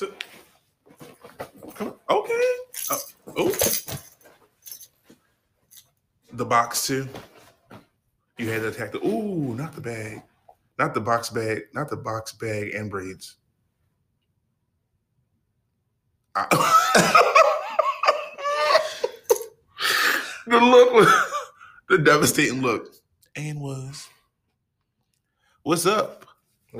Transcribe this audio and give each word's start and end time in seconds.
So, 0.00 0.08
come 1.74 1.88
on. 1.88 1.94
Okay. 2.08 2.52
Uh, 2.90 2.96
oh. 3.36 3.52
The 6.32 6.44
box 6.46 6.86
too. 6.86 7.06
You 8.38 8.48
had 8.48 8.62
to 8.62 8.68
attack 8.68 8.92
the. 8.92 9.06
Ooh, 9.06 9.54
not 9.54 9.74
the 9.74 9.82
bag, 9.82 10.22
not 10.78 10.94
the 10.94 11.02
box 11.02 11.28
bag, 11.28 11.64
not 11.74 11.90
the 11.90 11.98
box 11.98 12.32
bag 12.32 12.74
and 12.74 12.90
braids. 12.90 13.36
I- 16.34 16.46
the 20.46 20.60
look, 20.60 20.92
was- 20.94 21.32
the 21.90 21.98
devastating 21.98 22.62
look, 22.62 22.86
and 23.36 23.60
was. 23.60 24.08
What's 25.62 25.84
up? 25.84 26.24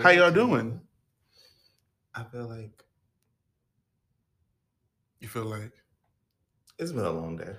How 0.02 0.09
y'all 0.09 0.33
doing? 0.33 0.80
I 2.15 2.25
feel 2.25 2.48
like 2.48 2.83
You 5.20 5.29
feel 5.29 5.45
like 5.45 5.73
it's 6.79 6.92
been 6.92 7.05
a 7.05 7.10
long 7.10 7.37
day. 7.37 7.52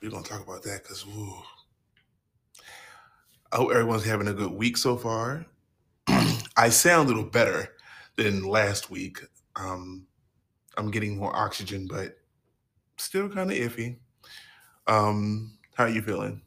we're 0.00 0.10
gonna 0.10 0.22
talk 0.22 0.42
about 0.46 0.62
that 0.62 0.84
because 0.84 1.04
I 3.50 3.56
hope 3.56 3.72
everyone's 3.72 4.04
having 4.04 4.28
a 4.28 4.34
good 4.34 4.52
week 4.52 4.76
so 4.76 4.96
far. 4.96 5.46
I 6.56 6.68
sound 6.68 7.06
a 7.06 7.08
little 7.08 7.28
better 7.28 7.70
than 8.16 8.44
last 8.44 8.88
week. 8.88 9.18
Um, 9.56 10.06
I'm 10.76 10.92
getting 10.92 11.16
more 11.18 11.34
oxygen, 11.34 11.88
but 11.88 12.16
still 12.96 13.28
kind 13.28 13.50
of 13.50 13.56
iffy. 13.56 13.96
Um, 14.86 15.58
how 15.74 15.84
are 15.84 15.90
you 15.90 16.02
feeling? 16.02 16.42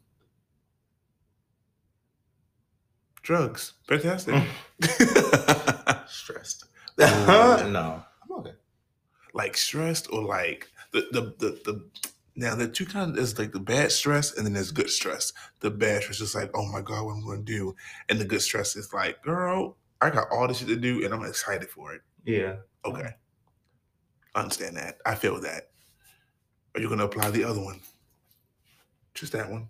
Drugs, 3.22 3.74
fantastic. 3.86 4.42
Stressed. 6.08 6.64
No. 6.98 8.04
Like 9.32 9.56
stressed 9.56 10.12
or 10.12 10.22
like 10.22 10.68
the 10.92 11.06
the 11.12 11.34
the, 11.38 11.60
the 11.64 11.84
now 12.34 12.54
the 12.54 12.68
two 12.68 12.86
kinds 12.86 13.16
there's 13.16 13.38
like 13.38 13.52
the 13.52 13.60
bad 13.60 13.92
stress 13.92 14.36
and 14.36 14.46
then 14.46 14.54
there's 14.54 14.70
good 14.70 14.90
stress. 14.90 15.32
The 15.60 15.70
bad 15.70 16.02
stress 16.02 16.20
is 16.20 16.34
like, 16.34 16.50
oh 16.54 16.66
my 16.70 16.80
god, 16.80 17.04
what 17.04 17.12
am 17.12 17.18
I'm 17.18 17.26
gonna 17.26 17.42
do, 17.42 17.74
and 18.08 18.18
the 18.18 18.24
good 18.24 18.42
stress 18.42 18.76
is 18.76 18.92
like, 18.92 19.22
girl, 19.22 19.76
I 20.00 20.10
got 20.10 20.28
all 20.30 20.48
this 20.48 20.58
shit 20.58 20.68
to 20.68 20.76
do 20.76 21.04
and 21.04 21.12
I'm 21.12 21.24
excited 21.24 21.68
for 21.68 21.94
it. 21.94 22.02
Yeah. 22.24 22.56
Okay, 22.84 23.10
I 24.34 24.40
understand 24.40 24.76
that. 24.76 24.98
I 25.06 25.14
feel 25.14 25.40
that. 25.40 25.70
Are 26.74 26.80
you 26.80 26.88
gonna 26.88 27.04
apply 27.04 27.30
the 27.30 27.44
other 27.44 27.60
one? 27.60 27.80
Just 29.14 29.32
that 29.32 29.50
one. 29.50 29.68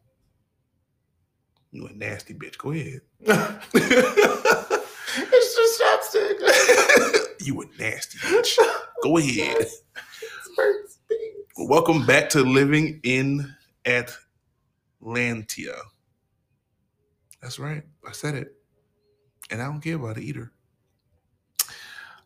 You 1.73 1.87
a 1.87 1.93
nasty 1.93 2.35
bitch. 2.35 2.59
Go 2.59 2.71
ahead. 2.73 3.01
it's 3.75 5.57
just 5.57 5.81
chapstick. 5.81 7.29
you 7.47 7.63
a 7.63 7.65
nasty 7.79 8.19
bitch. 8.19 8.57
Go 9.03 9.19
ahead. 9.19 9.67
Welcome 11.59 12.07
back 12.07 12.29
to 12.31 12.41
Living 12.43 13.01
in 13.03 13.55
Atlantia. 13.85 15.77
That's 17.41 17.59
right. 17.59 17.83
I 18.07 18.13
said 18.13 18.35
it. 18.35 18.55
And 19.51 19.61
I 19.61 19.67
don't 19.67 19.81
care 19.81 19.97
about 19.97 20.19
it 20.19 20.25
either. 20.25 20.53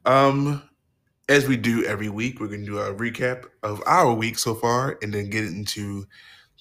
Um, 0.04 0.62
as 1.28 1.48
we 1.48 1.56
do 1.56 1.84
every 1.84 2.08
week, 2.08 2.38
we're 2.38 2.48
gonna 2.48 2.64
do 2.64 2.78
a 2.78 2.94
recap 2.94 3.44
of 3.62 3.82
our 3.86 4.12
week 4.12 4.38
so 4.38 4.54
far 4.54 4.98
and 5.02 5.12
then 5.12 5.30
get 5.30 5.44
into 5.44 6.06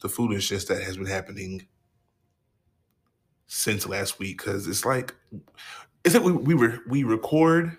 the 0.02 0.10
foolishness 0.10 0.66
that 0.66 0.82
has 0.82 0.98
been 0.98 1.06
happening 1.06 1.68
since 3.48 3.88
last 3.88 4.18
week. 4.18 4.40
Cause 4.40 4.68
it's 4.68 4.86
like 4.86 5.14
is 6.04 6.16
it 6.16 6.24
we, 6.24 6.32
we 6.32 6.54
were 6.54 6.80
we 6.88 7.04
record, 7.04 7.76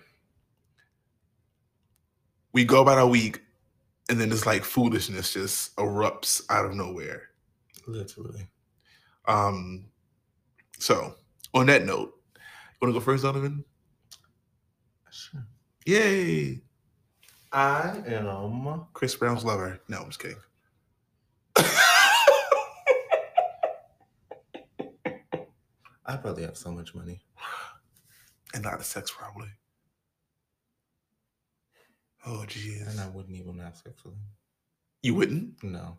we 2.57 2.65
go 2.65 2.81
about 2.81 2.97
our 2.97 3.05
week, 3.05 3.39
and 4.09 4.19
then 4.19 4.29
this 4.29 4.47
like 4.47 4.63
foolishness 4.63 5.31
just 5.31 5.75
erupts 5.75 6.41
out 6.49 6.65
of 6.65 6.73
nowhere. 6.73 7.29
Literally. 7.85 8.47
Um, 9.27 9.85
so 10.79 11.13
on 11.53 11.67
that 11.67 11.85
note, 11.85 12.15
you 12.33 12.41
want 12.81 12.95
to 12.95 12.99
go 12.99 13.05
first, 13.05 13.21
Donovan? 13.21 13.63
Sure. 15.11 15.45
Yay! 15.85 16.63
I 17.51 18.01
am. 18.07 18.87
Chris 18.93 19.15
Brown's 19.15 19.45
lover. 19.45 19.79
No, 19.87 19.99
I'm 19.99 20.07
just 20.07 20.19
kidding. 20.19 20.37
I 26.07 26.17
probably 26.19 26.41
have 26.41 26.57
so 26.57 26.71
much 26.71 26.95
money. 26.95 27.21
and 28.55 28.63
not 28.63 28.79
the 28.79 28.83
sex, 28.83 29.13
probably. 29.15 29.49
Oh, 32.29 32.43
jeez. 32.45 32.85
And 32.89 32.99
I 32.99 33.07
wouldn't 33.07 33.37
even 33.37 33.57
have 33.59 33.77
sex 33.77 34.03
with 34.03 34.13
him. 34.13 34.19
You 35.01 35.15
wouldn't? 35.15 35.63
No. 35.63 35.97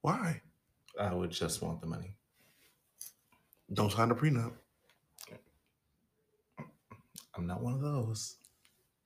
Why? 0.00 0.40
I 0.98 1.12
would 1.12 1.30
just 1.30 1.60
want 1.60 1.82
the 1.82 1.86
money. 1.86 2.16
Don't 3.70 3.92
sign 3.92 4.10
a 4.10 4.14
prenup. 4.14 4.52
I'm 7.36 7.46
not 7.46 7.62
one 7.62 7.74
of 7.74 7.80
those. 7.80 8.36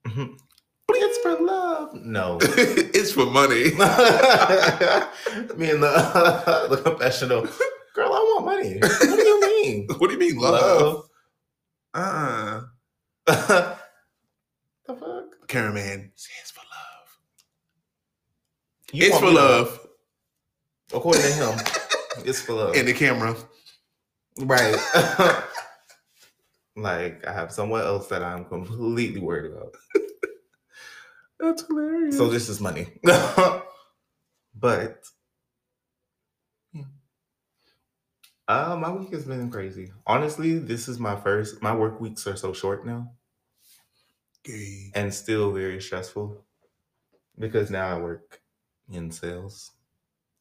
it's 0.06 1.18
for 1.18 1.36
love. 1.44 1.94
No. 1.94 2.38
it's 2.42 3.12
for 3.12 3.26
money. 3.26 3.64
Me 5.56 5.70
and 5.70 5.82
the, 5.82 6.66
the 6.70 6.80
confessional. 6.84 7.42
Girl, 7.94 8.12
I 8.12 8.18
want 8.18 8.46
money. 8.46 8.78
What 8.78 9.00
do 9.00 9.22
you 9.22 9.40
mean? 9.40 9.86
what 9.98 10.08
do 10.08 10.12
you 10.12 10.18
mean, 10.18 10.38
love? 10.38 11.08
Uh, 11.94 12.62
Love. 13.26 13.75
The 15.48 15.52
fuck? 15.54 15.62
cameraman. 15.62 16.12
It's 16.14 16.50
for 16.50 16.60
love. 16.60 17.18
You 18.92 19.06
it's 19.06 19.18
for 19.18 19.24
me 19.24 19.30
to- 19.30 19.36
love. 19.36 19.80
According 20.94 21.22
to 21.22 21.32
him, 21.32 21.58
it's 22.24 22.40
for 22.40 22.52
love. 22.54 22.76
And 22.76 22.86
the 22.86 22.92
camera. 22.92 23.36
right. 24.38 24.76
like 26.76 27.26
I 27.26 27.32
have 27.32 27.50
someone 27.50 27.82
else 27.82 28.06
that 28.08 28.22
I'm 28.22 28.44
completely 28.44 29.20
worried 29.20 29.50
about. 29.50 29.74
That's 31.40 31.66
hilarious. 31.66 32.16
So 32.16 32.28
this 32.28 32.48
is 32.48 32.60
money. 32.60 32.86
but 34.54 35.04
yeah. 36.72 36.82
Uh, 38.48 38.76
my 38.80 38.90
week 38.90 39.12
has 39.12 39.24
been 39.24 39.50
crazy. 39.50 39.92
Honestly, 40.06 40.58
this 40.58 40.88
is 40.88 40.98
my 40.98 41.16
first. 41.16 41.60
My 41.62 41.74
work 41.74 42.00
weeks 42.00 42.26
are 42.26 42.36
so 42.36 42.52
short 42.52 42.86
now, 42.86 43.10
And 44.94 45.12
still 45.12 45.52
very 45.52 45.80
stressful 45.80 46.44
because 47.38 47.70
now 47.70 47.96
I 47.96 48.00
work 48.00 48.40
in 48.90 49.10
sales, 49.10 49.72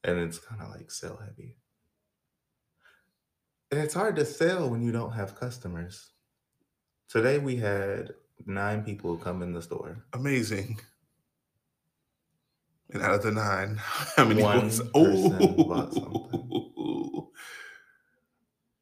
and 0.04 0.20
it's 0.20 0.40
kind 0.40 0.62
of 0.62 0.70
like 0.70 0.92
sell 0.92 1.18
heavy, 1.18 1.58
and 3.72 3.80
it's 3.80 3.94
hard 3.94 4.16
to 4.18 4.26
sell 4.26 4.70
when 4.70 4.82
you 4.82 4.92
don't 4.92 5.12
have 5.12 5.36
customers. 5.36 6.12
Today 7.10 7.40
we 7.40 7.58
had 7.58 8.14
nine 8.46 8.84
people 8.84 9.18
come 9.18 9.42
in 9.42 9.54
the 9.54 9.62
store. 9.62 10.06
Amazing. 10.14 10.80
And 12.92 13.02
out 13.02 13.16
of 13.16 13.24
the 13.24 13.32
nine, 13.32 13.78
how 13.80 14.26
many 14.26 14.44
One 14.44 14.62
person 14.62 14.90
bought 14.94 15.94
something. 15.94 16.40
Ooh. 16.40 17.32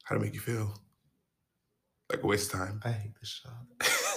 How 0.03 0.15
to 0.15 0.21
make 0.21 0.33
you 0.33 0.41
feel? 0.41 0.77
Like 2.09 2.21
a 2.21 2.27
waste 2.27 2.53
of 2.53 2.59
time. 2.59 2.81
I 2.83 2.91
hate 2.91 3.15
this 3.19 3.41
job. 3.41 3.89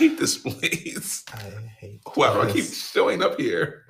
I 0.00 0.04
hate 0.04 0.18
this 0.18 0.38
place. 0.38 1.24
I 1.34 1.38
hate. 1.78 2.00
Why 2.14 2.32
do 2.32 2.40
I 2.40 2.50
keep 2.50 2.64
showing 2.64 3.22
up 3.22 3.38
here? 3.38 3.84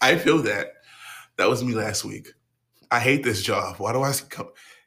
I 0.00 0.16
feel 0.16 0.38
that. 0.42 0.72
That 1.36 1.48
was 1.48 1.62
me 1.62 1.72
last 1.74 2.04
week. 2.04 2.32
I 2.90 2.98
hate 2.98 3.22
this 3.22 3.42
job. 3.42 3.76
Why 3.76 3.92
do 3.92 4.02
I 4.02 4.12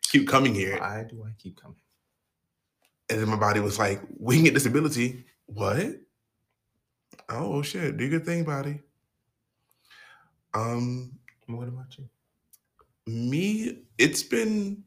keep 0.02 0.28
coming 0.28 0.54
here? 0.54 0.78
Why 0.80 1.06
do 1.10 1.24
I 1.26 1.32
keep 1.38 1.62
coming? 1.62 1.78
And 3.10 3.22
then 3.22 3.30
my 3.30 3.38
body 3.38 3.62
was 3.62 3.80
like, 3.80 4.02
we 4.20 4.36
can 4.36 4.44
get 4.44 4.54
disability. 4.54 5.24
What? 5.46 5.96
Oh 7.30 7.62
shit. 7.62 7.96
Do 7.96 8.04
your 8.04 8.20
good 8.20 8.26
thing, 8.26 8.44
body. 8.44 8.82
Um, 10.54 11.18
What 11.48 11.70
about 11.70 11.98
you? 11.98 12.10
me, 13.06 13.84
it's 13.98 14.24
been 14.24 14.84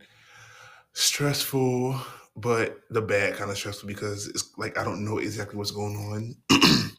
stressful, 0.93 1.99
but 2.37 2.81
the 2.91 3.01
bad 3.03 3.35
kind 3.35 3.51
of 3.51 3.57
stressful 3.57 3.89
because 3.89 4.29
it's 4.29 4.51
like 4.59 4.79
I 4.79 4.85
don't 4.85 5.05
know 5.05 5.19
exactly 5.19 5.57
what's 5.57 5.71
going 5.71 5.97
on 5.97 6.61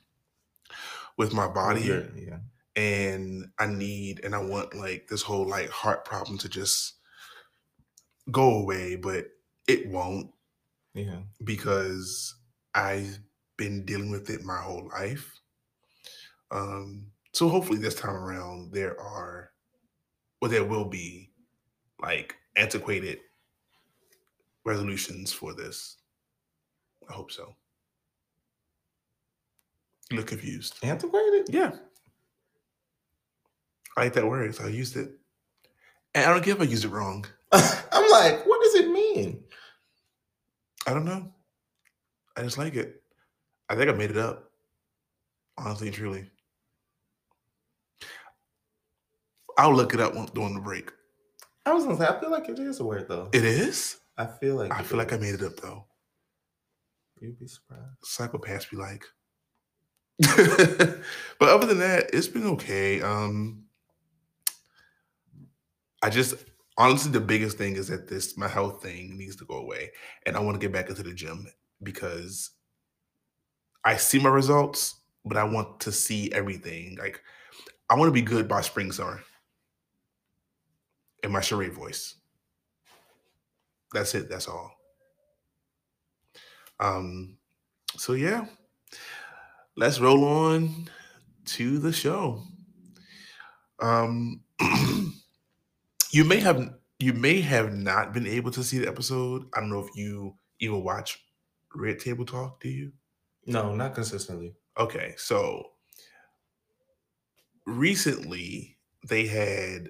with 1.17 1.33
my 1.33 1.47
body. 1.47 1.81
You're- 1.83 2.09
yeah. 2.15 2.39
and 2.75 3.49
I 3.59 3.67
need 3.67 4.23
and 4.23 4.35
I 4.35 4.39
want 4.39 4.73
like 4.75 5.07
this 5.07 5.21
whole 5.21 5.47
like 5.47 5.69
heart 5.69 6.05
problem 6.05 6.37
to 6.39 6.49
just 6.49 6.93
go 8.31 8.59
away, 8.59 8.95
but 8.95 9.27
it 9.67 9.87
won't 9.89 10.31
Yeah. 10.93 11.21
because 11.43 12.35
I've 12.73 13.19
been 13.57 13.85
dealing 13.85 14.11
with 14.11 14.29
it 14.29 14.43
my 14.43 14.57
whole 14.61 14.87
life. 14.89 15.39
Um, 16.51 17.07
so 17.33 17.49
hopefully 17.49 17.79
this 17.79 17.95
time 17.95 18.15
around 18.15 18.71
there 18.73 18.99
are, 18.99 19.51
or 20.41 20.47
there 20.49 20.63
will 20.63 20.85
be, 20.85 21.31
like 22.01 22.35
antiquated 22.55 23.19
resolutions 24.67 25.31
for 25.31 25.53
this. 25.53 25.97
I 27.09 27.13
hope 27.13 27.31
so. 27.31 27.55
You 30.11 30.17
look 30.17 30.27
confused. 30.27 30.75
Antiquated? 30.83 31.47
Yeah. 31.49 31.71
I 33.95 34.03
like 34.03 34.13
that 34.13 34.27
word, 34.27 34.53
so 34.53 34.65
I 34.65 34.69
used 34.69 34.97
it. 34.97 35.11
And 36.13 36.25
I 36.25 36.29
don't 36.29 36.43
care 36.43 36.53
if 36.53 36.61
I 36.61 36.65
use 36.65 36.85
it 36.85 36.89
wrong. 36.89 37.25
I'm 37.51 38.09
like, 38.11 38.45
what 38.45 38.61
does 38.61 38.75
it 38.75 38.91
mean? 38.91 39.41
I 40.85 40.93
don't 40.93 41.05
know. 41.05 41.33
I 42.35 42.43
just 42.43 42.57
like 42.57 42.75
it. 42.75 43.01
I 43.69 43.75
think 43.75 43.89
I 43.89 43.93
made 43.93 44.11
it 44.11 44.17
up. 44.17 44.51
Honestly 45.57 45.87
and 45.87 45.95
truly. 45.95 46.29
I'll 49.57 49.73
look 49.73 49.93
it 49.93 49.99
up 49.99 50.13
during 50.33 50.53
the 50.53 50.61
break. 50.61 50.91
I 51.65 51.73
was 51.73 51.85
gonna 51.85 51.97
say, 51.97 52.05
I 52.05 52.19
feel 52.19 52.31
like 52.31 52.47
it 52.47 52.59
is 52.59 52.79
a 52.79 52.85
word 52.85 53.07
though. 53.09 53.29
It 53.33 53.43
is? 53.43 53.97
I 54.17 54.25
feel 54.25 54.55
like 54.55 54.71
I 54.71 54.81
feel 54.83 54.97
like 54.97 55.13
I 55.13 55.17
made 55.17 55.35
it 55.35 55.43
up 55.43 55.57
though. 55.57 55.85
You'd 57.19 57.39
be 57.39 57.47
surprised. 57.47 58.01
Psychopaths 58.05 58.69
be 58.69 58.77
like. 58.77 59.03
but 61.39 61.49
other 61.49 61.67
than 61.67 61.79
that, 61.79 62.09
it's 62.13 62.27
been 62.27 62.47
okay. 62.47 63.01
Um 63.01 63.63
I 66.01 66.09
just 66.09 66.35
honestly 66.77 67.11
the 67.11 67.19
biggest 67.19 67.57
thing 67.57 67.75
is 67.75 67.87
that 67.87 68.07
this 68.07 68.37
my 68.37 68.47
health 68.47 68.81
thing 68.81 69.17
needs 69.17 69.35
to 69.37 69.45
go 69.45 69.55
away. 69.55 69.91
And 70.25 70.35
I 70.35 70.39
want 70.39 70.59
to 70.59 70.65
get 70.65 70.73
back 70.73 70.89
into 70.89 71.03
the 71.03 71.13
gym 71.13 71.47
because 71.83 72.51
I 73.83 73.97
see 73.97 74.19
my 74.19 74.29
results, 74.29 74.95
but 75.25 75.37
I 75.37 75.43
want 75.43 75.79
to 75.81 75.91
see 75.91 76.31
everything. 76.31 76.97
Like 76.99 77.21
I 77.89 77.95
want 77.95 78.09
to 78.09 78.13
be 78.13 78.21
good 78.21 78.47
by 78.47 78.61
spring 78.61 78.91
summer. 78.91 79.21
In 81.23 81.31
my 81.31 81.41
charade 81.41 81.73
voice. 81.73 82.16
That's 83.93 84.15
it. 84.15 84.29
That's 84.29 84.47
all. 84.47 84.71
Um, 86.79 87.37
so 87.95 88.13
yeah. 88.13 88.45
Let's 89.75 89.99
roll 89.99 90.23
on 90.25 90.89
to 91.45 91.79
the 91.79 91.93
show. 91.93 92.43
Um 93.79 94.41
you 96.11 96.23
may 96.23 96.39
have 96.39 96.73
you 96.99 97.13
may 97.13 97.41
have 97.41 97.73
not 97.73 98.13
been 98.13 98.25
able 98.25 98.51
to 98.51 98.63
see 98.63 98.79
the 98.79 98.87
episode. 98.87 99.45
I 99.53 99.59
don't 99.59 99.69
know 99.69 99.83
if 99.83 99.95
you 99.95 100.35
even 100.59 100.83
watch 100.83 101.23
Red 101.75 101.99
Table 101.99 102.25
Talk, 102.25 102.59
do 102.59 102.69
you? 102.69 102.91
No, 103.45 103.75
not 103.75 103.93
consistently. 103.93 104.55
Okay, 104.79 105.13
so 105.17 105.63
recently 107.65 108.77
they 109.07 109.27
had 109.27 109.89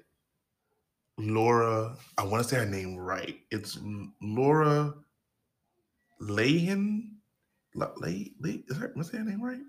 Laura, 1.18 1.96
I 2.18 2.24
want 2.26 2.44
to 2.44 2.50
say 2.50 2.58
her 2.58 2.66
name 2.66 2.98
right. 2.98 3.40
It's 3.52 3.80
Laura 4.22 4.94
Lahan. 6.22 7.10
La- 7.76 7.92
Lay, 7.98 8.34
Lay, 8.42 8.64
is 8.68 8.80
that 8.80 8.96
what's 8.98 9.12
her 9.12 9.24
name 9.24 9.44
right? 9.44 9.62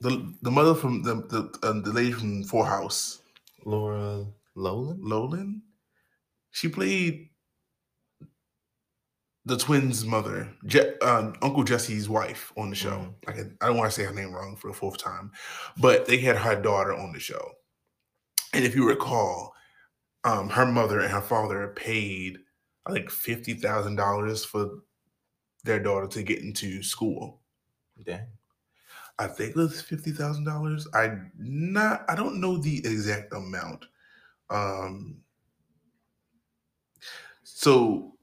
The 0.00 0.34
the 0.42 0.50
mother 0.50 0.74
from 0.74 1.02
the 1.02 1.16
the 1.16 1.58
uh, 1.66 1.80
the 1.80 1.92
lady 1.92 2.12
from 2.12 2.44
Full 2.44 2.64
House, 2.64 3.20
Laura 3.64 4.26
Lolan? 4.56 5.00
Lolan. 5.02 5.62
She 6.52 6.68
played 6.68 7.30
the 9.46 9.56
twins' 9.58 10.04
mother, 10.04 10.52
Je- 10.66 10.94
uh, 11.02 11.32
Uncle 11.42 11.64
Jesse's 11.64 12.08
wife, 12.08 12.52
on 12.56 12.70
the 12.70 12.76
show. 12.76 12.90
Mhm. 12.98 13.14
Like 13.26 13.38
I, 13.38 13.42
I 13.62 13.68
don't 13.68 13.78
want 13.78 13.90
to 13.92 13.96
say 13.96 14.04
her 14.06 14.14
name 14.14 14.32
wrong 14.32 14.56
for 14.56 14.68
the 14.68 14.74
fourth 14.76 14.98
time, 14.98 15.32
but 15.78 16.06
they 16.06 16.18
had 16.18 16.36
her 16.38 16.60
daughter 16.60 16.94
on 16.94 17.12
the 17.12 17.20
show. 17.20 17.57
And 18.54 18.64
if 18.64 18.74
you 18.74 18.86
recall, 18.88 19.54
um, 20.24 20.48
her 20.48 20.66
mother 20.66 21.00
and 21.00 21.10
her 21.10 21.20
father 21.20 21.72
paid, 21.76 22.38
I 22.86 22.92
think, 22.92 23.10
fifty 23.10 23.54
thousand 23.54 23.96
dollars 23.96 24.44
for 24.44 24.70
their 25.64 25.78
daughter 25.80 26.06
to 26.08 26.22
get 26.22 26.40
into 26.40 26.82
school. 26.82 27.40
Dang. 28.04 28.26
I 29.18 29.26
think 29.26 29.50
it 29.50 29.56
was 29.56 29.80
fifty 29.82 30.12
thousand 30.12 30.44
dollars. 30.44 30.86
I 30.94 31.16
not 31.38 32.04
I 32.08 32.14
don't 32.14 32.40
know 32.40 32.56
the 32.56 32.78
exact 32.78 33.32
amount. 33.34 33.84
Um 34.50 35.18
so 37.42 38.14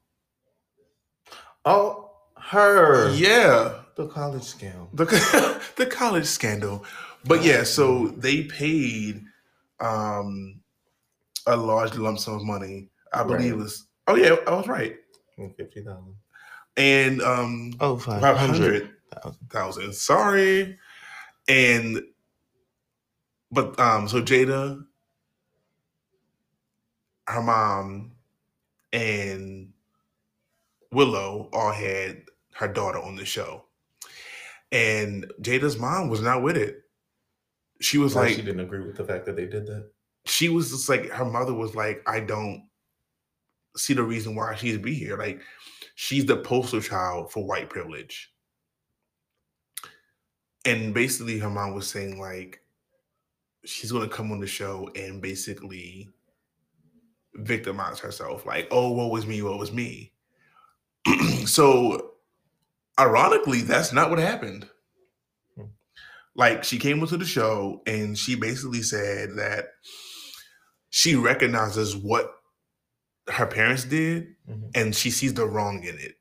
Oh, 1.68 2.12
her. 2.38 3.10
yeah, 3.16 3.82
The 3.96 4.08
college 4.08 4.44
scam. 4.44 4.88
the 4.94 5.06
the 5.78 5.86
college 5.88 6.26
scandal. 6.28 6.86
But 7.26 7.44
yeah, 7.44 7.64
so 7.64 8.10
they 8.10 8.44
paid 8.44 9.24
um 9.80 10.62
a 11.48 11.56
large 11.56 11.96
lump 11.96 12.20
sum 12.20 12.36
of 12.36 12.44
money. 12.44 12.90
I 13.14 13.24
believe 13.24 13.54
it 13.54 13.58
was 13.58 13.88
oh 14.08 14.16
yeah, 14.16 14.36
I 14.48 14.56
was 14.56 14.68
right. 14.68 14.96
Fifty 15.58 15.82
thousand. 15.84 16.16
And 16.78 17.22
um 17.22 17.74
Oh, 17.80 17.98
five 17.98 18.38
hundred 18.38 18.92
thousand. 19.50 19.94
Sorry. 19.94 20.78
And 21.48 22.02
but 23.52 23.80
um 23.80 24.08
so 24.08 24.22
Jada, 24.22 24.84
her 27.28 27.42
mom, 27.42 28.14
and 28.94 29.74
Willow 30.92 31.50
all 31.54 31.72
had 31.72 32.24
her 32.54 32.68
daughter 32.68 33.00
on 33.00 33.16
the 33.16 33.26
show. 33.26 33.66
And 34.72 35.32
Jada's 35.42 35.78
mom 35.78 36.10
was 36.10 36.22
not 36.22 36.42
with 36.42 36.58
it. 36.58 36.82
She 37.82 37.98
was 37.98 38.16
Like 38.16 38.28
like 38.28 38.36
she 38.36 38.42
didn't 38.42 38.62
agree 38.62 38.86
with 38.86 38.96
the 38.96 39.04
fact 39.06 39.26
that 39.26 39.36
they 39.36 39.46
did 39.46 39.68
that. 39.68 39.92
she 40.26 40.50
was 40.50 40.72
just 40.72 40.90
like 40.90 41.10
her 41.10 41.26
mother 41.26 41.54
was 41.54 41.76
like, 41.76 42.02
I 42.08 42.20
don't 42.22 42.68
see 43.78 43.94
the 43.94 44.04
reason 44.04 44.36
why 44.36 44.56
she'd 44.56 44.82
be 44.82 44.94
here. 44.94 45.18
Like 45.18 45.42
she's 45.96 46.26
the 46.26 46.38
poster 46.38 46.82
child 46.82 47.32
for 47.32 47.46
white 47.46 47.70
privilege. 47.70 48.32
And 50.66 50.94
basically 50.94 51.38
her 51.40 51.50
mom 51.50 51.76
was 51.76 51.88
saying 51.88 52.20
like 52.20 52.62
she's 53.66 53.92
gonna 53.92 54.08
come 54.08 54.32
on 54.32 54.40
the 54.40 54.48
show 54.48 54.90
and 54.96 55.22
basically 55.22 56.10
victimize 57.36 58.00
herself. 58.00 58.46
Like, 58.46 58.68
oh, 58.72 58.92
what 58.92 59.12
was 59.12 59.26
me, 59.26 59.42
what 59.42 59.60
was 59.60 59.72
me. 59.72 60.14
so 61.46 62.14
ironically, 63.00 63.62
that's 63.62 63.92
not 63.92 64.10
what 64.10 64.20
happened. 64.20 64.68
Like 66.36 66.64
she 66.64 66.78
came 66.78 67.00
into 67.00 67.18
the 67.18 67.26
show 67.26 67.82
and 67.88 68.18
she 68.18 68.36
basically 68.36 68.82
said 68.82 69.38
that 69.38 69.70
she 70.90 71.16
recognizes 71.16 71.96
what 71.96 72.32
her 73.30 73.46
parents 73.48 73.86
did 73.86 74.36
Mhm. 74.50 74.72
and 74.76 74.96
she 74.96 75.10
sees 75.10 75.34
the 75.34 75.46
wrong 75.48 75.84
in 75.84 75.98
it. 75.98 76.18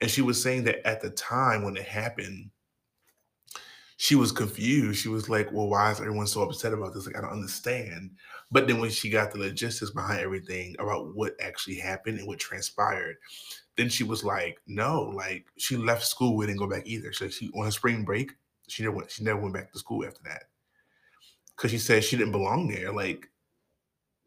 And 0.00 0.10
she 0.10 0.20
was 0.20 0.42
saying 0.42 0.64
that 0.64 0.86
at 0.86 1.00
the 1.00 1.10
time 1.10 1.62
when 1.62 1.76
it 1.76 1.84
happened, 1.86 2.50
she 3.96 4.16
was 4.16 4.32
confused. 4.32 5.00
She 5.00 5.08
was 5.08 5.28
like, 5.28 5.52
Well, 5.52 5.68
why 5.68 5.92
is 5.92 6.00
everyone 6.00 6.26
so 6.26 6.42
upset 6.42 6.72
about 6.72 6.92
this? 6.92 7.06
Like, 7.06 7.16
I 7.16 7.20
don't 7.20 7.30
understand. 7.30 8.10
But 8.50 8.66
then 8.66 8.80
when 8.80 8.90
she 8.90 9.10
got 9.10 9.30
the 9.30 9.38
logistics 9.38 9.92
behind 9.92 10.20
everything 10.20 10.74
about 10.80 11.14
what 11.14 11.34
actually 11.40 11.76
happened 11.76 12.18
and 12.18 12.26
what 12.26 12.40
transpired, 12.40 13.16
then 13.76 13.88
she 13.88 14.02
was 14.02 14.24
like, 14.24 14.58
No, 14.66 15.02
like 15.02 15.46
she 15.56 15.76
left 15.76 16.04
school, 16.04 16.36
we 16.36 16.46
didn't 16.46 16.58
go 16.58 16.66
back 16.68 16.82
either. 16.84 17.12
So 17.12 17.28
she 17.28 17.48
on 17.54 17.64
her 17.64 17.70
spring 17.70 18.04
break, 18.04 18.32
she 18.68 18.82
never 18.82 18.96
went, 18.96 19.10
she 19.10 19.24
never 19.24 19.40
went 19.40 19.54
back 19.54 19.72
to 19.72 19.78
school 19.78 20.04
after 20.04 20.20
that. 20.24 20.44
Cause 21.56 21.70
she 21.70 21.78
said 21.78 22.02
she 22.02 22.16
didn't 22.16 22.32
belong 22.32 22.68
there. 22.68 22.92
Like 22.92 23.28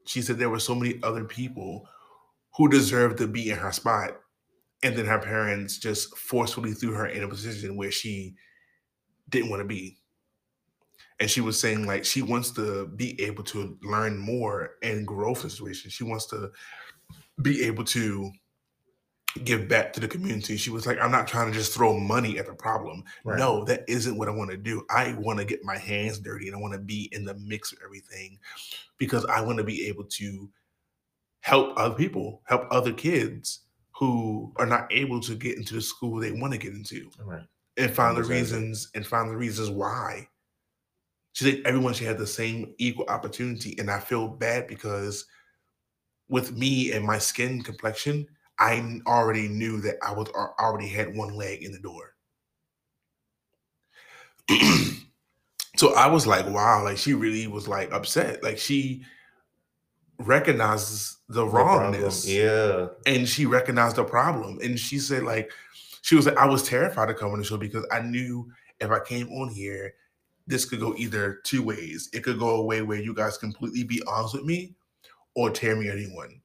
she 0.05 0.21
said 0.21 0.37
there 0.37 0.49
were 0.49 0.59
so 0.59 0.75
many 0.75 0.99
other 1.03 1.25
people 1.25 1.87
who 2.55 2.69
deserved 2.69 3.17
to 3.17 3.27
be 3.27 3.49
in 3.49 3.57
her 3.57 3.71
spot. 3.71 4.17
And 4.83 4.95
then 4.95 5.05
her 5.05 5.19
parents 5.19 5.77
just 5.77 6.15
forcefully 6.17 6.73
threw 6.73 6.93
her 6.93 7.07
in 7.07 7.23
a 7.23 7.27
position 7.27 7.75
where 7.75 7.91
she 7.91 8.35
didn't 9.29 9.49
want 9.49 9.61
to 9.61 9.67
be. 9.67 9.97
And 11.19 11.29
she 11.29 11.41
was 11.41 11.59
saying, 11.59 11.87
like, 11.87 12.03
she 12.05 12.21
wants 12.21 12.51
to 12.51 12.87
be 12.87 13.19
able 13.21 13.43
to 13.45 13.77
learn 13.81 14.17
more 14.17 14.71
and 14.83 15.07
grow 15.07 15.33
from 15.33 15.49
the 15.49 15.55
situation. 15.55 15.89
She 15.89 16.03
wants 16.03 16.25
to 16.27 16.51
be 17.41 17.63
able 17.63 17.85
to 17.85 18.31
give 19.43 19.67
back 19.67 19.91
to 19.93 19.99
the 19.99 20.07
community. 20.07 20.55
She 20.57 20.69
was 20.69 20.87
like, 20.87 20.99
I'm 20.99 21.11
not 21.11 21.27
trying 21.27 21.51
to 21.51 21.57
just 21.57 21.73
throw 21.73 21.99
money 21.99 22.39
at 22.39 22.45
the 22.47 22.53
problem. 22.53 23.03
Right. 23.23 23.37
No, 23.37 23.63
that 23.65 23.83
isn't 23.87 24.17
what 24.17 24.29
I 24.29 24.31
want 24.31 24.51
to 24.51 24.57
do. 24.57 24.85
I 24.89 25.13
want 25.19 25.39
to 25.39 25.45
get 25.45 25.63
my 25.63 25.77
hands 25.77 26.19
dirty 26.19 26.47
and 26.47 26.55
I 26.55 26.59
want 26.59 26.73
to 26.73 26.79
be 26.79 27.09
in 27.11 27.25
the 27.25 27.33
mix 27.35 27.71
of 27.73 27.79
everything 27.83 28.39
because 28.97 29.25
I 29.25 29.41
want 29.41 29.57
to 29.57 29.63
be 29.63 29.85
able 29.87 30.05
to 30.05 30.49
help 31.41 31.77
other 31.77 31.95
people, 31.95 32.41
help 32.45 32.67
other 32.71 32.93
kids 32.93 33.61
who 33.91 34.53
are 34.57 34.65
not 34.65 34.87
able 34.91 35.19
to 35.21 35.35
get 35.35 35.57
into 35.57 35.73
the 35.73 35.81
school 35.81 36.19
they 36.19 36.31
want 36.31 36.53
to 36.53 36.59
get 36.59 36.73
into 36.73 37.09
Right. 37.19 37.43
and 37.77 37.91
find 37.93 38.17
the 38.17 38.23
reasons 38.23 38.89
and 38.95 39.05
find 39.05 39.29
the 39.29 39.37
reasons 39.37 39.69
why. 39.69 40.27
She 41.33 41.43
said 41.45 41.61
everyone 41.65 41.93
should 41.93 42.07
have 42.07 42.17
the 42.17 42.25
same 42.27 42.73
equal 42.77 43.05
opportunity. 43.07 43.75
And 43.79 43.91
I 43.91 43.99
feel 43.99 44.27
bad 44.27 44.67
because 44.67 45.25
with 46.29 46.53
me 46.53 46.93
and 46.93 47.05
my 47.05 47.17
skin 47.17 47.61
complexion, 47.61 48.25
I 48.59 48.99
already 49.05 49.47
knew 49.47 49.81
that 49.81 49.95
I 50.01 50.13
was 50.13 50.29
al- 50.35 50.55
already 50.59 50.87
had 50.87 51.15
one 51.15 51.35
leg 51.35 51.63
in 51.63 51.71
the 51.71 51.79
door. 51.79 52.13
so 55.75 55.93
I 55.95 56.07
was 56.07 56.25
like, 56.25 56.47
wow, 56.47 56.83
like 56.83 56.97
she 56.97 57.13
really 57.13 57.47
was 57.47 57.67
like 57.67 57.91
upset. 57.91 58.43
Like 58.43 58.57
she 58.57 59.03
recognizes 60.19 61.17
the 61.27 61.43
The 61.45 61.49
wrongness. 61.51 62.27
yeah. 62.27 62.87
And 63.05 63.27
she 63.27 63.45
recognized 63.45 63.97
the 63.97 64.03
problem. 64.03 64.59
And 64.63 64.79
she 64.79 64.99
said, 64.99 65.23
like, 65.23 65.51
she 66.01 66.15
was 66.15 66.25
like, 66.27 66.37
I 66.37 66.45
was 66.45 66.63
terrified 66.63 67.07
to 67.07 67.13
come 67.13 67.31
on 67.31 67.39
the 67.39 67.45
show 67.45 67.57
because 67.57 67.85
I 67.91 68.01
knew 68.01 68.49
if 68.79 68.91
I 68.91 68.99
came 68.99 69.27
on 69.29 69.49
here, 69.49 69.93
this 70.47 70.65
could 70.65 70.79
go 70.79 70.93
either 70.97 71.41
two 71.43 71.63
ways. 71.63 72.09
It 72.13 72.23
could 72.23 72.37
go 72.37 72.57
a 72.57 72.63
way 72.63 72.83
where 72.83 72.99
you 72.99 73.13
guys 73.13 73.37
completely 73.37 73.83
be 73.83 74.01
honest 74.07 74.35
with 74.35 74.45
me 74.45 74.75
or 75.35 75.49
tear 75.49 75.75
me 75.75 75.87
a 75.89 75.95
new 75.95 76.13
one. 76.15 76.39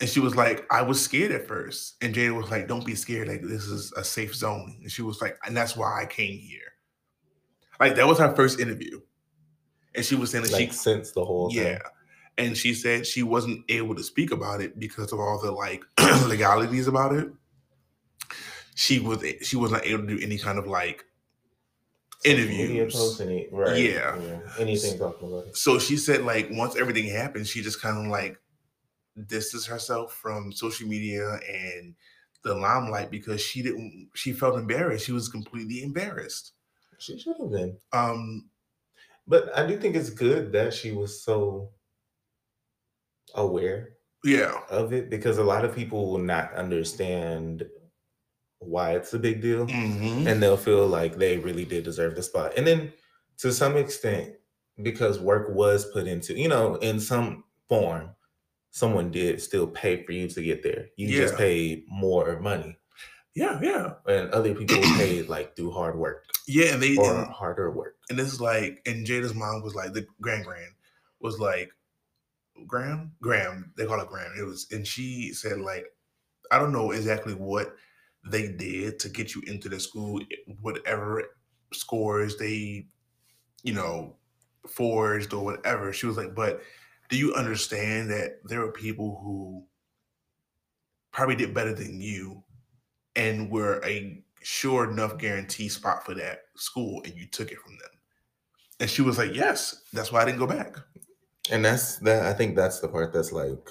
And 0.00 0.08
she 0.10 0.20
was 0.20 0.36
like, 0.36 0.66
I 0.70 0.82
was 0.82 1.02
scared 1.02 1.32
at 1.32 1.48
first. 1.48 1.96
And 2.02 2.14
Jada 2.14 2.36
was 2.36 2.50
like, 2.50 2.68
Don't 2.68 2.84
be 2.84 2.94
scared. 2.94 3.28
Like, 3.28 3.42
this 3.42 3.64
is 3.64 3.92
a 3.96 4.04
safe 4.04 4.34
zone. 4.34 4.78
And 4.82 4.90
she 4.90 5.02
was 5.02 5.20
like, 5.22 5.38
And 5.46 5.56
that's 5.56 5.76
why 5.76 6.02
I 6.02 6.06
came 6.06 6.38
here. 6.38 6.60
Like, 7.80 7.96
that 7.96 8.06
was 8.06 8.18
her 8.18 8.34
first 8.34 8.60
interview. 8.60 9.00
And 9.94 10.04
she 10.04 10.14
was 10.14 10.30
saying 10.30 10.44
that 10.44 10.52
Like 10.52 10.72
she, 10.72 10.76
sensed 10.76 11.14
the 11.14 11.24
whole 11.24 11.48
thing. 11.48 11.58
yeah. 11.64 11.78
And 12.38 12.54
she 12.54 12.74
said 12.74 13.06
she 13.06 13.22
wasn't 13.22 13.64
able 13.70 13.94
to 13.94 14.02
speak 14.02 14.30
about 14.30 14.60
it 14.60 14.78
because 14.78 15.10
of 15.12 15.18
all 15.18 15.40
the 15.40 15.50
like 15.50 15.82
legalities 16.26 16.86
about 16.86 17.14
it. 17.14 17.30
She 18.74 19.00
was 19.00 19.24
she 19.40 19.56
was 19.56 19.70
not 19.72 19.86
able 19.86 20.06
to 20.06 20.18
do 20.18 20.22
any 20.22 20.36
kind 20.36 20.58
of 20.58 20.66
like 20.66 21.06
interviews. 22.26 23.20
any, 23.20 23.48
right. 23.50 23.78
Yeah. 23.78 24.18
Anything 24.58 24.98
talking 24.98 25.28
about 25.28 25.46
it. 25.46 25.56
So 25.56 25.78
she 25.78 25.96
said 25.96 26.24
like 26.24 26.48
once 26.50 26.76
everything 26.76 27.08
happened, 27.08 27.46
she 27.46 27.62
just 27.62 27.80
kind 27.80 28.04
of 28.04 28.10
like 28.12 28.38
distanced 29.26 29.66
herself 29.68 30.12
from 30.14 30.52
social 30.52 30.88
media 30.88 31.38
and 31.48 31.96
the 32.44 32.54
limelight 32.54 33.10
because 33.10 33.40
she 33.40 33.62
didn't 33.62 34.10
she 34.14 34.32
felt 34.32 34.58
embarrassed. 34.58 35.06
She 35.06 35.12
was 35.12 35.28
completely 35.28 35.82
embarrassed. 35.82 36.52
She 36.98 37.18
should 37.18 37.38
have 37.38 37.50
been. 37.50 37.80
Um 37.92 38.50
But 39.26 39.56
I 39.56 39.66
do 39.66 39.78
think 39.78 39.94
it's 39.94 40.10
good 40.10 40.50
that 40.52 40.74
she 40.74 40.90
was 40.92 41.22
so 41.22 41.74
aware 43.34 43.96
yeah. 44.24 44.62
of 44.70 44.92
it 44.92 45.10
because 45.10 45.38
a 45.38 45.44
lot 45.44 45.64
of 45.64 45.74
people 45.74 46.10
will 46.10 46.18
not 46.18 46.52
understand 46.54 47.68
why 48.60 48.96
it's 48.96 49.14
a 49.14 49.20
big 49.20 49.42
deal 49.42 49.66
hmm 49.68 50.26
and 50.26 50.42
they'll 50.42 50.58
feel 50.58 50.88
like 50.88 51.16
they 51.16 51.38
really 51.38 51.66
did 51.66 51.84
deserve 51.84 52.16
the 52.16 52.24
spot. 52.24 52.54
And 52.58 52.66
then 52.66 52.94
to 53.38 53.52
some 53.52 53.76
extent, 53.78 54.36
because 54.82 55.20
work 55.20 55.50
was 55.54 55.90
put 55.92 56.08
into, 56.08 56.34
you 56.34 56.48
know, 56.48 56.76
in 56.76 57.00
some 57.00 57.44
form, 57.68 58.15
someone 58.76 59.10
did 59.10 59.40
still 59.40 59.66
pay 59.66 60.04
for 60.04 60.12
you 60.12 60.28
to 60.28 60.42
get 60.42 60.62
there. 60.62 60.88
You 60.96 61.08
just 61.08 61.34
paid 61.36 61.84
more 61.88 62.38
money. 62.40 62.76
Yeah, 63.34 63.58
yeah. 63.62 63.94
And 64.06 64.30
other 64.32 64.54
people 64.54 64.76
paid 64.98 65.30
like 65.30 65.56
through 65.56 65.70
hard 65.70 65.96
work 65.96 66.26
Yeah, 66.46 66.74
and 66.74 66.82
they 66.82 66.94
or 66.94 67.22
and, 67.22 67.26
harder 67.32 67.70
work. 67.70 67.96
and 68.10 68.18
this 68.18 68.30
is 68.30 68.38
like 68.38 68.82
and 68.84 69.06
Jada's 69.06 69.34
mom 69.34 69.62
was 69.62 69.74
like 69.74 69.94
the 69.94 70.06
grand 70.20 70.44
grand 70.44 70.72
was 71.20 71.40
like 71.40 71.70
Graham 72.66 73.12
Graham 73.22 73.72
they 73.78 73.86
call 73.86 73.98
it 73.98 74.08
Graham 74.08 74.32
it 74.38 74.42
was 74.42 74.66
and 74.70 74.86
she 74.86 75.32
said 75.32 75.58
like 75.58 75.86
I 76.50 76.58
don't 76.58 76.72
know 76.72 76.90
exactly 76.90 77.32
what 77.32 77.74
they 78.30 78.48
did 78.48 78.98
to 79.00 79.08
get 79.08 79.34
you 79.34 79.40
into 79.46 79.70
the 79.70 79.80
school 79.80 80.20
whatever 80.60 81.24
scores 81.72 82.36
they 82.36 82.86
you 83.62 83.72
know 83.72 84.16
forged 84.68 85.32
or 85.32 85.42
whatever 85.44 85.94
she 85.94 86.06
was 86.06 86.18
like 86.18 86.34
but 86.34 86.60
do 87.08 87.16
you 87.16 87.34
understand 87.34 88.10
that 88.10 88.40
there 88.44 88.62
are 88.62 88.72
people 88.72 89.20
who 89.22 89.64
probably 91.12 91.36
did 91.36 91.54
better 91.54 91.74
than 91.74 92.00
you 92.00 92.42
and 93.14 93.50
were 93.50 93.80
a 93.84 94.22
sure 94.42 94.90
enough 94.90 95.18
guarantee 95.18 95.68
spot 95.68 96.04
for 96.04 96.14
that 96.14 96.42
school 96.56 97.02
and 97.04 97.14
you 97.14 97.26
took 97.26 97.50
it 97.50 97.58
from 97.58 97.72
them 97.78 97.90
and 98.80 98.90
she 98.90 99.02
was 99.02 99.18
like 99.18 99.34
yes 99.34 99.82
that's 99.92 100.12
why 100.12 100.22
i 100.22 100.24
didn't 100.24 100.38
go 100.38 100.46
back 100.46 100.76
And 101.50 101.64
that's 101.64 101.98
that 101.98 102.26
I 102.26 102.32
think 102.32 102.56
that's 102.56 102.80
the 102.80 102.88
part 102.88 103.12
that's 103.12 103.32
like 103.32 103.70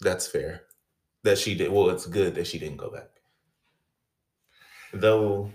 that's 0.00 0.26
fair. 0.26 0.62
That 1.22 1.38
she 1.38 1.54
did 1.54 1.70
well, 1.70 1.90
it's 1.90 2.06
good 2.06 2.34
that 2.34 2.46
she 2.46 2.58
didn't 2.58 2.78
go 2.78 2.90
back. 2.90 3.10
Though 4.92 5.52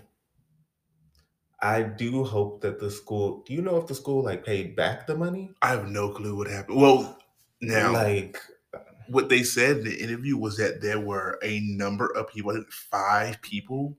I 1.60 1.82
do 1.82 2.22
hope 2.24 2.60
that 2.60 2.78
the 2.78 2.90
school 2.90 3.42
do 3.46 3.54
you 3.54 3.62
know 3.62 3.76
if 3.76 3.86
the 3.86 3.94
school 3.94 4.22
like 4.24 4.44
paid 4.44 4.76
back 4.76 5.06
the 5.06 5.16
money? 5.16 5.50
i 5.62 5.68
have 5.68 5.88
no 5.88 6.10
clue 6.10 6.36
what 6.36 6.48
happened. 6.48 6.80
Well 6.80 7.18
now 7.60 7.92
like 7.92 8.38
what 9.08 9.28
they 9.28 9.42
said 9.42 9.78
in 9.78 9.84
the 9.84 10.02
interview 10.02 10.36
was 10.36 10.56
that 10.56 10.82
there 10.82 11.00
were 11.00 11.38
a 11.42 11.60
number 11.60 12.06
of 12.16 12.28
people 12.28 12.50
I 12.50 12.54
think 12.54 12.72
five 12.72 13.40
people 13.40 13.96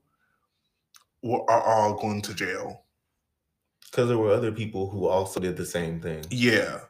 were, 1.22 1.48
are 1.50 1.62
all 1.62 1.94
going 1.94 2.22
to 2.22 2.34
jail. 2.34 2.84
Because 3.90 4.08
there 4.08 4.18
were 4.18 4.32
other 4.32 4.52
people 4.52 4.90
who 4.90 5.06
also 5.08 5.40
did 5.40 5.56
the 5.56 5.66
same 5.66 6.00
thing. 6.00 6.24
yeah. 6.30 6.80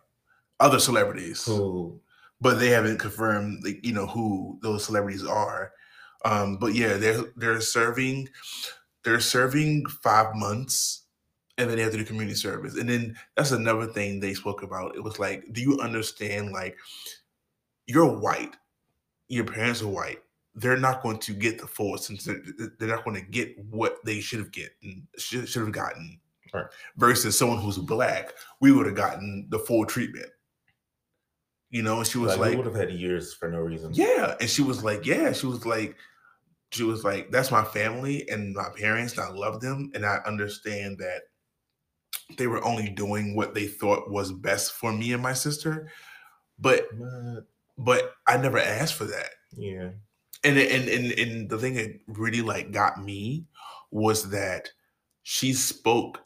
Other 0.61 0.81
celebrities. 0.81 1.45
Who 1.45 2.01
but 2.41 2.59
they 2.59 2.69
haven't 2.69 2.99
confirmed 2.99 3.65
like 3.65 3.85
you 3.85 3.93
know 3.93 4.07
who 4.07 4.59
those 4.63 4.85
celebrities 4.85 5.25
are. 5.25 5.73
Um 6.25 6.57
but 6.59 6.75
yeah 6.75 6.97
they're 6.97 7.25
they're 7.37 7.61
serving 7.61 8.29
they're 9.05 9.21
serving 9.21 9.87
five 9.87 10.35
months 10.35 11.05
and 11.57 11.69
then 11.69 11.77
they 11.77 11.83
have 11.83 11.93
to 11.93 11.99
do 11.99 12.05
community 12.05 12.37
service 12.37 12.77
and 12.77 12.89
then 12.89 13.17
that's 13.37 13.53
another 13.53 13.87
thing 13.87 14.21
they 14.21 14.35
spoke 14.35 14.63
about 14.63 14.95
it 14.95 15.03
was 15.03 15.19
like 15.19 15.45
do 15.53 15.61
you 15.61 15.79
understand 15.81 16.53
like 16.53 16.77
you're 17.87 18.07
white 18.07 18.57
your 19.29 19.45
parents 19.45 19.83
are 19.83 19.89
white 19.89 20.21
they're 20.55 20.77
not 20.77 21.03
going 21.03 21.19
to 21.19 21.33
get 21.33 21.59
the 21.61 21.67
full 21.67 21.97
since 21.99 22.25
they're, 22.25 22.43
they're 22.79 22.89
not 22.89 23.05
going 23.05 23.17
to 23.17 23.31
get 23.31 23.57
what 23.71 23.99
they 24.05 24.21
should 24.21 24.39
have 24.41 24.53
gotten 24.53 25.07
should, 25.17 25.49
should 25.49 25.63
have 25.63 25.73
gotten 25.73 26.21
Right. 26.55 26.65
versus 26.97 27.37
someone 27.37 27.59
who's 27.59 27.77
black 27.77 28.33
we 28.63 28.73
would 28.73 28.87
have 28.87 28.95
gotten 28.95 29.47
the 29.51 29.59
full 29.59 29.85
treatment 29.85 30.31
you 31.71 31.83
know 31.83 31.99
and 31.99 32.07
she 32.07 32.17
was 32.17 32.31
like, 32.31 32.39
like 32.39 32.51
we 32.53 32.57
would 32.57 32.67
have 32.67 32.75
had 32.75 32.91
years 32.91 33.35
for 33.35 33.51
no 33.51 33.59
reason. 33.59 33.93
yeah. 33.93 34.35
And 34.41 34.49
she 34.49 34.63
was 34.63 34.83
like, 34.83 35.05
yeah. 35.05 35.33
She 35.33 35.47
was 35.47 35.67
like, 35.67 35.97
she 36.71 36.83
was 36.83 37.05
like, 37.05 37.31
that's 37.31 37.51
my 37.51 37.65
family 37.65 38.29
and 38.29 38.55
my 38.55 38.69
parents. 38.77 39.17
And 39.17 39.23
I 39.23 39.31
love 39.31 39.61
them. 39.61 39.91
And 39.95 40.05
I 40.05 40.19
understand 40.27 40.99
that 40.99 41.23
they 42.37 42.47
were 42.47 42.65
only 42.65 42.91
doing 42.91 43.35
what 43.35 43.55
they 43.55 43.67
thought 43.67 44.11
was 44.11 44.33
best 44.33 44.73
for 44.73 44.93
me 44.93 45.13
and 45.13 45.23
my 45.23 45.33
sister. 45.33 45.91
But 46.59 46.87
But 46.99 47.47
but 47.79 48.15
I 48.27 48.37
never 48.37 48.59
asked 48.59 48.95
for 48.95 49.05
that. 49.07 49.31
yeah. 49.57 49.91
And 50.45 50.59
and 50.59 50.89
and, 50.89 51.13
and 51.13 51.51
the 51.51 51.59
thing 51.59 51.75
that 51.75 51.99
really 52.07 52.43
like 52.43 52.71
got 52.71 53.03
me 53.03 53.47
was 53.91 54.31
that 54.31 54.69
she 55.23 55.53
spoke 55.53 56.21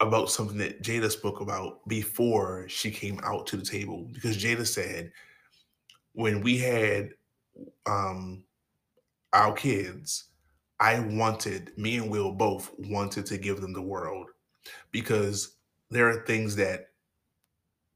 about 0.00 0.30
something 0.30 0.58
that 0.58 0.82
Jada 0.82 1.10
spoke 1.10 1.40
about 1.40 1.86
before 1.88 2.68
she 2.68 2.90
came 2.90 3.20
out 3.22 3.46
to 3.48 3.56
the 3.56 3.64
table 3.64 4.08
because 4.12 4.36
Jada 4.36 4.66
said 4.66 5.12
when 6.12 6.40
we 6.40 6.58
had 6.58 7.14
um 7.86 8.44
our 9.32 9.52
kids 9.52 10.28
I 10.80 11.00
wanted 11.00 11.76
me 11.76 11.96
and 11.96 12.10
Will 12.10 12.32
both 12.32 12.70
wanted 12.78 13.26
to 13.26 13.38
give 13.38 13.60
them 13.60 13.72
the 13.72 13.82
world 13.82 14.28
because 14.92 15.56
there 15.90 16.08
are 16.08 16.24
things 16.24 16.54
that 16.56 16.90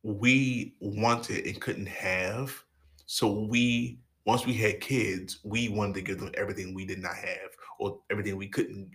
we 0.02 0.74
wanted 0.80 1.46
and 1.46 1.60
couldn't 1.60 1.86
have. 1.86 2.52
So 3.06 3.30
we 3.48 4.00
once 4.24 4.46
we 4.46 4.54
had 4.54 4.80
kids 4.80 5.40
we 5.44 5.68
wanted 5.68 5.94
to 5.94 6.02
give 6.02 6.18
them 6.18 6.32
everything 6.34 6.74
we 6.74 6.84
did 6.84 7.00
not 7.00 7.14
have 7.14 7.50
or 7.78 8.00
everything 8.10 8.36
we 8.36 8.48
couldn't 8.48 8.90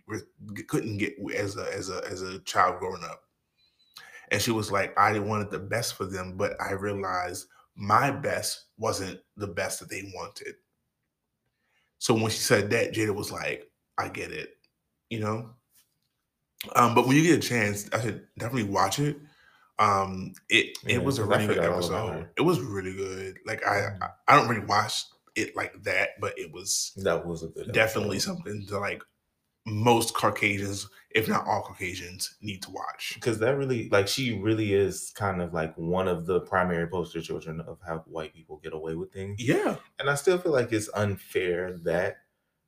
couldn't 0.68 0.98
get 0.98 1.14
as 1.36 1.58
a 1.58 1.74
as 1.74 1.90
a 1.90 2.02
as 2.10 2.22
a 2.22 2.40
child 2.40 2.80
growing 2.80 3.04
up. 3.04 3.24
And 4.32 4.42
she 4.42 4.52
was 4.52 4.72
like 4.72 4.98
i 4.98 5.18
wanted 5.20 5.52
the 5.52 5.60
best 5.60 5.94
for 5.96 6.06
them 6.06 6.36
but 6.36 6.54
i 6.62 6.72
realized 6.72 7.48
my 7.76 8.12
best 8.12 8.66
wasn't 8.78 9.20
the 9.38 9.48
best 9.48 9.80
that 9.80 9.90
they 9.90 10.12
wanted 10.16 10.56
so 12.00 12.14
when 12.14 12.30
she 12.30 12.40
said 12.40 12.70
that 12.70 12.94
jada 12.94 13.14
was 13.16 13.32
like 13.32 13.70
i 13.98 14.08
get 14.10 14.32
it 14.32 14.50
you 15.10 15.20
know? 15.20 15.50
Um 16.76 16.96
but 16.96 17.08
when 17.08 17.16
you 17.16 17.24
get 17.24 17.38
a 17.44 17.48
chance 17.48 17.90
i 17.94 18.02
should 18.02 18.28
definitely 18.38 18.70
watch 18.70 19.00
it. 19.00 19.18
Um 19.80 20.34
it 20.50 20.78
Yeah, 20.84 20.96
it 20.96 21.04
was 21.04 21.20
a 21.20 21.24
really 21.26 21.48
good 21.48 21.56
forgot 21.58 21.70
all 21.72 21.86
about 21.86 22.10
episode. 22.14 22.30
it 22.38 22.42
was 22.42 22.60
really 22.60 22.94
good. 22.96 23.38
Like 23.46 23.66
i 23.66 23.76
Mhm. 23.76 24.02
I, 24.02 24.10
I 24.28 24.36
don't 24.36 24.50
really 24.50 24.66
watch 24.66 25.04
it 25.36 25.56
like 25.56 25.82
that 25.84 26.10
but 26.20 26.38
it 26.38 26.52
was 26.52 26.94
That 26.98 27.26
was 27.26 27.44
a 27.44 27.48
good 27.48 27.72
definitely 27.72 28.18
episode. 28.18 28.36
something 28.38 28.66
that 28.70 28.80
like 28.80 29.04
most 29.66 30.14
Caucasians, 30.16 30.88
if 31.18 31.28
not 31.28 31.48
all 31.48 31.64
Caucasians, 31.64 32.36
need 32.42 32.62
to 32.62 32.72
watch. 32.72 33.14
because 33.16 33.40
that 33.40 33.58
really 33.58 33.90
like 33.90 34.08
she 34.08 34.40
really 34.40 34.74
is 34.74 35.12
kind 35.16 35.42
of 35.42 35.54
like 35.54 35.76
one 35.76 36.08
of 36.08 36.26
the 36.28 36.42
primary 36.42 36.88
poster 36.88 37.22
children 37.22 37.60
of 37.62 37.80
how 37.86 38.00
white 38.06 38.34
people 38.34 38.58
get 38.64 38.74
away 38.74 38.96
with 38.96 39.12
things. 39.12 39.42
Yeah, 39.42 39.78
and 40.00 40.10
i 40.10 40.16
still 40.16 40.38
feel 40.38 40.52
like 40.52 40.72
it's 40.72 40.90
unfair 40.94 41.78
that 41.84 42.18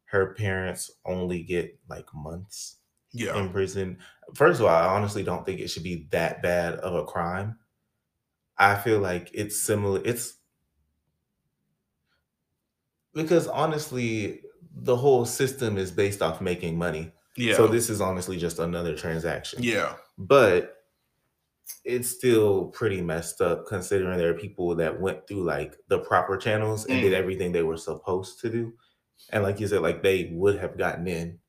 her 0.06 0.34
parents 0.34 0.89
only 1.06 1.44
get 1.44 1.79
like 1.88 2.08
months 2.13 2.77
yeah, 3.12 3.38
in 3.39 3.50
prison. 3.51 4.00
First 4.36 4.60
of 4.60 4.65
all 4.65 4.75
i 4.75 4.88
honestly 4.88 5.24
don't 5.24 5.46
think 5.46 5.60
it 5.60 5.70
should 5.70 5.84
be 5.84 6.08
that 6.12 6.41
bad 6.41 6.75
of 6.75 6.96
a 6.96 7.06
crime. 7.06 7.60
I 8.58 8.75
feel 8.75 9.00
like 9.00 9.29
it's 9.34 9.62
similar 9.62 10.01
it's 10.03 10.38
because 13.13 13.48
honestly 13.48 14.41
the 14.74 14.96
whole 14.96 15.25
system 15.25 15.77
is 15.77 15.91
based 15.91 16.22
off 16.22 16.41
making 16.41 16.77
money 16.77 17.12
yeah, 17.39 17.55
so 17.55 17.67
this 17.67 17.89
is 17.89 18.01
honestly 18.01 18.38
just 18.38 18.60
another 18.60 18.96
transaction 18.96 19.63
yeah, 19.63 19.93
but 20.17 20.75
it's 21.86 22.10
still 22.10 22.67
pretty 22.67 23.00
messed 23.01 23.41
up 23.41 23.65
considering 23.67 24.17
there 24.17 24.31
are 24.31 24.34
people 24.38 24.75
that 24.75 25.00
went 25.00 25.27
through 25.27 25.43
like 25.43 25.75
the 25.88 26.00
proper 26.00 26.36
channels 26.38 26.86
and 26.86 27.00
Mm. 27.00 27.03
did 27.03 27.13
everything 27.13 27.51
they 27.51 27.63
were 27.63 27.77
supposed 27.77 28.39
to 28.41 28.50
do. 28.50 28.74
And 29.31 29.43
like 29.43 29.60
you 29.60 29.67
said, 29.67 29.81
like 29.81 30.01
they 30.01 30.31
would 30.34 30.58
have 30.60 30.77
gotten 30.77 31.08
in 31.08 31.39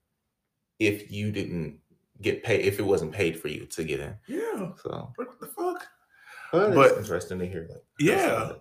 if 0.78 1.10
you 1.10 1.32
didn't 1.32 1.78
get 2.20 2.42
paid, 2.44 2.66
if 2.66 2.78
it 2.78 2.82
wasn't 2.82 3.12
paid 3.12 3.40
for 3.40 3.48
you 3.48 3.64
to 3.66 3.82
get 3.84 4.00
in. 4.00 4.14
Yeah. 4.28 4.72
So, 4.82 5.12
What 5.16 5.40
the 5.40 5.46
fuck? 5.46 5.86
but, 6.52 6.74
But- 6.74 6.90
it's 6.90 6.98
interesting 6.98 7.38
to 7.38 7.46
hear. 7.46 7.66
Like, 7.70 7.82
Yeah. 7.98 8.52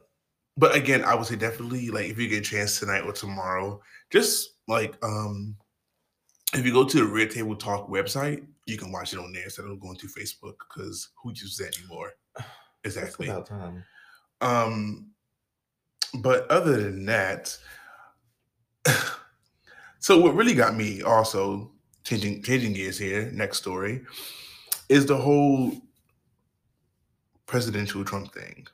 But 0.58 0.76
again, 0.76 1.04
I 1.04 1.16
would 1.16 1.26
say 1.28 1.36
definitely 1.36 1.90
like 1.90 2.10
if 2.10 2.18
you 2.18 2.28
get 2.30 2.40
a 2.40 2.50
chance 2.50 2.80
tonight 2.80 3.02
or 3.06 3.12
tomorrow, 3.14 3.82
just 4.12 4.56
like 4.68 4.96
um 5.04 5.56
if 6.54 6.66
you 6.66 6.74
go 6.74 6.84
to 6.84 6.98
the 6.98 7.06
Red 7.06 7.32
Table 7.32 7.56
Talk 7.56 7.90
website, 7.90 8.46
you 8.66 8.78
can 8.78 8.92
watch 8.92 9.14
it 9.14 9.20
on 9.20 9.32
there 9.32 9.44
instead 9.44 9.66
of 9.66 9.80
going 9.80 9.98
to 9.98 10.08
Facebook 10.08 10.56
because 10.68 11.10
who 11.22 11.30
uses 11.32 11.58
that 11.58 11.78
anymore? 11.78 12.14
It's 12.82 12.96
Exactly. 12.96 13.28
about 13.28 13.46
time. 13.46 13.84
Um, 14.40 15.12
but 16.22 16.50
other 16.50 16.82
than 16.82 17.06
that, 17.08 17.58
so 20.00 20.18
what 20.18 20.34
really 20.34 20.54
got 20.54 20.78
me 20.78 21.02
also 21.02 21.74
changing 22.06 22.42
changing 22.42 22.72
gears 22.72 22.98
here, 22.98 23.30
next 23.34 23.58
story, 23.58 24.06
is 24.88 25.06
the 25.06 25.18
whole 25.18 25.74
presidential 27.48 28.06
Trump 28.06 28.34
thing. 28.34 28.66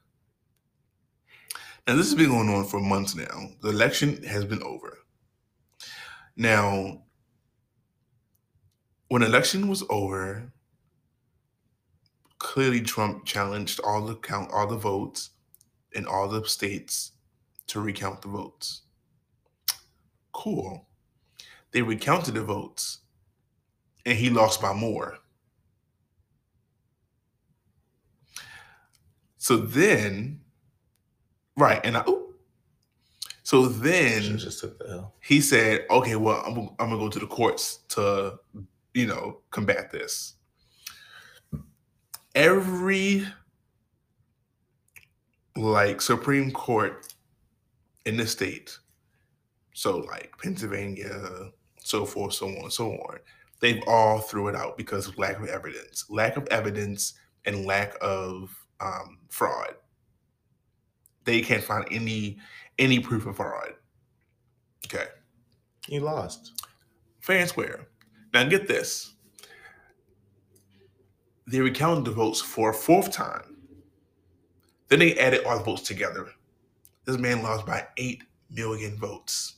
Now 1.88 1.96
this 1.96 2.06
has 2.06 2.16
been 2.16 2.30
going 2.30 2.50
on 2.50 2.66
for 2.66 2.80
months 2.80 3.16
now. 3.16 3.50
The 3.64 3.70
election 3.70 4.22
has 4.22 4.46
been 4.46 4.62
over. 4.62 5.00
Now, 6.38 7.05
when 9.08 9.24
election 9.24 9.68
was 9.68 9.84
over, 9.90 10.52
clearly 12.40 12.82
Trump 12.82 13.26
challenged 13.26 13.80
all 13.84 14.06
the 14.06 14.16
count 14.16 14.52
all 14.52 14.68
the 14.68 14.78
votes 14.78 15.32
in 15.94 16.06
all 16.06 16.28
the 16.28 16.46
states 16.48 17.12
to 17.68 17.82
recount 17.82 18.22
the 18.22 18.28
votes. 18.28 18.82
Cool. 20.32 20.88
They 21.72 21.82
recounted 21.82 22.34
the 22.34 22.44
votes 22.44 23.00
and 24.06 24.18
he 24.18 24.30
lost 24.30 24.62
by 24.62 24.74
more. 24.74 25.18
So 29.38 29.58
then, 29.58 30.42
right, 31.56 31.80
and 31.84 31.98
I, 31.98 32.04
ooh. 32.08 32.34
so 33.44 33.68
then 33.68 34.38
the 34.38 35.08
he 35.22 35.40
said, 35.40 35.86
okay, 35.90 36.16
well, 36.16 36.44
I'm, 36.46 36.58
I'm 36.80 36.90
gonna 36.90 36.98
go 36.98 37.10
to 37.10 37.20
the 37.20 37.28
courts 37.28 37.78
to, 37.90 38.40
you 38.96 39.06
know, 39.06 39.42
combat 39.52 39.92
this. 39.92 40.36
Every 42.34 43.26
like 45.56 46.02
Supreme 46.02 46.52
Court 46.52 47.14
in 48.06 48.18
the 48.18 48.26
state, 48.26 48.78
so 49.74 49.98
like 49.98 50.34
Pennsylvania, 50.42 51.52
so 51.78 52.06
forth, 52.06 52.34
so 52.34 52.48
on, 52.48 52.72
so 52.72 52.92
on, 52.94 53.20
they've 53.60 53.84
all 53.88 54.20
threw 54.20 54.48
it 54.48 54.56
out 54.56 54.78
because 54.78 55.08
of 55.08 55.18
lack 55.18 55.40
of 55.40 55.48
evidence, 55.48 56.06
lack 56.10 56.38
of 56.38 56.48
evidence, 56.48 57.14
and 57.46 57.66
lack 57.66 57.94
of 58.02 58.56
um, 58.80 59.20
fraud. 59.30 59.76
They 61.26 61.42
can't 61.42 61.64
find 61.64 61.86
any 61.92 62.38
any 62.80 63.00
proof 63.00 63.26
of 63.26 63.36
fraud. 63.38 63.74
Okay. 64.86 65.08
You 65.88 66.02
lost. 66.02 66.64
fair 67.22 67.40
and 67.40 67.50
square. 67.50 67.88
Now 68.36 68.44
get 68.44 68.68
this. 68.68 69.14
They 71.48 71.62
recounted 71.62 72.04
the 72.04 72.12
votes 72.12 72.42
for 72.42 72.72
a 72.72 72.74
fourth 72.74 73.10
time. 73.14 73.56
Then 74.90 75.00
they 75.00 75.18
added 75.18 75.46
all 75.46 75.58
the 75.58 75.64
votes 75.64 75.84
together. 75.84 76.28
This 77.06 77.18
man 77.18 77.44
lost 77.44 77.66
by 77.66 77.88
8 77.96 78.24
million 78.50 78.98
votes. 78.98 79.54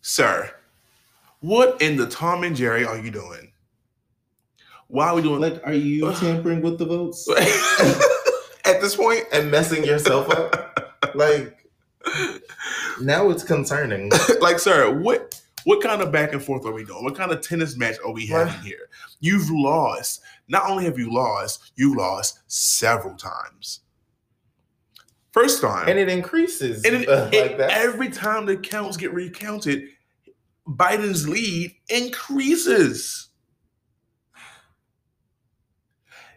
Sir, 0.00 0.52
what 1.40 1.82
in 1.82 1.96
the 1.96 2.06
Tom 2.06 2.44
and 2.44 2.54
Jerry 2.54 2.84
are 2.84 2.98
you 2.98 3.10
doing? 3.10 3.50
Why 4.86 5.08
are 5.08 5.16
we 5.16 5.22
doing 5.22 5.40
Like, 5.40 5.60
are 5.66 5.72
you 5.72 6.12
tampering 6.20 6.62
with 6.62 6.78
the 6.78 6.86
votes 6.86 7.28
at 8.64 8.80
this 8.80 8.94
point? 8.94 9.24
and 9.32 9.50
messing 9.50 9.82
yourself 9.82 10.30
up? 10.30 10.66
Like, 11.16 11.66
now 13.00 13.30
it's 13.30 13.42
concerning. 13.42 14.12
like, 14.40 14.60
sir, 14.60 14.96
what 14.96 15.40
what 15.64 15.82
kind 15.82 16.00
of 16.02 16.10
back 16.12 16.32
and 16.32 16.42
forth 16.42 16.64
are 16.66 16.72
we 16.72 16.84
doing? 16.84 17.04
What 17.04 17.16
kind 17.16 17.30
of 17.32 17.40
tennis 17.40 17.76
match 17.76 17.96
are 18.04 18.12
we 18.12 18.26
having 18.26 18.52
Right. 18.54 18.62
here? 18.64 18.88
You've 19.20 19.50
lost. 19.50 20.20
Not 20.48 20.68
only 20.68 20.84
have 20.84 20.98
you 20.98 21.12
lost, 21.12 21.72
you 21.76 21.96
lost 21.96 22.40
several 22.46 23.14
times. 23.16 23.80
First 25.32 25.60
time, 25.60 25.88
and 25.88 25.98
it 25.98 26.08
increases. 26.08 26.84
and 26.84 26.96
it- 26.96 27.08
uh, 27.08 27.30
it- 27.32 27.40
like 27.50 27.58
that. 27.58 27.70
every 27.70 28.10
time 28.10 28.46
the 28.46 28.56
counts 28.56 28.96
get 28.96 29.12
recounted, 29.14 29.84
Biden's 30.66 31.28
lead 31.28 31.74
increases. 31.88 33.28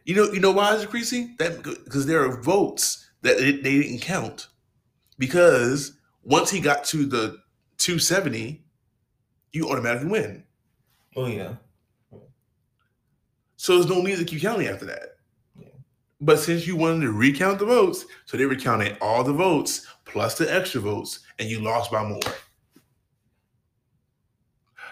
You 0.05 0.15
know, 0.15 0.31
you 0.33 0.39
know 0.39 0.51
why 0.51 0.73
it's 0.73 0.83
increasing? 0.83 1.35
That 1.39 1.63
because 1.63 2.05
there 2.05 2.23
are 2.23 2.41
votes 2.41 3.09
that 3.21 3.37
they, 3.37 3.53
they 3.53 3.79
didn't 3.81 4.01
count. 4.01 4.47
Because 5.17 5.93
once 6.23 6.49
he 6.49 6.59
got 6.59 6.83
to 6.85 7.05
the 7.05 7.37
270, 7.77 8.62
you 9.53 9.69
automatically 9.69 10.09
win. 10.09 10.43
oh, 11.15 11.27
yeah. 11.27 11.55
So 13.55 13.75
there's 13.75 13.87
no 13.87 14.01
need 14.01 14.17
to 14.17 14.25
keep 14.25 14.41
counting 14.41 14.67
after 14.67 14.85
that. 14.85 15.15
Yeah. 15.57 15.67
But 16.19 16.39
since 16.39 16.67
you 16.67 16.75
wanted 16.75 17.01
to 17.05 17.13
recount 17.13 17.59
the 17.59 17.65
votes, 17.65 18.05
so 18.25 18.35
they 18.35 18.45
recounted 18.45 18.97
all 18.99 19.23
the 19.23 19.31
votes 19.31 19.87
plus 20.03 20.37
the 20.37 20.53
extra 20.53 20.81
votes, 20.81 21.19
and 21.39 21.49
you 21.49 21.61
lost 21.61 21.89
by 21.89 22.03
more. 22.03 22.19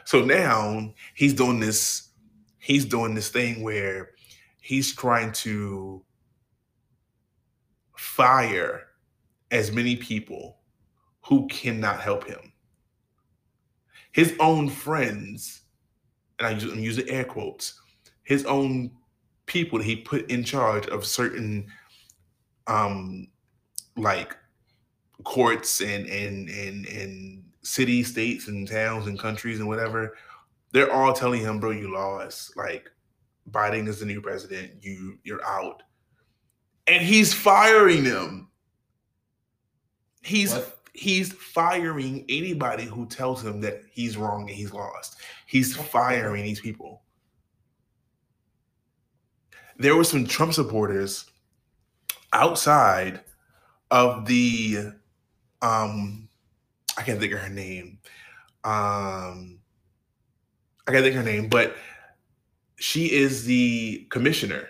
So 0.06 0.24
now 0.24 0.94
he's 1.16 1.34
doing 1.34 1.60
this, 1.60 2.10
he's 2.60 2.86
doing 2.86 3.14
this 3.14 3.30
thing 3.30 3.62
where 3.62 4.12
he's 4.62 4.96
trying 4.96 5.32
to 5.34 6.04
fire 7.98 8.88
as 9.52 9.72
many 9.72 9.96
people 9.96 10.60
who 11.26 11.48
cannot 11.48 12.00
help 12.00 12.26
him. 12.26 12.51
His 14.12 14.36
own 14.40 14.70
friends, 14.70 15.62
and 16.40 16.48
I'm 16.48 16.80
using 16.80 17.10
air 17.10 17.24
quotes, 17.24 17.80
his 18.24 18.46
own 18.46 18.92
people 19.46 19.80
that 19.80 19.86
he 19.86 19.96
put 19.96 20.30
in 20.30 20.44
charge 20.44 20.88
of 20.88 21.06
certain 21.06 21.68
um 22.68 23.28
like 23.98 24.38
courts 25.24 25.82
and 25.82 26.06
and 26.08 26.50
and 26.50 26.86
and 26.86 27.44
city 27.64 28.04
states 28.04 28.48
and 28.48 28.68
towns 28.68 29.08
and 29.08 29.20
countries 29.20 29.60
and 29.60 29.68
whatever 29.68 30.16
they're 30.72 30.92
all 30.92 31.12
telling 31.14 31.42
him 31.42 31.60
bro 31.60 31.72
you 31.72 31.94
lost. 31.94 32.56
Like 32.56 32.90
biden 33.50 33.88
is 33.88 34.00
the 34.00 34.06
new 34.06 34.22
president. 34.22 34.72
You 34.82 35.18
you're 35.24 35.46
out. 35.46 35.84
And 36.88 37.04
he's 37.04 37.34
firing 37.34 38.04
them 38.04 38.48
he's 40.22 40.54
What? 40.54 40.78
He's 40.94 41.32
firing 41.34 42.26
anybody 42.28 42.84
who 42.84 43.06
tells 43.06 43.44
him 43.44 43.62
that 43.62 43.82
he's 43.92 44.18
wrong 44.18 44.42
and 44.42 44.58
he's 44.58 44.74
lost 44.74 45.18
he's 45.48 45.76
firing 45.76 46.44
these 46.44 46.60
people 46.60 47.02
there 49.82 49.96
were 49.96 50.04
some 50.04 50.26
Trump 50.26 50.54
supporters 50.54 51.26
outside 52.34 53.22
of 53.90 54.26
the 54.26 54.94
um 55.62 56.30
I 56.98 57.04
can't 57.04 57.20
think 57.20 57.34
of 57.34 57.40
her 57.40 57.50
name. 57.50 58.00
Um 58.64 59.60
I 60.88 60.92
can't 60.92 61.04
think 61.04 61.16
of 61.16 61.26
her 61.26 61.32
name, 61.32 61.50
but 61.50 61.76
she 62.78 63.12
is 63.12 63.46
the 63.46 64.08
commissioner. 64.10 64.68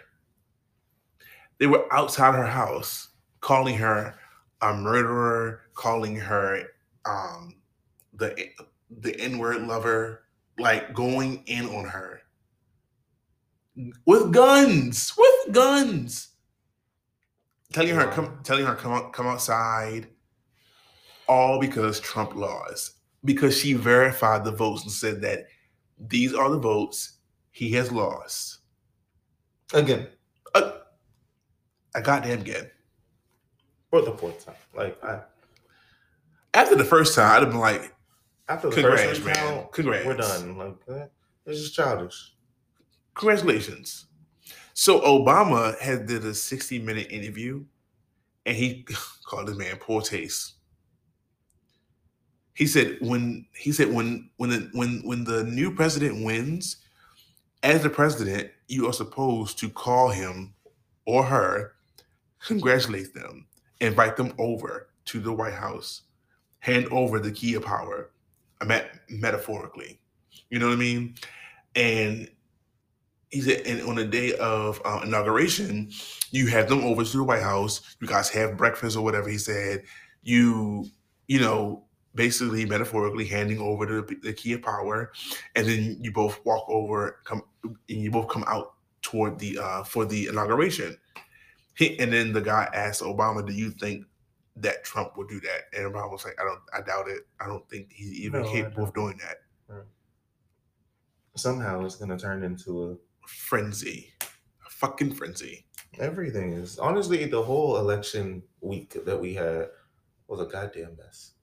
They 1.57 1.67
were 1.67 1.93
outside 1.93 2.35
her 2.35 2.45
house 2.45 3.09
calling 3.41 3.77
her 3.77 4.15
a 4.61 4.73
murderer, 4.73 5.61
calling 5.73 6.15
her 6.15 6.63
um 7.05 7.55
the 8.13 8.49
the 8.99 9.19
N-word 9.19 9.61
lover, 9.63 10.23
like 10.59 10.93
going 10.93 11.43
in 11.47 11.65
on 11.67 11.85
her. 11.85 12.21
With 14.05 14.33
guns, 14.33 15.13
with 15.17 15.53
guns, 15.53 16.29
telling 17.71 17.95
her 17.95 18.07
come, 18.11 18.39
telling 18.43 18.65
her 18.65 18.75
come 18.75 18.91
out, 18.91 19.13
come 19.13 19.27
outside, 19.27 20.09
all 21.27 21.59
because 21.59 21.99
Trump 22.01 22.35
lost, 22.35 22.95
because 23.23 23.57
she 23.57 23.73
verified 23.73 24.43
the 24.43 24.51
votes 24.51 24.83
and 24.83 24.91
said 24.91 25.21
that 25.21 25.45
these 25.97 26.33
are 26.33 26.49
the 26.49 26.59
votes 26.59 27.13
he 27.51 27.71
has 27.71 27.91
lost. 27.91 28.59
Again, 29.73 30.09
Uh, 30.53 30.79
I 31.95 32.01
goddamn 32.01 32.41
again. 32.41 32.69
For 33.91 34.01
the 34.01 34.13
fourth 34.13 34.43
time. 34.43 34.55
Like, 34.73 34.97
I, 35.03 35.19
After 36.55 36.75
the 36.75 36.85
first 36.85 37.13
time, 37.13 37.29
I'd 37.35 37.43
have 37.43 37.51
been 37.51 37.59
like, 37.59 37.93
after 38.49 38.69
the 38.69 38.75
Congrats, 38.75 39.19
first 39.19 39.25
man. 39.25 39.67
Congrats. 39.71 40.05
we're 40.05 40.17
done. 40.17 40.57
Like, 40.57 40.75
eh, 40.89 41.05
it's 41.45 41.59
just 41.61 41.75
childish. 41.75 42.33
congratulations. 43.13 44.07
So 44.73 44.99
Obama 45.01 45.77
had 45.79 46.07
did 46.07 46.25
a 46.25 46.33
60 46.33 46.79
minute 46.79 47.11
interview 47.11 47.63
and 48.45 48.55
he 48.57 48.85
called 49.25 49.47
this 49.47 49.57
man 49.57 49.75
poor 49.77 50.01
taste. 50.01 50.53
He 52.53 52.65
said 52.67 52.97
when 53.01 53.45
he 53.55 53.71
said 53.71 53.93
when 53.93 54.29
when 54.37 54.49
the, 54.49 54.69
when 54.73 55.01
when 55.03 55.23
the 55.23 55.43
new 55.45 55.73
president 55.73 56.23
wins, 56.25 56.77
as 57.63 57.83
the 57.83 57.89
president, 57.89 58.51
you 58.67 58.87
are 58.87 58.93
supposed 58.93 59.57
to 59.59 59.69
call 59.69 60.09
him 60.09 60.53
or 61.05 61.23
her, 61.23 61.73
congratulate 62.43 63.13
them, 63.13 63.47
invite 63.81 64.15
them 64.15 64.33
over 64.37 64.89
to 65.05 65.19
the 65.19 65.33
White 65.33 65.53
House, 65.53 66.03
hand 66.59 66.87
over 66.91 67.19
the 67.19 67.31
key 67.31 67.55
of 67.55 67.65
power, 67.65 68.11
met- 68.65 68.91
metaphorically. 69.09 69.99
You 70.49 70.59
know 70.59 70.67
what 70.67 70.75
I 70.75 70.77
mean? 70.77 71.15
And 71.75 72.29
he 73.29 73.41
said, 73.41 73.61
and 73.65 73.81
on 73.83 73.95
the 73.95 74.05
day 74.05 74.35
of 74.37 74.81
uh, 74.85 75.01
inauguration, 75.03 75.89
you 76.31 76.47
have 76.47 76.69
them 76.69 76.83
over 76.83 77.03
to 77.03 77.17
the 77.17 77.23
White 77.23 77.41
House. 77.41 77.95
You 77.99 78.07
guys 78.07 78.29
have 78.29 78.57
breakfast 78.57 78.95
or 78.97 79.03
whatever. 79.03 79.29
He 79.29 79.37
said, 79.37 79.83
you, 80.23 80.85
you 81.27 81.39
know, 81.39 81.85
basically 82.13 82.65
metaphorically 82.65 83.25
handing 83.25 83.59
over 83.59 83.85
the, 83.85 84.15
the 84.21 84.33
key 84.33 84.53
of 84.53 84.61
power, 84.61 85.13
and 85.55 85.65
then 85.65 85.97
you 86.01 86.11
both 86.11 86.39
walk 86.45 86.65
over, 86.67 87.21
come, 87.23 87.41
and 87.63 87.77
you 87.87 88.11
both 88.11 88.27
come 88.27 88.43
out 88.47 88.73
toward 89.01 89.39
the 89.39 89.57
uh, 89.57 89.83
for 89.83 90.05
the 90.05 90.27
inauguration. 90.27 90.97
He, 91.81 91.99
and 91.99 92.13
then 92.13 92.31
the 92.33 92.41
guy 92.41 92.69
asked 92.73 93.01
Obama, 93.01 93.45
"Do 93.45 93.53
you 93.53 93.71
think 93.71 94.05
that 94.57 94.83
Trump 94.83 95.17
would 95.17 95.27
do 95.27 95.39
that?" 95.41 95.63
And 95.73 95.91
Obama 95.93 96.11
was 96.11 96.23
like, 96.25 96.39
"I 96.39 96.43
don't. 96.43 96.59
I 96.73 96.81
doubt 96.81 97.07
it. 97.09 97.23
I 97.39 97.47
don't 97.47 97.67
think 97.69 97.91
he's 97.91 98.13
even 98.19 98.43
No, 98.43 98.51
capable 98.51 98.83
of 98.85 98.93
doing 98.93 99.17
that." 99.17 99.37
Somehow 101.35 101.85
it's 101.85 101.95
gonna 101.95 102.19
turn 102.19 102.43
into 102.43 102.91
a 102.91 103.27
Frenzy, 103.27 104.11
a 104.21 104.69
fucking 104.69 105.13
frenzy. 105.13 105.65
everything 105.99 106.53
is 106.53 106.79
honestly 106.79 107.25
the 107.25 107.41
whole 107.41 107.77
election 107.77 108.41
week 108.61 108.97
that 109.05 109.19
we 109.19 109.33
had 109.33 109.69
was 110.27 110.39
a 110.39 110.45
goddamn 110.45 110.95
mess. 110.97 111.33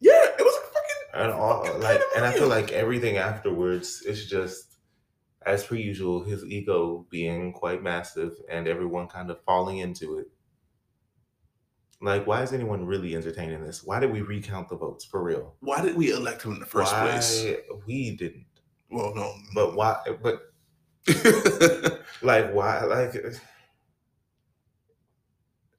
Yeah, 0.00 0.24
it 0.38 0.42
was 0.42 0.54
a 0.54 0.60
fucking. 0.60 1.22
And 1.22 1.32
all 1.32 1.64
fucking 1.64 1.80
like 1.80 2.00
and 2.16 2.24
I 2.24 2.32
feel 2.32 2.48
like 2.48 2.72
everything 2.72 3.16
afterwards 3.16 4.02
is 4.02 4.26
just 4.28 4.69
as 5.46 5.64
per 5.64 5.74
usual, 5.74 6.22
his 6.22 6.44
ego 6.44 7.06
being 7.10 7.52
quite 7.52 7.82
massive 7.82 8.36
and 8.48 8.68
everyone 8.68 9.08
kind 9.08 9.30
of 9.30 9.42
falling 9.44 9.78
into 9.78 10.18
it. 10.18 10.26
Like, 12.02 12.26
why 12.26 12.42
is 12.42 12.52
anyone 12.52 12.86
really 12.86 13.14
entertaining 13.14 13.62
this? 13.62 13.84
Why 13.84 14.00
did 14.00 14.10
we 14.10 14.22
recount 14.22 14.68
the 14.68 14.76
votes 14.76 15.04
for 15.04 15.22
real? 15.22 15.54
Why 15.60 15.82
did 15.82 15.96
we 15.96 16.12
elect 16.12 16.42
him 16.42 16.52
in 16.52 16.60
the 16.60 16.66
first 16.66 16.92
why 16.92 17.10
place? 17.10 17.46
we 17.86 18.16
didn't. 18.16 18.46
Well, 18.90 19.14
no, 19.14 19.34
But 19.54 19.76
why 19.76 19.98
but 20.22 20.52
like 22.22 22.52
why 22.52 22.84
like 22.84 23.14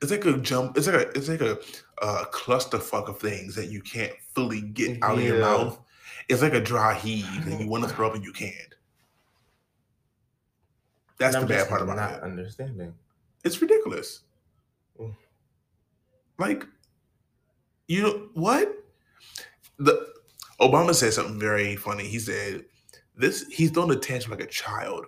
it's 0.02 0.12
like 0.12 0.26
a 0.26 0.38
jump. 0.38 0.78
It's 0.78 0.88
like 0.88 0.96
a 0.96 1.10
it's 1.10 1.30
like 1.30 1.42
a 1.42 1.60
uh, 2.02 2.26
clusterfuck 2.32 3.08
of 3.08 3.20
things 3.20 3.56
that 3.56 3.68
you 3.68 3.82
can't 3.82 4.14
fully 4.34 4.62
get 4.62 5.02
out 5.04 5.18
of 5.18 5.24
your 5.24 5.40
mouth. 5.40 5.80
It's 6.28 6.42
like 6.42 6.54
a 6.54 6.62
dry 6.62 6.96
heave, 6.96 7.48
and 7.48 7.60
you 7.60 7.68
want 7.68 7.84
to 7.84 7.90
throw 7.90 8.08
up 8.08 8.16
and 8.16 8.24
you 8.24 8.34
can't. 8.34 8.76
That's 11.22 11.36
the 11.36 11.46
bad 11.46 11.70
part 11.70 11.82
about 11.82 11.98
not 11.98 12.14
it. 12.14 12.24
understanding. 12.24 12.94
It's 13.44 13.62
ridiculous. 13.62 14.22
Mm. 15.00 15.16
Like, 16.40 16.66
you 17.88 18.02
know 18.02 18.30
what? 18.34 18.74
The 19.78 20.08
Obama 20.60 20.94
said 20.96 21.14
something 21.14 21.40
very 21.40 21.76
funny. 21.76 22.08
He 22.08 22.20
said, 22.20 22.66
"This 23.16 23.46
he's 23.50 23.72
throwing 23.72 23.92
a 23.92 23.96
tantrum 23.96 24.32
like 24.32 24.44
a 24.44 24.50
child." 24.50 25.06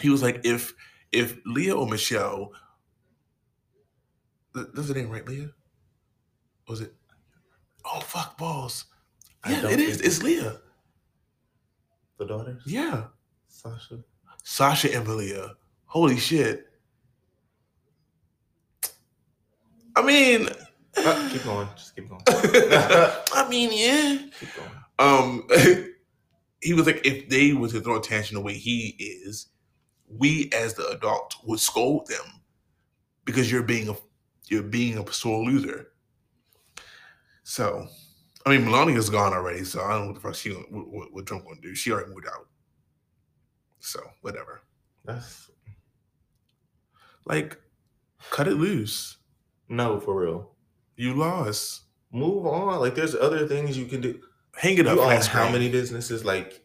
He 0.00 0.10
was 0.10 0.22
like, 0.22 0.40
"If 0.44 0.74
if 1.12 1.38
Leah 1.46 1.76
or 1.76 1.86
Michelle, 1.86 2.52
that's 4.54 4.88
the 4.88 4.94
name, 4.94 5.10
right? 5.10 5.26
Leah? 5.26 5.50
Was 6.68 6.80
it? 6.80 6.94
Oh 7.84 8.00
fuck 8.00 8.36
balls! 8.36 8.84
Yeah, 9.48 9.68
it 9.68 9.80
is. 9.80 10.00
It's 10.00 10.22
Leah. 10.22 10.60
The 12.18 12.26
daughters? 12.26 12.62
Yeah, 12.66 13.04
Sasha. 13.48 14.02
Sasha 14.48 14.96
and 14.96 15.06
Malia. 15.06 15.56
Holy 15.84 16.16
shit! 16.16 16.70
I 19.94 20.02
mean, 20.02 20.48
Uh, 20.96 21.28
keep 21.30 21.44
going. 21.44 21.68
Just 21.76 21.94
keep 21.94 22.08
going. 22.08 22.22
I 22.28 23.46
mean, 23.50 23.70
yeah. 23.70 24.26
keep 24.40 24.48
going. 24.56 24.70
Um, 24.98 25.46
he 26.62 26.72
was 26.72 26.86
like, 26.86 27.06
if 27.06 27.28
they 27.28 27.52
were 27.52 27.68
to 27.68 27.80
throw 27.80 27.98
attention 27.98 28.36
the 28.36 28.40
way 28.40 28.54
he 28.54 28.96
is, 28.98 29.48
we 30.08 30.48
as 30.54 30.72
the 30.72 30.88
adult 30.88 31.36
would 31.44 31.60
scold 31.60 32.06
them 32.06 32.40
because 33.26 33.52
you're 33.52 33.62
being 33.62 33.90
a 33.90 33.96
you're 34.46 34.62
being 34.62 34.96
a 34.96 35.12
sore 35.12 35.44
loser. 35.44 35.88
So, 37.42 37.86
I 38.46 38.56
mean, 38.56 38.64
Melania's 38.64 39.10
gone 39.10 39.34
already, 39.34 39.64
so 39.64 39.82
I 39.82 39.90
don't 39.90 40.00
know 40.00 40.06
what 40.06 40.14
the 40.14 40.20
fuck 40.20 40.34
she 40.34 40.52
what, 40.52 40.88
what, 40.88 41.12
what 41.12 41.26
Trump 41.26 41.44
gonna 41.44 41.60
do. 41.60 41.74
She 41.74 41.92
already 41.92 42.08
moved 42.08 42.26
out, 42.26 42.48
so 43.80 44.00
whatever. 44.22 44.60
That's 45.04 45.50
Like, 47.24 47.58
cut 48.30 48.48
it 48.48 48.54
loose. 48.54 49.18
no 49.68 50.00
for 50.00 50.20
real. 50.22 50.52
You 50.96 51.14
lost. 51.14 51.82
Move 52.10 52.46
on. 52.46 52.80
Like 52.80 52.94
there's 52.94 53.14
other 53.14 53.46
things 53.46 53.76
you 53.76 53.86
can 53.86 54.00
do. 54.00 54.20
Hang 54.56 54.78
it 54.78 54.86
up. 54.86 54.96
You 54.96 55.02
own 55.02 55.20
how 55.22 55.50
many 55.50 55.68
businesses? 55.70 56.24
Like 56.24 56.64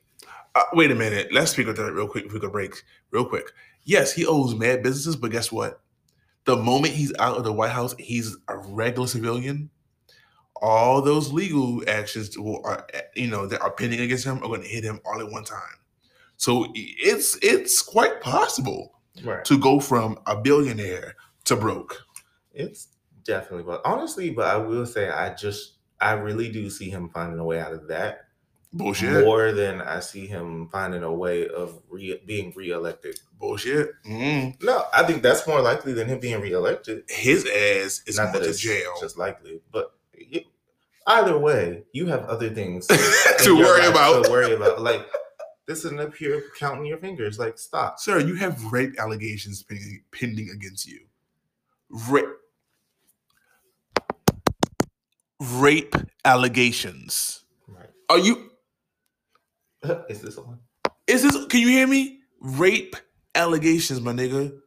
Uh, 0.55 0.61
wait 0.73 0.91
a 0.91 0.95
minute. 0.95 1.31
Let's 1.31 1.51
speak 1.51 1.67
of 1.67 1.75
that 1.77 1.93
real 1.93 2.07
quick. 2.07 2.25
If 2.25 2.33
we 2.33 2.39
could 2.39 2.51
break 2.51 2.75
real 3.11 3.25
quick. 3.25 3.51
Yes, 3.83 4.13
he 4.13 4.25
owes 4.25 4.55
mad 4.55 4.81
businesses, 4.83 5.15
but 5.15 5.31
guess 5.31 5.51
what? 5.51 5.81
The 6.45 6.55
moment 6.55 6.93
he's 6.93 7.13
out 7.19 7.37
of 7.37 7.43
the 7.43 7.51
White 7.53 7.71
House, 7.71 7.93
he's 7.99 8.35
a 8.47 8.57
regular 8.57 9.07
civilian. 9.07 9.69
All 10.61 11.01
those 11.01 11.31
legal 11.33 11.81
actions, 11.89 12.37
will, 12.37 12.61
are, 12.65 12.87
you 13.15 13.27
know, 13.27 13.45
that 13.47 13.61
are 13.61 13.71
pending 13.71 13.99
against 13.99 14.25
him 14.25 14.37
are 14.37 14.47
going 14.47 14.61
to 14.61 14.67
hit 14.67 14.83
him 14.83 14.99
all 15.05 15.19
at 15.19 15.29
one 15.29 15.43
time. 15.43 15.59
So 16.43 16.67
it's 16.75 17.37
it's 17.41 17.81
quite 17.81 18.19
possible 18.19 18.99
right. 19.23 19.45
to 19.45 19.57
go 19.57 19.79
from 19.79 20.19
a 20.27 20.35
billionaire 20.35 21.15
to 21.45 21.55
broke. 21.55 22.03
It's 22.53 22.89
definitely 23.23 23.63
but 23.63 23.81
honestly, 23.85 24.29
but 24.29 24.47
I 24.47 24.57
will 24.57 24.85
say 24.85 25.07
I 25.09 25.33
just 25.35 25.75
I 26.01 26.11
really 26.11 26.51
do 26.51 26.69
see 26.69 26.89
him 26.89 27.07
finding 27.07 27.39
a 27.39 27.45
way 27.45 27.61
out 27.61 27.71
of 27.71 27.87
that 27.87 28.25
Bullshit. 28.73 29.23
more 29.23 29.53
than 29.53 29.79
I 29.79 30.01
see 30.01 30.27
him 30.27 30.67
finding 30.69 31.01
a 31.03 31.13
way 31.13 31.47
of 31.47 31.79
re- 31.89 32.19
being 32.25 32.51
reelected. 32.57 33.21
Bullshit. 33.39 33.91
Mm. 34.05 34.61
No, 34.61 34.83
I 34.93 35.03
think 35.03 35.23
that's 35.23 35.47
more 35.47 35.61
likely 35.61 35.93
than 35.93 36.09
him 36.09 36.19
being 36.19 36.41
reelected. 36.41 37.05
His 37.07 37.45
ass 37.45 38.01
is 38.05 38.17
Not 38.17 38.33
going 38.33 38.43
to 38.43 38.53
jail 38.53 38.91
just 38.99 39.17
likely, 39.17 39.61
but 39.71 39.93
either 41.07 41.37
way, 41.37 41.83
you 41.93 42.07
have 42.07 42.25
other 42.25 42.49
things 42.49 42.87
to 43.39 43.55
worry 43.57 43.85
about. 43.85 44.25
To 44.25 44.29
worry 44.29 44.53
about, 44.53 44.81
like 44.81 45.07
this 45.67 45.85
isn't 45.85 45.99
up 45.99 46.15
here 46.15 46.43
counting 46.59 46.85
your 46.85 46.97
fingers. 46.97 47.39
Like 47.39 47.57
stop. 47.57 47.99
Sir, 47.99 48.19
you 48.19 48.35
have 48.35 48.71
rape 48.71 48.95
allegations 48.99 49.63
pending, 49.63 50.03
pending 50.11 50.49
against 50.49 50.87
you. 50.87 50.99
Rape. 51.89 52.25
Rape 55.39 55.95
allegations. 56.25 57.45
Right. 57.67 57.89
Are 58.09 58.19
you? 58.19 58.51
Is 60.09 60.21
this 60.21 60.37
on? 60.37 60.59
Is 61.07 61.23
this? 61.23 61.45
Can 61.47 61.61
you 61.61 61.69
hear 61.69 61.87
me? 61.87 62.19
Rape 62.39 62.95
allegations, 63.35 64.01
my 64.01 64.13
nigga. 64.13 64.57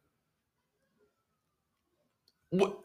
What? 2.51 2.79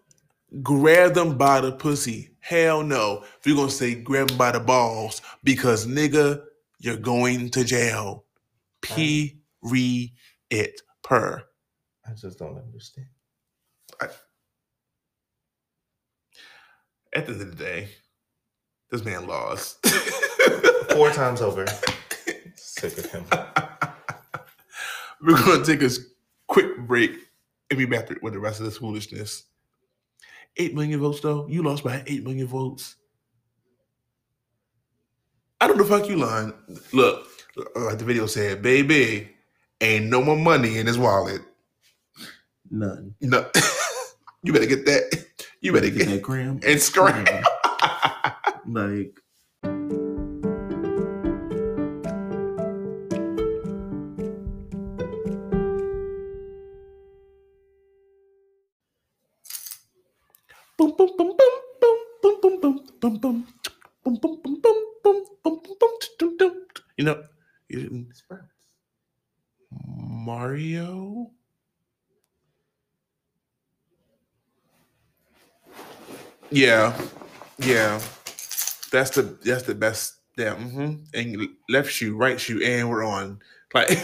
Grab 0.62 1.13
them 1.13 1.38
by 1.38 1.62
the 1.62 1.71
pussy. 1.71 2.32
Hell 2.41 2.84
no. 2.84 3.24
If 3.39 3.47
you're 3.47 3.56
gonna 3.56 3.71
say 3.71 3.95
grab 3.95 4.30
them 4.30 4.38
by 4.38 4.52
the 4.52 4.60
balls, 4.60 5.21
because 5.43 5.88
nigga, 5.88 6.43
you're 6.82 6.98
going 6.98 7.50
to 7.52 7.63
jail. 7.63 8.26
P 8.82 9.38
re 9.62 10.13
it 10.50 10.82
per. 11.04 11.44
I 12.06 12.13
just 12.13 12.39
don't 12.39 12.58
understand. 12.58 13.08
At 17.13 17.28
the 17.28 17.34
end 17.34 17.41
of 17.41 17.50
the 17.50 17.56
day, 17.56 17.89
this 18.89 19.06
man 19.06 19.28
lost. 19.28 19.86
Four 20.91 21.12
times 21.12 21.41
over. 21.41 21.65
Sick 22.56 22.98
of 22.98 23.06
him. 23.12 23.26
We're 25.22 25.36
gonna 25.36 25.63
take 25.63 25.84
a 25.84 25.89
quick 26.48 26.80
break 26.80 27.12
and 27.70 27.78
be 27.78 27.86
back 27.86 28.10
with 28.24 28.34
the 28.34 28.39
rest 28.39 28.60
of 28.60 28.65
this 28.65 28.78
foolishness. 28.78 29.44
Eight 30.58 30.74
million 30.74 31.00
votes, 31.00 31.20
though. 31.20 31.48
You 31.48 31.62
lost 31.62 31.84
by 31.84 32.04
eight 32.08 32.24
million 32.24 32.48
votes. 32.48 32.96
I 35.62 35.67
don't 35.67 35.78
know 35.78 35.84
the 35.84 35.89
fuck 35.97 36.10
you 36.10 36.17
lying. 36.17 36.54
Look, 36.91 37.28
like 37.76 37.97
the 38.00 38.04
video 38.06 38.26
said, 38.26 38.62
baby, 38.62 39.30
ain't 39.80 40.06
no 40.08 40.21
more 40.24 40.36
money 40.36 40.78
in 40.80 40.88
his 40.88 40.97
wallet. 40.97 41.41
None. 42.69 43.13
No, 43.21 43.50
you 44.43 44.52
better 44.54 44.65
get 44.65 44.86
that. 44.86 45.26
You 45.62 45.71
better 45.74 45.89
Get 45.89 46.00
get 46.00 46.08
that 46.10 46.21
gram. 46.21 46.60
and 46.65 46.82
scram. 46.82 47.26
Like 48.67 49.19
Yeah, 76.52 77.00
yeah. 77.60 78.00
That's 78.92 79.12
the 79.12 79.38
that's 79.44 79.64
the 79.64 79.76
best. 79.76 80.16
Yeah, 80.38 80.56
Mm-hmm. 80.56 81.04
and 81.14 81.50
left 81.70 81.92
shoe, 81.92 82.16
right 82.16 82.40
shoe, 82.40 82.62
and 82.64 82.90
we're 82.90 83.04
on. 83.04 83.40
Like, 83.74 83.90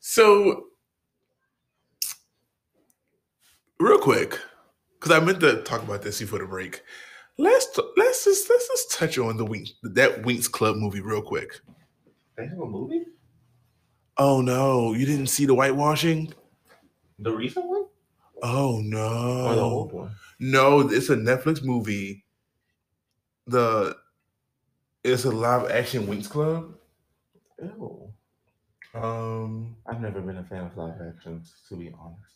so 0.00 0.64
real 3.80 3.98
quick, 3.98 4.38
because 4.98 5.16
I 5.16 5.24
meant 5.24 5.40
to 5.40 5.62
talk 5.62 5.82
about 5.82 6.02
this 6.02 6.20
before 6.20 6.38
the 6.38 6.46
break. 6.46 6.82
Let's 7.36 7.66
t- 7.72 7.82
let's 7.96 8.24
just 8.24 8.48
let's 8.48 8.68
just 8.68 8.92
touch 8.92 9.18
on 9.18 9.36
the 9.36 9.44
Wink 9.44 9.68
that 9.82 10.22
Winx 10.22 10.50
Club 10.50 10.76
movie 10.76 11.00
real 11.00 11.22
quick. 11.22 11.60
They 12.36 12.46
have 12.46 12.58
a 12.60 12.66
movie? 12.66 13.04
Oh 14.16 14.40
no, 14.40 14.92
you 14.94 15.06
didn't 15.06 15.28
see 15.28 15.46
the 15.46 15.54
whitewashing? 15.54 16.32
The 17.20 17.32
recent 17.32 17.66
one? 17.68 17.86
Oh 18.42 18.80
no. 18.82 19.46
Or 19.46 19.54
the 19.54 19.60
old 19.60 19.92
one? 19.92 20.14
No, 20.38 20.80
it's 20.80 21.10
a 21.10 21.16
Netflix 21.16 21.62
movie. 21.64 22.24
The 23.46 23.96
it's 25.04 25.24
a 25.24 25.30
live 25.30 25.70
action 25.70 26.06
Winx 26.06 26.28
Club. 26.28 26.74
Ew. 27.62 28.12
Um 28.94 29.76
I've 29.86 30.00
never 30.00 30.20
been 30.20 30.38
a 30.38 30.44
fan 30.44 30.64
of 30.66 30.76
live 30.76 31.00
actions, 31.06 31.54
to 31.68 31.76
be 31.76 31.92
honest. 31.98 32.34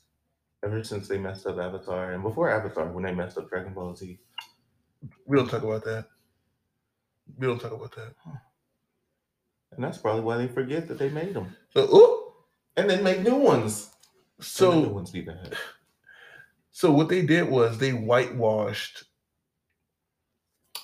Ever 0.65 0.85
since 0.85 1.09
they 1.09 1.19
messed 1.19 1.47
up 1.47 1.59
Avatar, 1.59 2.13
and 2.13 2.23
before 2.23 2.49
Avatar, 2.51 2.87
when 2.93 3.05
they 3.05 3.13
messed 3.13 3.37
up 3.37 3.49
Dragon 3.49 3.75
Ball 3.75 3.97
Z, 3.97 4.19
we 5.27 5.37
don't 5.37 5.49
talk 5.51 5.63
about 5.65 5.85
that. 5.85 6.07
We 7.37 7.47
don't 7.47 7.61
talk 7.61 7.73
about 7.73 7.95
that. 7.97 8.15
and 9.73 9.83
that's 9.85 9.99
probably 9.99 10.21
why 10.23 10.37
they 10.37 10.47
forget 10.49 10.87
that 10.89 10.99
they 10.99 11.09
made 11.11 11.35
them, 11.35 11.57
So 11.71 11.89
oh, 11.91 12.35
and 12.77 12.89
then 12.89 13.03
make 13.03 13.21
new 13.23 13.37
ones. 13.37 13.91
So 14.41 14.83
new 14.83 14.89
ones 14.91 15.11
be 15.11 15.23
bad. 15.23 15.55
So 16.73 16.91
what 16.91 17.09
they 17.09 17.23
did 17.23 17.49
was 17.49 17.79
they 17.79 17.93
whitewashed 17.93 19.05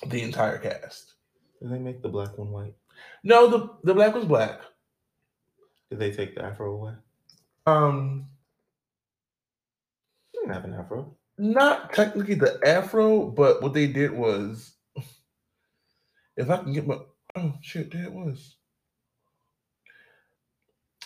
the 0.07 0.21
entire 0.21 0.59
cast. 0.59 1.15
Did 1.61 1.71
they 1.71 1.79
make 1.79 2.01
the 2.01 2.09
black 2.09 2.37
one 2.37 2.51
white? 2.51 2.75
No, 3.23 3.47
the 3.49 3.69
the 3.83 3.93
black 3.93 4.13
was 4.13 4.25
black. 4.25 4.61
Did 5.89 5.99
they 5.99 6.11
take 6.11 6.35
the 6.35 6.43
afro 6.43 6.73
away? 6.73 6.93
Um 7.65 8.27
didn't 10.33 10.53
have 10.53 10.63
an 10.65 10.73
afro. 10.75 11.17
not 11.37 11.91
technically 11.93 12.35
the 12.35 12.59
afro, 12.65 13.25
but 13.25 13.61
what 13.61 13.73
they 13.73 13.87
did 13.87 14.11
was 14.11 14.73
if 16.37 16.49
I 16.49 16.57
can 16.57 16.71
get 16.73 16.87
my 16.87 16.99
oh 17.35 17.53
shit, 17.61 17.91
there 17.91 18.05
it 18.05 18.13
was. 18.13 18.55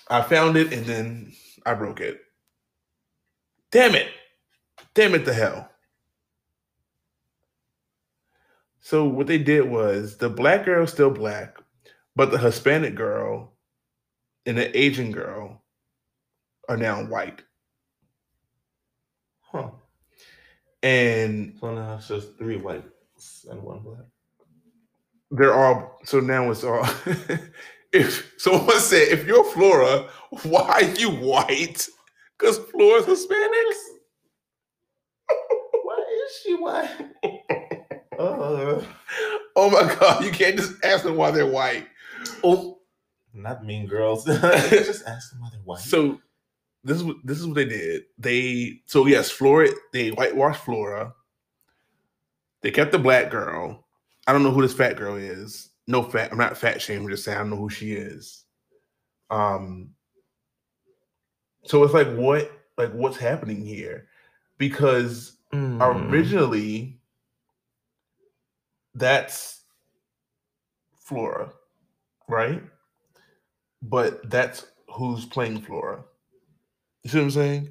I 0.09 0.21
found 0.21 0.57
it 0.57 0.73
and 0.73 0.85
then 0.85 1.33
I 1.65 1.73
broke 1.73 2.01
it. 2.01 2.19
Damn 3.71 3.95
it. 3.95 4.09
Damn 4.95 5.15
it 5.15 5.25
to 5.25 5.33
hell. 5.33 5.69
So 8.81 9.05
what 9.07 9.27
they 9.27 9.37
did 9.39 9.69
was 9.69 10.17
the 10.17 10.29
black 10.29 10.65
girl 10.65 10.83
is 10.83 10.91
still 10.91 11.11
black, 11.11 11.57
but 12.15 12.31
the 12.31 12.37
Hispanic 12.37 12.95
girl 12.95 13.53
and 14.45 14.57
the 14.57 14.77
Asian 14.77 15.11
girl 15.11 15.63
are 16.69 16.77
now 16.77 17.03
white. 17.05 17.43
Huh. 19.41 19.71
And 20.83 21.61
So 21.61 21.73
now 21.73 21.95
it's 21.95 22.07
just 22.07 22.37
three 22.37 22.57
whites 22.57 23.45
and 23.49 23.61
one 23.63 23.79
black. 23.79 24.05
they're 25.31 25.53
all 25.53 25.99
so 26.05 26.19
now 26.19 26.51
it's 26.51 26.63
all 26.63 26.85
if 27.93 28.33
someone 28.37 28.79
said 28.79 29.09
if 29.09 29.25
you're 29.27 29.45
Flora, 29.45 30.09
why 30.43 30.69
are 30.81 30.83
you 30.99 31.11
white? 31.11 31.87
Because 32.37 32.57
Flora's 32.71 33.05
Hispanic. 33.05 33.77
Why 36.57 36.83
is 36.83 36.89
she 36.89 37.01
white? 37.23 37.39
uh, 38.19 38.81
Oh 39.55 39.69
my 39.69 39.93
god, 39.99 40.23
you 40.23 40.31
can't 40.31 40.57
just 40.57 40.83
ask 40.83 41.03
them 41.03 41.15
why 41.15 41.29
they're 41.31 41.45
white. 41.45 41.87
oh, 42.43 42.79
not 43.33 43.63
mean 43.63 43.85
girls. 43.85 44.25
just 44.25 45.05
ask 45.07 45.31
them 45.31 45.41
why 45.41 45.49
they're 45.51 45.61
white. 45.61 45.79
So 45.79 46.19
this 46.83 46.97
is 46.97 47.03
what 47.03 47.17
this 47.23 47.39
is 47.39 47.45
what 47.45 47.55
they 47.55 47.65
did. 47.65 48.03
They 48.17 48.81
so 48.87 49.05
yes, 49.05 49.29
Flora 49.29 49.69
they 49.91 50.09
whitewashed 50.09 50.63
Flora. 50.63 51.13
They 52.61 52.71
kept 52.71 52.91
the 52.91 52.99
black 52.99 53.29
girl. 53.29 53.85
I 54.25 54.33
don't 54.33 54.43
know 54.43 54.51
who 54.51 54.61
this 54.61 54.73
fat 54.73 54.95
girl 54.97 55.15
is. 55.17 55.69
No 55.85 56.01
fat. 56.01 56.31
I'm 56.31 56.37
not 56.37 56.57
fat 56.57 56.81
shaming. 56.81 57.03
I'm 57.03 57.09
just 57.09 57.25
saying 57.25 57.37
I 57.37 57.41
don't 57.41 57.51
know 57.51 57.57
who 57.57 57.69
she 57.69 57.93
is. 57.93 58.45
Um. 59.29 59.91
So 61.65 61.83
it's 61.83 61.93
like 61.93 62.11
what 62.15 62.51
like 62.77 62.91
what's 62.93 63.17
happening 63.17 63.63
here? 63.65 64.07
Because 64.57 65.37
Mm. 65.53 66.09
originally 66.09 66.99
that's 68.95 69.61
Flora, 70.99 71.51
right? 72.27 72.63
But 73.81 74.29
that's 74.29 74.65
who's 74.87 75.25
playing 75.25 75.61
Flora. 75.61 76.03
You 77.03 77.09
see 77.09 77.17
what 77.17 77.23
I'm 77.25 77.31
saying? 77.31 77.69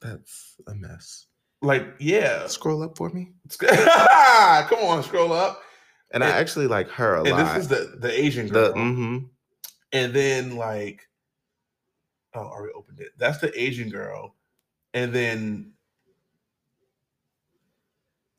That's 0.00 0.56
a 0.68 0.74
mess. 0.74 1.26
Like, 1.60 1.86
yeah. 1.98 2.46
Scroll 2.46 2.82
up 2.82 2.96
for 2.96 3.10
me. 3.10 3.32
Come 3.58 4.78
on, 4.84 5.02
scroll 5.02 5.32
up. 5.32 5.60
And, 6.12 6.22
And- 6.22 6.32
I 6.32 6.38
actually 6.38 6.66
like 6.68 6.88
her 6.90 7.16
a 7.16 7.20
And 7.24 7.30
lot. 7.30 7.54
this 7.54 7.64
is 7.64 7.68
the 7.68 7.96
the 7.98 8.12
Asian 8.24 8.48
girl. 8.48 8.72
the 8.72 8.78
mm-hmm. 8.78 9.18
And 9.92 10.12
then 10.12 10.56
like, 10.56 11.08
oh, 12.34 12.40
I 12.42 12.44
already 12.44 12.74
opened 12.74 13.00
it. 13.00 13.12
That's 13.18 13.38
the 13.38 13.58
Asian 13.60 13.88
girl. 13.90 14.34
And 14.94 15.12
then, 15.12 15.72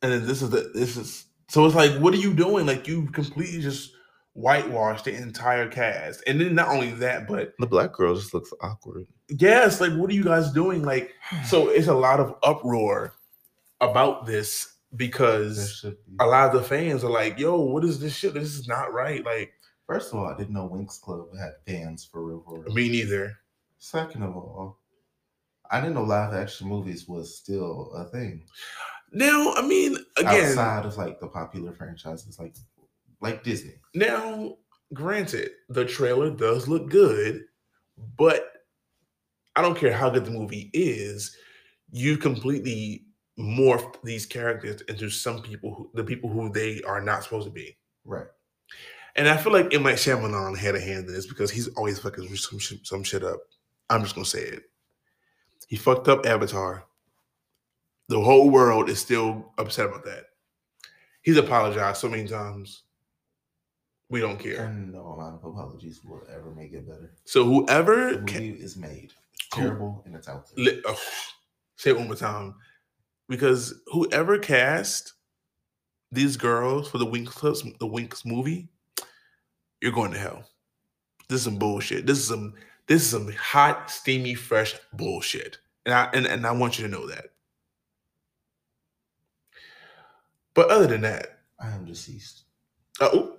and 0.02 0.12
then 0.12 0.28
this 0.28 0.42
is 0.42 0.50
the 0.50 0.72
this 0.74 0.98
is 0.98 1.26
so 1.50 1.66
it's 1.66 1.76
like, 1.76 1.94
what 2.00 2.14
are 2.14 2.18
you 2.18 2.34
doing? 2.34 2.68
Like 2.68 2.88
you 2.88 3.08
completely 3.08 3.60
just 3.60 3.92
whitewashed 4.34 5.06
the 5.06 5.16
entire 5.16 5.68
cast. 5.68 6.24
And 6.28 6.40
then 6.40 6.54
not 6.54 6.70
only 6.70 6.92
that, 6.92 7.28
but 7.28 7.54
the 7.58 7.66
black 7.66 7.92
girl 7.92 8.16
just 8.16 8.34
looks 8.34 8.54
awkward. 8.62 9.08
yes, 9.30 9.82
like 9.82 9.94
what 9.94 10.12
are 10.12 10.14
you 10.14 10.24
guys 10.24 10.52
doing? 10.52 10.84
Like, 10.84 11.14
so 11.46 11.70
it's 11.70 11.88
a 11.88 11.94
lot 11.94 12.20
of 12.20 12.36
uproar 12.44 13.14
about 13.82 14.28
this 14.28 14.76
because 14.96 15.82
be. 15.82 15.96
a 16.20 16.26
lot 16.26 16.54
of 16.54 16.62
the 16.62 16.68
fans 16.68 17.04
are 17.04 17.10
like, 17.10 17.40
yo, 17.40 17.60
what 17.60 17.84
is 17.84 18.00
this 18.00 18.16
shit? 18.16 18.36
This 18.36 18.56
is 18.56 18.68
not 18.68 18.94
right. 18.94 19.26
Like, 19.26 19.52
First 19.88 20.14
of 20.14 20.20
all, 20.20 20.28
I 20.28 20.38
didn't 20.38 20.54
know 20.54 20.70
Winx 20.70 21.02
Club 21.02 21.36
had 21.36 21.54
fans 21.66 22.06
for 22.06 22.24
real. 22.24 22.44
For 22.46 22.60
real. 22.60 22.74
me 22.76 22.90
neither. 22.90 23.36
Second 23.80 24.22
of 24.22 24.36
all, 24.38 24.78
I 25.72 25.82
didn't 25.82 25.96
know 25.96 26.04
live 26.04 26.32
action 26.32 26.68
movies 26.68 27.08
was 27.08 27.36
still 27.36 27.92
a 27.96 28.06
thing 28.06 28.44
Now, 29.12 29.54
I 29.56 29.66
mean, 29.66 29.98
again, 30.18 30.50
outside 30.50 30.86
of 30.86 30.98
like 30.98 31.20
the 31.20 31.28
popular 31.28 31.74
franchises 31.74 32.40
like 32.40 32.56
like 33.22 33.44
Disney. 33.44 33.76
Now, 33.96 34.58
granted, 34.94 35.52
the 35.70 35.86
trailer 35.86 36.30
does 36.30 36.68
look 36.68 36.90
good, 36.90 37.46
but 38.18 38.52
I 39.56 39.62
don't 39.62 39.78
care 39.78 39.94
how 39.94 40.10
good 40.10 40.26
the 40.26 40.32
movie 40.32 40.70
is. 40.74 41.36
You 41.92 42.18
completely 42.18 43.06
morphed 43.40 44.02
these 44.04 44.26
characters 44.26 44.82
into 44.82 45.10
some 45.10 45.42
people 45.42 45.74
who 45.74 45.90
the 45.94 46.04
people 46.04 46.30
who 46.30 46.52
they 46.52 46.82
are 46.84 47.02
not 47.02 47.24
supposed 47.24 47.48
to 47.48 47.54
be. 47.54 47.78
Right. 48.06 48.28
And 49.16 49.28
I 49.28 49.38
feel 49.38 49.52
like 49.52 49.74
M. 49.74 49.84
Night 49.84 49.96
Shyamalan 49.96 50.58
had 50.58 50.76
a 50.76 50.80
hand 50.80 51.08
in 51.08 51.14
this 51.14 51.26
because 51.26 51.52
he's 51.52 51.68
always 51.70 52.00
fucking 52.00 52.34
some 52.36 52.60
shit, 52.60 52.86
some 52.86 53.04
shit 53.04 53.24
up. 53.24 53.40
I'm 53.90 54.04
just 54.04 54.16
gonna 54.16 54.26
say 54.26 54.44
it. 54.44 54.64
He 55.68 55.76
fucked 55.76 56.08
up 56.08 56.26
Avatar. 56.26 56.86
The 58.10 58.20
whole 58.20 58.50
world 58.50 58.90
is 58.90 59.00
still 59.00 59.54
upset 59.58 59.86
about 59.88 60.04
that. 60.06 60.26
He's 61.22 61.38
apologized 61.38 61.98
so 62.02 62.10
many 62.10 62.28
times. 62.28 62.84
We 64.10 64.20
don't 64.20 64.40
care. 64.40 64.66
And 64.66 64.92
no 64.92 65.06
amount 65.08 65.36
of 65.36 65.46
apologies 65.46 66.02
will 66.04 66.24
ever 66.34 66.50
make 66.52 66.74
it 66.74 66.88
better. 66.88 67.14
So 67.26 67.46
whoever 67.46 68.16
The 68.16 68.24
ca- 68.32 68.40
movie 68.40 68.50
is 68.64 68.76
made. 68.76 69.14
It's 69.34 69.48
Who- 69.56 69.62
terrible 69.62 70.02
and 70.06 70.16
it's 70.16 70.28
out 70.28 70.48
there. 70.56 70.66
li- 70.66 70.82
oh, 70.86 71.00
say 71.76 71.92
it 71.92 71.98
one 71.98 72.08
more 72.08 72.16
time, 72.16 72.56
because 73.28 73.76
whoever 73.88 74.40
cast 74.40 75.14
these 76.12 76.36
girls 76.38 76.90
for 76.90 76.98
the 76.98 77.06
Winx 77.06 77.28
Clubs, 77.28 77.62
the 77.62 77.88
Winx 77.88 78.26
movie, 78.26 78.68
you're 79.82 79.92
going 79.92 80.12
to 80.12 80.18
hell. 80.18 80.44
This 81.28 81.38
is 81.42 81.44
some 81.44 81.60
bullshit. 81.60 82.08
This 82.08 82.18
is 82.18 82.28
some 82.28 82.56
this 82.88 83.04
is 83.04 83.10
some 83.12 83.32
hot, 83.34 83.92
steamy, 83.92 84.34
fresh 84.34 84.74
bullshit, 84.94 85.60
and 85.86 85.94
I 85.94 86.10
and, 86.14 86.26
and 86.26 86.48
I 86.48 86.52
want 86.54 86.80
you 86.80 86.86
to 86.88 86.92
know 86.92 87.06
that. 87.06 87.28
But 90.60 90.72
other 90.72 90.88
than 90.88 91.00
that, 91.04 91.40
I 91.58 91.70
am 91.72 91.86
deceased. 91.86 92.44
uh, 93.00 93.08
oh, 93.14 93.38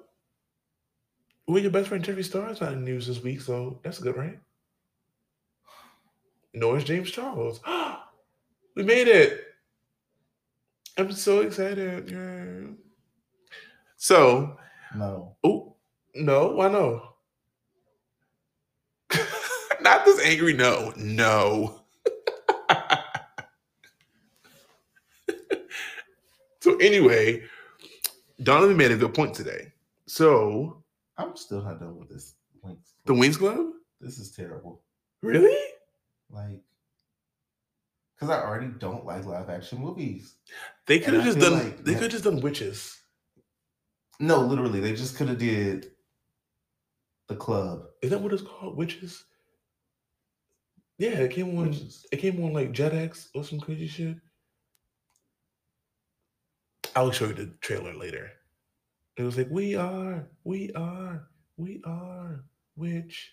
well, 1.47 1.59
your 1.59 1.71
best 1.71 1.89
friend 1.89 2.03
Jeffree 2.03 2.25
Star 2.25 2.49
is 2.51 2.63
not 2.63 2.73
in 2.73 2.83
the 2.83 2.91
news 2.91 3.07
this 3.09 3.23
week, 3.23 3.43
so 3.43 3.79
that's 3.83 3.99
good, 3.99 4.17
right? 4.17 4.41
Nor 6.55 6.79
is 6.79 6.85
James 6.85 7.11
Charles. 7.11 7.61
We 8.75 8.85
made 8.85 9.07
it. 9.07 9.39
I'm 10.97 11.13
so 11.13 11.41
excited. 11.41 12.09
Yeah. 12.11 12.73
So, 13.99 14.57
No. 14.97 15.37
oh 15.45 15.77
no, 16.15 16.53
why 16.53 16.69
no? 16.69 17.03
Not 19.83 20.07
this 20.07 20.25
angry 20.25 20.55
no. 20.55 20.95
No. 20.97 21.83
so 26.61 26.70
anyway, 26.81 27.43
Donovan 28.43 28.77
made 28.77 28.91
a 28.91 28.97
good 28.97 29.15
point 29.15 29.35
today. 29.35 29.73
So 30.07 30.83
I'm 31.17 31.37
still 31.37 31.63
not 31.63 31.79
done 31.81 31.99
with 31.99 32.09
this. 32.09 32.35
Winx 32.65 32.79
the 33.05 33.15
Wings 33.15 33.37
Club? 33.37 33.73
This 34.01 34.19
is 34.19 34.31
terrible. 34.31 34.83
Really? 35.23 35.57
Like, 36.31 36.61
because 38.15 38.31
I 38.31 38.43
already 38.43 38.69
don't 38.79 39.05
like 39.05 39.25
live 39.25 39.49
action 39.49 39.79
movies. 39.81 40.35
They 40.87 40.99
could 40.99 41.15
have 41.15 41.25
just 41.25 41.39
done 41.39 41.53
like 41.55 41.85
they 41.85 41.95
could 41.95 42.05
have 42.05 42.11
just 42.11 42.25
done 42.25 42.41
witches. 42.41 42.99
No, 44.19 44.41
literally, 44.41 44.81
they 44.81 44.95
just 44.95 45.17
could 45.17 45.29
have 45.29 45.39
did 45.39 45.93
the 47.29 47.37
club. 47.37 47.85
Is 48.03 48.11
that 48.11 48.21
what 48.21 48.33
it's 48.33 48.43
called? 48.43 48.77
Witches? 48.77 49.25
Yeah, 50.99 51.11
it 51.11 51.31
came 51.31 51.57
on 51.59 51.69
Witches. 51.69 52.07
it 52.13 52.19
came 52.19 52.45
on 52.45 52.53
like 52.53 52.73
Jetix 52.73 53.29
or 53.35 53.43
some 53.43 53.61
crazy 53.61 53.87
shit. 53.87 54.17
I'll 56.97 57.11
show 57.13 57.27
you 57.27 57.35
the 57.35 57.47
trailer 57.61 57.95
later. 57.95 58.31
It 59.17 59.23
was 59.23 59.37
like, 59.37 59.49
we 59.51 59.75
are, 59.77 60.29
we 60.45 60.73
are, 60.73 61.29
we 61.57 61.83
are 61.85 62.45
Witch. 62.77 63.33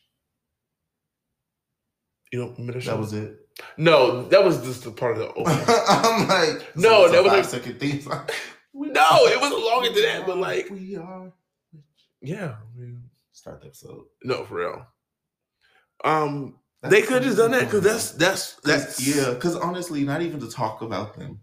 You 2.32 2.40
don't 2.40 2.52
remember 2.54 2.74
the 2.74 2.82
show? 2.82 2.92
That 2.92 3.00
was 3.00 3.14
it. 3.14 3.48
no, 3.78 4.24
that 4.28 4.44
was 4.44 4.62
just 4.62 4.84
the 4.84 4.92
part 4.92 5.14
of 5.14 5.20
the 5.20 5.28
opening. 5.34 5.64
I'm 5.68 6.28
like, 6.28 6.76
No, 6.76 7.10
that 7.10 7.24
was 7.24 7.32
like- 7.32 7.44
five-second 7.44 7.80
theme 7.80 8.02
song. 8.02 8.28
no, 8.74 9.08
it 9.28 9.40
wasn't 9.40 9.64
longer 9.64 9.90
than 9.94 10.04
that, 10.04 10.26
but 10.28 10.38
like, 10.38 10.70
we 10.70 10.96
are. 10.98 11.32
yeah, 12.22 12.56
mean, 12.76 13.04
Start 13.32 13.62
the 13.62 13.68
episode. 13.68 14.06
no, 14.24 14.44
for 14.46 14.56
real. 14.56 14.86
Um, 16.04 16.56
That's 16.82 16.92
they 16.94 17.02
could 17.02 17.24
have 17.24 17.24
just 17.24 17.38
done 17.38 17.52
that 17.52 17.66
because 17.66 17.82
that's 17.82 18.12
that's 18.12 18.54
that's 18.62 18.96
'Cause- 18.98 19.06
that's 19.06 19.16
yeah. 19.18 19.34
Because 19.34 19.56
honestly, 19.56 20.04
not 20.04 20.22
even 20.22 20.40
to 20.42 20.50
talk 20.50 20.82
about 20.82 21.16
them, 21.18 21.40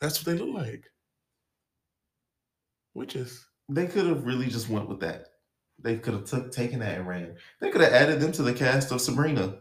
that's 0.00 0.18
what 0.18 0.26
they 0.36 0.42
look 0.42 0.54
like. 0.54 0.84
Witches. 2.94 3.46
they 3.68 3.86
could 3.86 4.06
have 4.06 4.24
really 4.26 4.46
just 4.46 4.68
went 4.68 4.88
with 4.88 5.00
that. 5.00 5.26
They 5.82 5.96
could 5.98 6.14
have 6.14 6.24
took 6.24 6.52
taken 6.52 6.80
that 6.80 6.98
and 6.98 7.06
ran. 7.08 7.36
They 7.60 7.70
could 7.70 7.80
have 7.80 7.92
added 7.92 8.20
them 8.20 8.32
to 8.32 8.42
the 8.42 8.52
cast 8.52 8.92
of 8.92 9.00
Sabrina. 9.00 9.58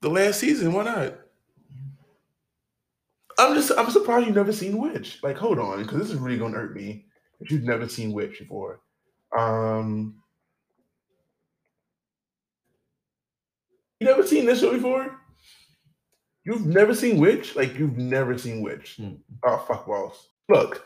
The 0.00 0.08
last 0.10 0.40
season, 0.40 0.72
why 0.72 0.84
not? 0.84 1.18
I'm 3.38 3.54
just 3.54 3.72
I'm 3.76 3.90
surprised 3.90 4.26
you've 4.26 4.36
never 4.36 4.52
seen 4.52 4.78
Witch. 4.78 5.18
Like, 5.22 5.36
hold 5.36 5.58
on, 5.58 5.82
because 5.82 5.98
this 5.98 6.10
is 6.10 6.16
really 6.18 6.38
gonna 6.38 6.56
hurt 6.56 6.74
me 6.74 7.06
if 7.40 7.50
you've 7.50 7.64
never 7.64 7.88
seen 7.88 8.12
Witch 8.12 8.38
before. 8.38 8.80
Um 9.36 10.22
You 14.00 14.06
never 14.08 14.26
seen 14.26 14.46
this 14.46 14.60
show 14.60 14.72
before? 14.72 15.16
You've 16.44 16.66
never 16.66 16.94
seen 16.94 17.18
Witch? 17.18 17.54
Like 17.54 17.78
you've 17.78 17.96
never 17.96 18.36
seen 18.36 18.62
Witch. 18.62 18.96
Hmm. 18.96 19.14
Oh 19.44 19.58
fuck 19.68 19.86
balls. 19.86 20.28
Look. 20.52 20.84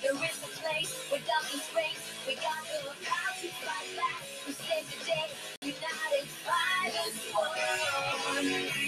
There 0.00 0.12
is 0.14 0.18
a 0.18 0.48
place 0.64 0.96
where 1.10 1.20
darkness 1.20 1.68
reigns. 1.76 2.00
We 2.26 2.34
got 2.36 2.64
the 2.64 2.88
power 3.04 3.34
to 3.36 3.48
fight 3.60 3.90
back. 4.00 4.22
We 4.46 4.52
save 4.54 4.88
the 4.88 5.04
day. 5.04 5.28
United 5.60 6.26
by 6.48 6.88
this 6.88 7.16
war. 7.34 7.52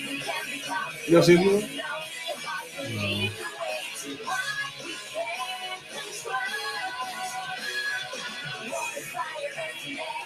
We 0.09 0.21
can 0.21 0.45
be 0.51 0.59
tough. 0.65 0.97
You 1.07 1.17
ever 1.19 1.27
seen 1.27 1.39
it? 1.41 1.45
know 1.45 2.01
if 2.33 2.49
I 2.49 2.65
believe 2.81 3.37
the 3.37 3.45
way 3.61 3.77
to 4.01 4.11
what 4.25 4.73
we 4.87 4.93
can 5.13 5.81
control. 5.93 6.49
Water, 8.73 9.05
fire, 9.13 9.53
earth, 9.53 9.85
and 9.87 9.99
air. 9.99 10.25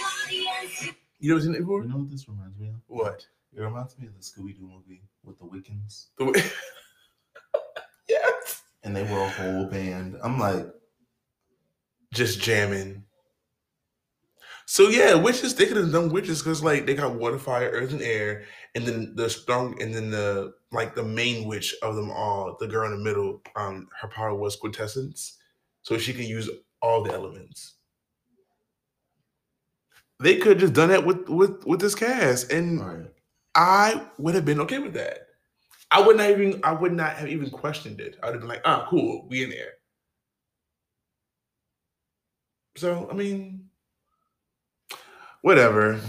Guardians 0.00 0.96
You 1.20 1.28
never 1.28 1.40
seen 1.42 1.54
it 1.54 1.58
before? 1.58 1.82
You 1.82 1.88
know 1.90 1.98
what 1.98 2.10
this 2.10 2.26
reminds 2.26 2.56
me 2.58 2.68
of? 2.68 2.76
What? 2.86 3.26
It 3.54 3.60
reminds 3.60 3.98
me 3.98 4.06
of 4.06 4.14
the 4.14 4.22
Scooby 4.22 4.56
Doo 4.56 4.66
movie 4.66 5.02
with 5.22 5.38
the 5.38 5.44
Wiccans, 5.44 6.06
The 6.18 6.24
way- 6.24 6.32
yes. 6.36 6.52
and 8.84 8.94
they 8.94 9.02
were 9.02 9.22
a 9.22 9.28
whole 9.30 9.66
band. 9.66 10.16
I'm 10.22 10.38
like, 10.38 10.66
just 12.12 12.40
jamming. 12.40 13.04
So 14.66 14.88
yeah, 14.88 15.14
witches 15.14 15.54
they 15.54 15.66
could 15.66 15.76
have 15.76 15.92
done 15.92 16.10
witches 16.10 16.40
because 16.42 16.62
like 16.62 16.86
they 16.86 16.94
got 16.94 17.14
water, 17.16 17.38
fire, 17.38 17.70
earth, 17.70 17.92
and 17.92 18.02
air, 18.02 18.44
and 18.74 18.86
then 18.86 19.14
the 19.14 19.28
strong, 19.28 19.80
and 19.82 19.94
then 19.94 20.10
the 20.10 20.54
like 20.72 20.94
the 20.94 21.02
main 21.04 21.46
witch 21.46 21.74
of 21.82 21.96
them 21.96 22.10
all, 22.10 22.56
the 22.58 22.66
girl 22.66 22.90
in 22.90 22.96
the 22.98 23.04
middle, 23.04 23.42
um, 23.56 23.88
her 24.00 24.08
power 24.08 24.34
was 24.34 24.56
quintessence, 24.56 25.38
so 25.82 25.98
she 25.98 26.14
can 26.14 26.24
use 26.24 26.48
all 26.80 27.02
the 27.02 27.12
elements. 27.12 27.74
They 30.20 30.36
could 30.38 30.52
have 30.52 30.60
just 30.60 30.72
done 30.74 30.88
that 30.90 31.04
with 31.04 31.28
with 31.28 31.64
with 31.66 31.80
this 31.80 31.94
cast, 31.94 32.50
and 32.52 32.80
right, 32.80 33.10
I 33.54 34.08
would 34.18 34.34
have 34.34 34.44
been 34.44 34.60
okay 34.60 34.78
with 34.78 34.94
that. 34.94 35.23
I 35.94 36.00
would 36.00 36.16
not 36.16 36.28
even 36.28 36.60
I 36.64 36.72
would 36.72 36.92
not 36.92 37.14
have 37.14 37.28
even 37.28 37.50
questioned 37.50 38.00
it. 38.00 38.18
I 38.20 38.26
would 38.26 38.32
have 38.32 38.40
been 38.40 38.48
like, 38.48 38.62
ah, 38.64 38.84
cool, 38.90 39.26
we 39.28 39.44
in 39.44 39.50
there. 39.50 39.74
So 42.76 43.08
I 43.08 43.14
mean, 43.14 43.66
whatever. 45.42 46.00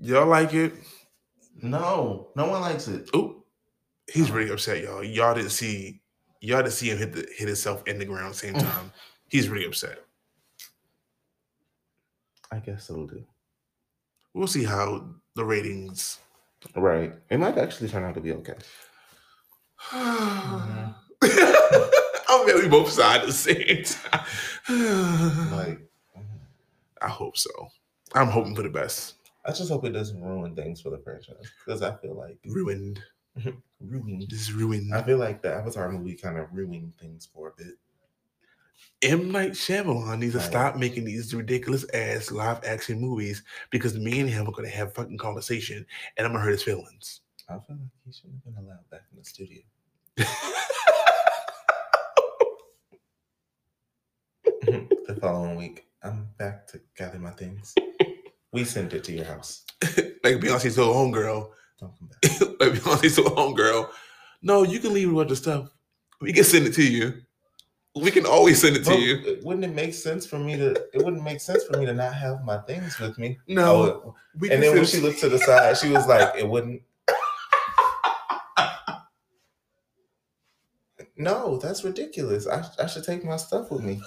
Y'all 0.00 0.26
like 0.26 0.54
it? 0.54 0.72
no, 1.60 2.28
no 2.36 2.48
one 2.48 2.62
likes 2.62 2.88
it. 2.88 3.10
Oh, 3.12 3.44
he's 4.10 4.30
really 4.30 4.50
upset, 4.50 4.82
y'all. 4.82 5.04
Y'all 5.04 5.34
didn't 5.34 5.50
see 5.50 6.00
y'all 6.40 6.62
didn't 6.62 6.72
see 6.72 6.88
him 6.88 6.96
hit 6.96 7.12
the 7.12 7.28
hit 7.36 7.48
himself 7.48 7.82
in 7.86 7.98
the 7.98 8.06
ground 8.06 8.34
same 8.34 8.54
time. 8.54 8.92
he's 9.28 9.50
really 9.50 9.66
upset. 9.66 9.98
I 12.50 12.60
guess 12.60 12.88
it'll 12.88 13.06
do. 13.06 13.26
We'll 14.32 14.46
see 14.46 14.64
how 14.64 15.06
the 15.34 15.44
ratings. 15.44 16.20
Right, 16.74 17.12
it 17.30 17.38
might 17.38 17.58
actually 17.58 17.88
turn 17.88 18.04
out 18.04 18.14
to 18.14 18.20
be 18.20 18.32
okay. 18.32 18.54
I'm 19.92 20.94
really 22.46 22.68
both 22.68 22.90
sides 22.90 23.22
at 23.22 23.26
the 23.26 23.32
same 23.32 23.84
time. 23.84 24.24
Like, 25.52 25.80
I 27.00 27.08
hope 27.08 27.36
so. 27.36 27.50
I'm 28.14 28.28
hoping 28.28 28.54
for 28.54 28.62
the 28.62 28.68
best. 28.68 29.14
I 29.44 29.52
just 29.52 29.70
hope 29.70 29.84
it 29.84 29.90
doesn't 29.90 30.22
ruin 30.22 30.54
things 30.54 30.80
for 30.80 30.90
the 30.90 30.98
franchise 30.98 31.50
because 31.64 31.82
I 31.82 31.96
feel 31.96 32.14
like 32.14 32.38
Ruined. 32.44 33.00
ruined. 33.80 34.26
This 34.28 34.40
is 34.42 34.52
ruined. 34.52 34.94
I 34.94 35.02
feel 35.02 35.18
like 35.18 35.42
the 35.42 35.54
Avatar 35.54 35.90
movie 35.90 36.16
kind 36.16 36.38
of 36.38 36.48
ruined 36.52 36.92
things 37.00 37.28
for 37.32 37.48
a 37.48 37.52
bit. 37.56 37.74
M 39.02 39.30
Night 39.30 39.52
Shyamalan 39.52 40.18
needs 40.18 40.32
to 40.32 40.38
Right. 40.40 40.48
stop 40.48 40.76
making 40.76 41.04
these 41.04 41.32
ridiculous 41.34 41.84
ass 41.94 42.30
live 42.32 42.64
action 42.64 43.00
movies 43.00 43.42
because 43.70 43.96
me 43.98 44.20
and 44.20 44.28
him 44.28 44.48
are 44.48 44.52
gonna 44.52 44.68
have 44.68 44.94
fucking 44.94 45.18
conversation 45.18 45.86
and 46.16 46.26
I'm 46.26 46.32
gonna 46.32 46.44
hurt 46.44 46.52
his 46.52 46.62
feelings. 46.64 47.20
I 47.48 47.54
feel 47.54 47.76
like 47.76 47.88
he 48.04 48.12
shouldn't 48.12 48.42
have 48.44 48.54
been 48.54 48.64
allowed 48.64 48.90
back 48.90 49.02
in 49.12 49.18
the 49.18 49.24
studio. 49.24 49.62
the 54.62 55.18
following 55.20 55.56
week, 55.56 55.86
I'm 56.02 56.28
back 56.38 56.66
to 56.68 56.80
gather 56.96 57.18
my 57.18 57.30
things. 57.30 57.74
We 58.52 58.64
sent 58.64 58.92
it 58.94 59.04
to 59.04 59.12
your 59.12 59.24
house. 59.24 59.64
like 59.82 60.38
Beyonce 60.40 60.74
told 60.74 60.96
homegirl, 61.14 61.50
Don't 61.80 61.92
come 61.98 62.08
back. 62.08 62.40
like 62.60 62.72
Beyonce 62.72 63.14
told 63.16 63.36
homegirl, 63.56 63.90
no, 64.42 64.62
you 64.62 64.78
can 64.80 64.92
leave 64.94 65.12
with 65.12 65.28
the 65.28 65.36
stuff. 65.36 65.70
We 66.20 66.32
can 66.32 66.44
send 66.44 66.66
it 66.66 66.74
to 66.74 66.82
you. 66.82 67.22
We 68.02 68.10
can 68.10 68.26
always 68.26 68.60
send 68.60 68.76
it 68.76 68.84
to 68.84 68.90
But 68.90 68.98
you. 69.00 69.40
wouldn't 69.42 69.64
it 69.64 69.74
make 69.74 69.94
sense 69.94 70.26
for 70.26 70.38
me 70.38 70.56
to? 70.56 70.70
It 70.94 71.04
wouldn't 71.04 71.22
make 71.22 71.40
sense 71.40 71.64
for 71.64 71.76
me 71.78 71.86
to 71.86 71.92
not 71.94 72.14
have 72.14 72.44
my 72.44 72.58
things 72.58 72.98
with 72.98 73.18
me. 73.18 73.38
No, 73.48 74.14
we 74.38 74.50
and 74.50 74.62
then 74.62 74.74
when 74.74 74.84
she 74.84 75.00
looked 75.00 75.20
to 75.20 75.28
the 75.28 75.38
side, 75.38 75.76
she 75.78 75.88
was 75.90 76.06
like, 76.06 76.34
"It 76.36 76.48
wouldn't." 76.48 76.82
No, 81.16 81.58
that's 81.58 81.82
ridiculous. 81.84 82.46
I, 82.46 82.64
I 82.80 82.86
should 82.86 83.04
take 83.04 83.24
my 83.24 83.36
stuff 83.36 83.70
with 83.70 83.82
me. 83.82 84.00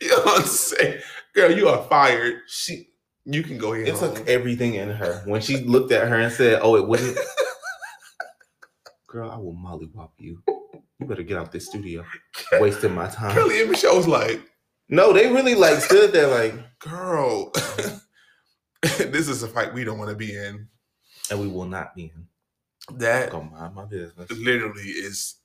Beyonce, 0.00 1.00
girl, 1.34 1.50
you 1.50 1.68
are 1.68 1.82
fired. 1.88 2.42
She 2.46 2.88
You 3.24 3.42
can 3.42 3.58
go 3.58 3.72
ahead. 3.72 3.88
it 3.88 3.96
took 3.96 4.18
home. 4.18 4.24
everything 4.28 4.74
in 4.74 4.88
her 4.90 5.22
when 5.26 5.40
she 5.40 5.58
looked 5.58 5.92
at 5.92 6.08
her 6.08 6.16
and 6.20 6.32
said, 6.32 6.60
"Oh, 6.62 6.76
it 6.76 6.86
wouldn't." 6.86 7.16
Girl, 9.08 9.30
I 9.30 9.36
will 9.36 9.54
mollywop 9.54 10.10
you. 10.18 10.42
You 11.02 11.08
better 11.08 11.22
get 11.24 11.36
out 11.36 11.50
this 11.50 11.66
studio. 11.66 12.04
Wasting 12.60 12.94
my 12.94 13.08
time. 13.08 13.32
Kelly 13.34 13.60
and 13.60 13.70
Michelle 13.70 13.96
was 13.96 14.06
like, 14.06 14.40
No, 14.88 15.12
they 15.12 15.26
really 15.32 15.56
like 15.56 15.80
stood 15.80 16.12
there 16.12 16.28
like, 16.28 16.54
girl, 16.78 17.50
this 18.82 19.28
is 19.28 19.42
a 19.42 19.48
fight 19.48 19.74
we 19.74 19.82
don't 19.82 19.98
want 19.98 20.10
to 20.10 20.16
be 20.16 20.36
in. 20.36 20.68
and 21.30 21.40
we 21.40 21.48
will 21.48 21.64
not 21.64 21.96
be 21.96 22.04
in. 22.14 22.26
That 22.98 23.30
Go 23.30 23.42
mind 23.42 23.74
my 23.74 23.84
business. 23.84 24.30
literally 24.30 24.82
is 24.82 25.36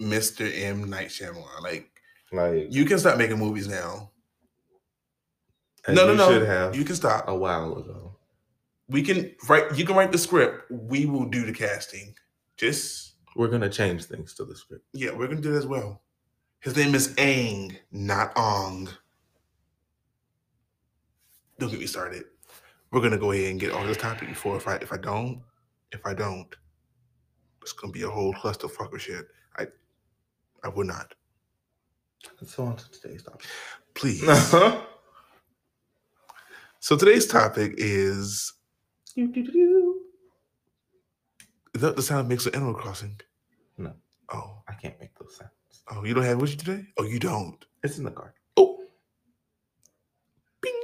Mr. 0.00 0.50
M. 0.62 0.88
Night 0.88 1.08
Shyamalan. 1.08 1.62
Like, 1.62 1.90
Like 2.32 2.68
you 2.70 2.86
can 2.86 2.98
stop 2.98 3.18
making 3.18 3.38
movies 3.38 3.68
now. 3.68 4.10
no, 5.88 6.06
no, 6.06 6.14
no. 6.14 6.72
You 6.72 6.84
can 6.84 6.96
stop. 6.96 7.28
a 7.28 7.34
while 7.34 7.76
ago. 7.76 8.16
We 8.88 9.02
can 9.02 9.34
write. 9.46 9.76
You 9.76 9.84
can 9.84 9.94
write 9.96 10.10
the 10.12 10.18
script. 10.18 10.70
We 10.70 11.04
will 11.06 11.26
do 11.26 11.44
the 11.44 11.52
casting. 11.52 12.14
Just 12.56 13.09
We're 13.36 13.48
gonna 13.48 13.70
change 13.70 14.04
things 14.04 14.34
to 14.34 14.44
the 14.44 14.56
script. 14.56 14.84
yeah, 14.92 15.12
we're 15.12 15.28
gonna 15.28 15.40
do 15.40 15.52
that 15.52 15.58
as 15.58 15.66
well. 15.66 16.02
His 16.60 16.76
name 16.76 16.94
is 16.94 17.14
Aang, 17.14 17.76
not 17.90 18.32
Ong. 18.36 18.88
Don't 21.58 21.70
get 21.70 21.80
me 21.80 21.86
started. 21.86 22.24
We're 22.90 23.00
gonna 23.00 23.18
go 23.18 23.32
ahead 23.32 23.50
and 23.50 23.60
get 23.60 23.72
on 23.72 23.86
this 23.86 23.96
topic 23.96 24.28
before 24.28 24.56
if 24.56 24.66
I 24.66 24.76
if 24.76 24.92
I 24.92 24.96
don't, 24.96 25.42
if 25.92 26.04
I 26.04 26.12
don't, 26.14 26.54
it's 27.62 27.72
gonna 27.72 27.92
be 27.92 28.02
a 28.02 28.10
whole 28.10 28.34
clusterfuck 28.34 28.92
of 28.92 29.00
shit. 29.00 29.26
I 29.58 29.66
I 30.64 30.68
would 30.68 30.86
not. 30.86 31.14
Let's 32.40 32.54
go 32.54 32.64
on 32.64 32.76
to 32.76 32.90
today's 32.90 33.22
topic. 33.22 33.46
Please. 33.94 34.22
Uh-huh. 34.28 34.80
so 36.80 36.96
today's 36.96 37.26
topic 37.26 37.74
is 37.78 38.52
is 41.74 41.80
that 41.80 41.96
the 41.96 42.02
sound 42.02 42.28
makes 42.28 42.46
of 42.46 42.54
Animal 42.54 42.74
Crossing? 42.74 43.20
No. 43.78 43.92
Oh. 44.32 44.62
I 44.68 44.74
can't 44.74 44.98
make 45.00 45.16
those 45.18 45.36
sounds. 45.36 45.50
Oh, 45.90 46.04
you 46.04 46.14
don't 46.14 46.24
have 46.24 46.38
it 46.38 46.40
with 46.40 46.50
you 46.50 46.56
today? 46.56 46.84
Oh, 46.98 47.04
you 47.04 47.18
don't. 47.18 47.64
It's 47.82 47.98
in 47.98 48.04
the 48.04 48.10
car. 48.10 48.34
Oh. 48.56 48.78
Bing. 50.60 50.80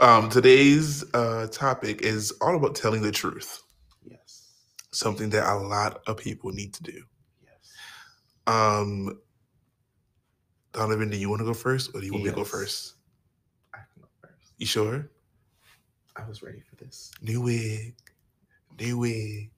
Um, 0.00 0.28
today's 0.28 1.04
uh, 1.14 1.48
topic 1.50 2.02
is 2.02 2.32
all 2.40 2.56
about 2.56 2.74
telling 2.74 3.02
the 3.02 3.12
truth. 3.12 3.62
Yes. 4.04 4.52
Something 4.92 5.30
that 5.30 5.50
a 5.50 5.56
lot 5.56 6.02
of 6.06 6.16
people 6.16 6.50
need 6.52 6.72
to 6.74 6.82
do. 6.82 7.02
Yes. 7.42 7.72
Um, 8.46 9.18
Donovan, 10.72 11.10
do 11.10 11.16
you 11.16 11.28
want 11.30 11.40
to 11.40 11.46
go 11.46 11.54
first, 11.54 11.90
or 11.94 12.00
do 12.00 12.06
you 12.06 12.12
want 12.12 12.24
me 12.24 12.30
to 12.30 12.36
go 12.36 12.44
first? 12.44 12.94
I 13.72 13.78
can 13.92 14.02
go 14.02 14.08
first. 14.20 14.52
You 14.58 14.66
sure? 14.66 15.10
I 16.16 16.26
was 16.28 16.42
ready 16.42 16.60
for 16.60 16.76
this. 16.76 17.10
New 17.22 17.40
wig, 17.40 17.94
new 18.78 18.98
wig. 18.98 19.50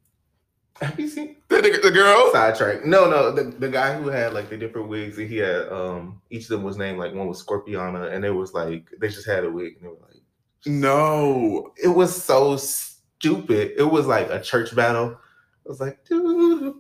Have 0.81 0.99
you 1.01 1.09
seen 1.09 1.37
The, 1.49 1.57
the, 1.63 1.81
the 1.85 1.91
girl. 1.91 2.31
sidetrack? 2.33 2.85
No, 2.85 3.09
no, 3.09 3.31
the, 3.33 3.45
the 3.45 3.69
guy 3.69 3.97
who 3.97 4.09
had 4.09 4.35
like 4.35 4.51
the 4.51 4.57
different 4.59 4.89
wigs, 4.89 5.17
and 5.19 5.29
he 5.29 5.37
had 5.39 5.69
um 5.73 6.21
each 6.31 6.43
of 6.45 6.49
them 6.51 6.63
was 6.63 6.77
named 6.77 6.99
like 6.99 7.15
one 7.15 7.27
was 7.27 7.43
Scorpiana, 7.45 8.13
and 8.13 8.25
it 8.25 8.31
was 8.31 8.53
like 8.53 8.89
they 9.01 9.09
just 9.09 9.27
had 9.27 9.45
a 9.45 9.51
wig, 9.51 9.77
and 9.77 9.85
they 9.85 9.89
were 9.89 10.07
like 10.07 10.21
No. 10.67 11.73
it 11.83 11.89
was 11.89 12.15
so 12.23 12.57
stupid. 12.57 13.73
It 13.79 13.85
was 13.91 14.07
like 14.07 14.29
a 14.31 14.41
church 14.43 14.75
battle. 14.77 15.11
It 15.65 15.69
was 15.69 15.81
like, 15.81 16.05
dude. 16.05 16.75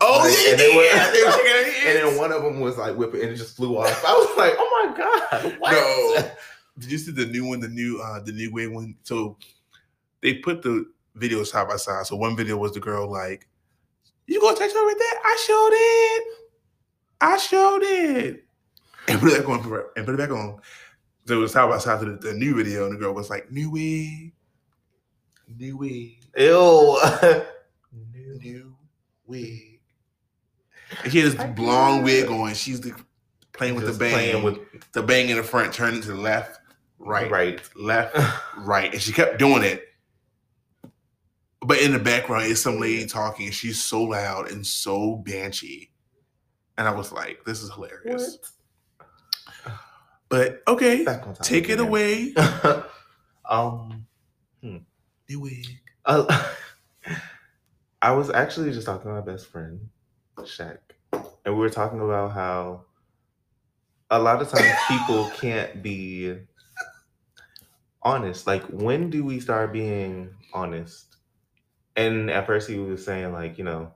Oh 0.00 0.18
Like, 0.18 0.32
yeah, 0.44 0.50
and 0.50 0.60
they 0.60 0.76
were- 0.76 0.82
yeah, 0.82 1.70
And 1.86 1.98
then 1.98 2.18
one 2.18 2.32
of 2.32 2.42
them 2.42 2.58
was 2.60 2.76
like 2.76 2.96
whipping 2.96 3.20
and 3.20 3.30
it 3.30 3.36
just 3.36 3.56
flew 3.56 3.78
off. 3.78 4.04
I 4.04 4.12
was 4.12 4.36
like, 4.36 4.54
oh 4.58 4.88
my 4.88 4.96
God. 4.96 5.56
What? 5.60 5.72
No. 5.72 6.30
Did 6.80 6.90
you 6.90 6.98
see 6.98 7.12
the 7.12 7.26
new 7.26 7.44
one, 7.46 7.60
the 7.60 7.68
new 7.68 8.00
uh 8.02 8.18
the 8.20 8.32
new 8.32 8.52
way 8.52 8.66
one? 8.66 8.96
So 9.04 9.38
they 10.20 10.34
put 10.34 10.62
the 10.62 10.86
videos 11.18 11.46
side 11.46 11.68
by 11.68 11.76
side. 11.76 12.06
So 12.06 12.16
one 12.16 12.36
video 12.36 12.56
was 12.56 12.72
the 12.72 12.80
girl 12.80 13.10
like, 13.10 13.48
You 14.26 14.40
gonna 14.40 14.56
text 14.56 14.76
her 14.76 14.84
with 14.84 14.98
that? 14.98 15.18
I 15.24 15.44
showed 15.46 15.70
it. 15.72 16.24
I 17.20 17.36
showed 17.38 17.82
it. 17.82 18.40
And 19.06 19.20
put 19.20 19.32
it 19.32 19.40
back 19.40 19.48
on 19.50 19.82
and 19.96 20.06
put 20.06 20.14
it 20.14 20.18
back 20.18 20.30
on. 20.30 20.60
So 21.26 21.34
it 21.34 21.36
was 21.36 21.52
side 21.52 21.68
by 21.68 21.76
side 21.76 22.00
to 22.00 22.06
the, 22.06 22.16
the 22.16 22.32
new 22.32 22.54
video, 22.54 22.86
and 22.86 22.94
the 22.94 22.98
girl 22.98 23.12
was 23.12 23.28
like, 23.28 23.52
New 23.52 23.70
wig. 23.70 24.32
New 25.58 25.76
wig. 25.76 26.24
Ew. 26.38 26.98
New 28.40 28.76
wig. 29.26 29.80
And 31.02 31.12
she 31.12 31.20
had 31.20 31.32
this 31.32 31.44
blonde 31.54 32.04
wig 32.04 32.30
on. 32.30 32.54
She's 32.54 32.80
the, 32.80 32.94
playing 33.52 33.74
with 33.74 33.84
Just 33.84 33.98
the 33.98 34.04
bang. 34.04 34.12
playing 34.14 34.42
with 34.42 34.92
the 34.92 35.02
bang 35.02 35.28
in 35.28 35.36
the 35.36 35.42
front, 35.42 35.72
turning 35.72 36.00
to 36.00 36.08
the 36.08 36.14
left, 36.14 36.60
right, 36.98 37.30
right. 37.30 37.60
left, 37.76 38.16
right, 38.58 38.92
and 38.92 39.02
she 39.02 39.12
kept 39.12 39.38
doing 39.38 39.62
it. 39.62 39.93
But 41.64 41.80
in 41.80 41.92
the 41.92 41.98
background 41.98 42.46
is 42.46 42.60
some 42.60 42.78
lady 42.78 43.06
talking, 43.06 43.46
and 43.46 43.54
she's 43.54 43.82
so 43.82 44.02
loud 44.02 44.50
and 44.50 44.66
so 44.66 45.16
banshee, 45.16 45.90
and 46.76 46.86
I 46.86 46.90
was 46.90 47.10
like, 47.10 47.44
"This 47.44 47.62
is 47.62 47.72
hilarious." 47.72 48.38
But 50.28 50.62
okay, 50.68 51.04
Back 51.04 51.26
on 51.26 51.34
topic 51.34 51.42
take 51.42 51.68
it 51.68 51.80
away. 51.80 52.34
um, 53.48 54.06
wig. 54.62 55.66
uh, 56.04 56.52
I 58.02 58.12
was 58.12 58.30
actually 58.30 58.72
just 58.72 58.86
talking 58.86 59.10
to 59.10 59.14
my 59.14 59.20
best 59.20 59.46
friend, 59.46 59.88
Shaq, 60.40 60.78
and 61.12 61.54
we 61.54 61.54
were 61.54 61.70
talking 61.70 62.00
about 62.00 62.32
how 62.32 62.84
a 64.10 64.18
lot 64.18 64.42
of 64.42 64.50
times 64.50 64.76
people 64.88 65.30
can't 65.36 65.82
be 65.82 66.36
honest. 68.02 68.46
Like, 68.46 68.64
when 68.64 69.08
do 69.08 69.24
we 69.24 69.40
start 69.40 69.72
being 69.72 70.34
honest? 70.52 71.13
And 71.96 72.30
at 72.30 72.46
first, 72.46 72.68
he 72.68 72.78
was 72.78 73.04
saying, 73.04 73.32
like, 73.32 73.58
you 73.58 73.64
know, 73.64 73.92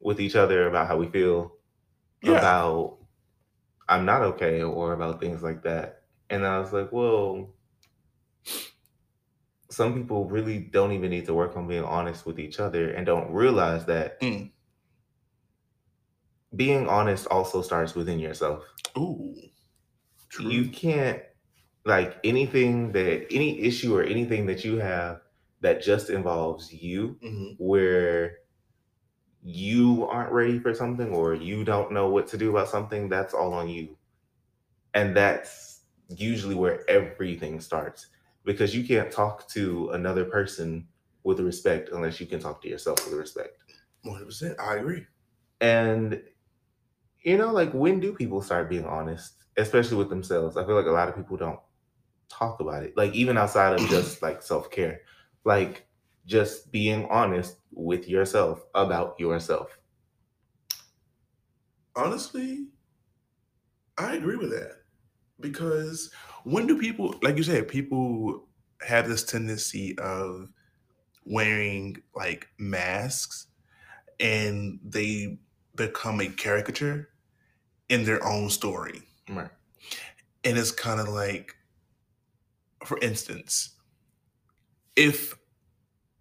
with 0.00 0.20
each 0.20 0.36
other 0.36 0.66
about 0.68 0.88
how 0.88 0.96
we 0.98 1.08
feel 1.08 1.52
Yeah. 2.22 2.38
about 2.38 2.98
I'm 3.88 4.04
not 4.06 4.22
okay 4.22 4.62
or 4.62 4.92
about 4.94 5.20
things 5.20 5.42
like 5.42 5.62
that. 5.64 6.04
And 6.30 6.46
I 6.46 6.58
was 6.58 6.72
like, 6.72 6.92
well, 6.92 7.54
some 9.70 9.94
people 9.94 10.28
really 10.28 10.58
don't 10.58 10.92
even 10.92 11.10
need 11.10 11.26
to 11.26 11.34
work 11.34 11.56
on 11.56 11.66
being 11.68 11.84
honest 11.84 12.26
with 12.26 12.38
each 12.38 12.60
other 12.60 12.90
and 12.90 13.06
don't 13.06 13.32
realize 13.32 13.86
that 13.86 14.20
Mm. 14.20 14.50
being 16.54 16.88
honest 16.88 17.26
also 17.28 17.62
starts 17.62 17.94
within 17.94 18.18
yourself. 18.18 18.64
Ooh, 18.96 19.34
true. 20.28 20.50
You 20.50 20.68
can't 20.70 21.22
like 21.84 22.18
anything 22.24 22.92
that 22.92 23.26
any 23.32 23.60
issue 23.60 23.96
or 23.96 24.02
anything 24.02 24.46
that 24.46 24.64
you 24.64 24.78
have 24.78 25.20
that 25.64 25.82
just 25.82 26.10
involves 26.10 26.72
you 26.72 27.18
Mhm. 27.24 27.56
where 27.58 28.38
you 29.42 30.06
aren't 30.06 30.32
ready 30.32 30.58
for 30.58 30.74
something 30.74 31.12
or 31.14 31.34
you 31.34 31.64
don't 31.64 31.92
know 31.92 32.08
what 32.08 32.26
to 32.28 32.38
do 32.38 32.50
about 32.50 32.68
something, 32.68 33.08
that's 33.08 33.34
all 33.34 33.52
on 33.52 33.68
you. 33.68 33.96
And 34.94 35.16
that's 35.16 35.82
usually 36.08 36.54
where 36.54 36.88
everything 36.90 37.60
starts 37.60 38.08
because 38.44 38.74
you 38.76 38.86
can't 38.86 39.10
talk 39.12 39.48
to 39.50 39.90
another 39.90 40.24
person 40.24 40.88
with 41.24 41.40
respect 41.40 41.90
unless 41.92 42.20
you 42.20 42.26
can 42.26 42.40
talk 42.40 42.62
to 42.62 42.68
yourself 42.68 43.04
with 43.06 43.18
respect. 43.18 43.64
One 44.02 44.14
hundred 44.16 44.26
percent. 44.26 44.60
I 44.60 44.76
agree. 44.76 45.06
And 45.60 46.22
you 47.22 47.38
know, 47.38 47.52
like 47.52 47.72
when 47.72 48.00
do 48.00 48.14
people 48.14 48.42
start 48.42 48.68
being 48.70 48.84
honest, 48.86 49.34
especially 49.56 49.96
with 49.98 50.10
themselves? 50.10 50.56
I 50.56 50.66
feel 50.66 50.76
like 50.76 50.86
a 50.86 50.90
lot 50.92 51.08
of 51.08 51.16
people 51.16 51.36
don't 51.36 51.60
talk 52.28 52.60
about 52.60 52.84
it. 52.84 52.96
Like 52.96 53.14
even 53.14 53.38
outside 53.38 53.74
of 53.74 53.88
just 53.90 54.22
like 54.22 54.42
self-care, 54.42 55.02
like 55.44 55.86
just 56.26 56.72
being 56.72 57.06
honest 57.06 57.58
with 57.72 58.08
yourself 58.08 58.64
about 58.74 59.18
yourself. 59.20 59.78
Honestly, 61.96 62.66
I 63.98 64.16
agree 64.16 64.36
with 64.36 64.50
that 64.50 64.82
because 65.40 66.10
when 66.44 66.66
do 66.66 66.78
people, 66.78 67.14
like 67.22 67.36
you 67.36 67.42
said, 67.42 67.68
people 67.68 68.48
have 68.86 69.08
this 69.08 69.22
tendency 69.22 69.96
of 69.98 70.48
wearing 71.24 71.96
like 72.14 72.48
masks 72.58 73.46
and 74.20 74.78
they 74.84 75.38
become 75.74 76.20
a 76.20 76.28
caricature 76.28 77.08
in 77.88 78.04
their 78.04 78.24
own 78.26 78.50
story. 78.50 79.02
Right. 79.28 79.50
And 80.44 80.58
it's 80.58 80.70
kind 80.70 81.00
of 81.00 81.08
like, 81.08 81.54
for 82.84 82.98
instance, 82.98 83.73
if 84.96 85.34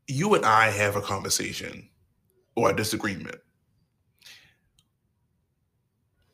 you 0.07 0.36
and 0.36 0.45
I 0.45 0.69
have 0.71 0.95
a 0.95 1.01
conversation 1.01 1.89
or 2.55 2.71
a 2.71 2.76
disagreement, 2.76 3.38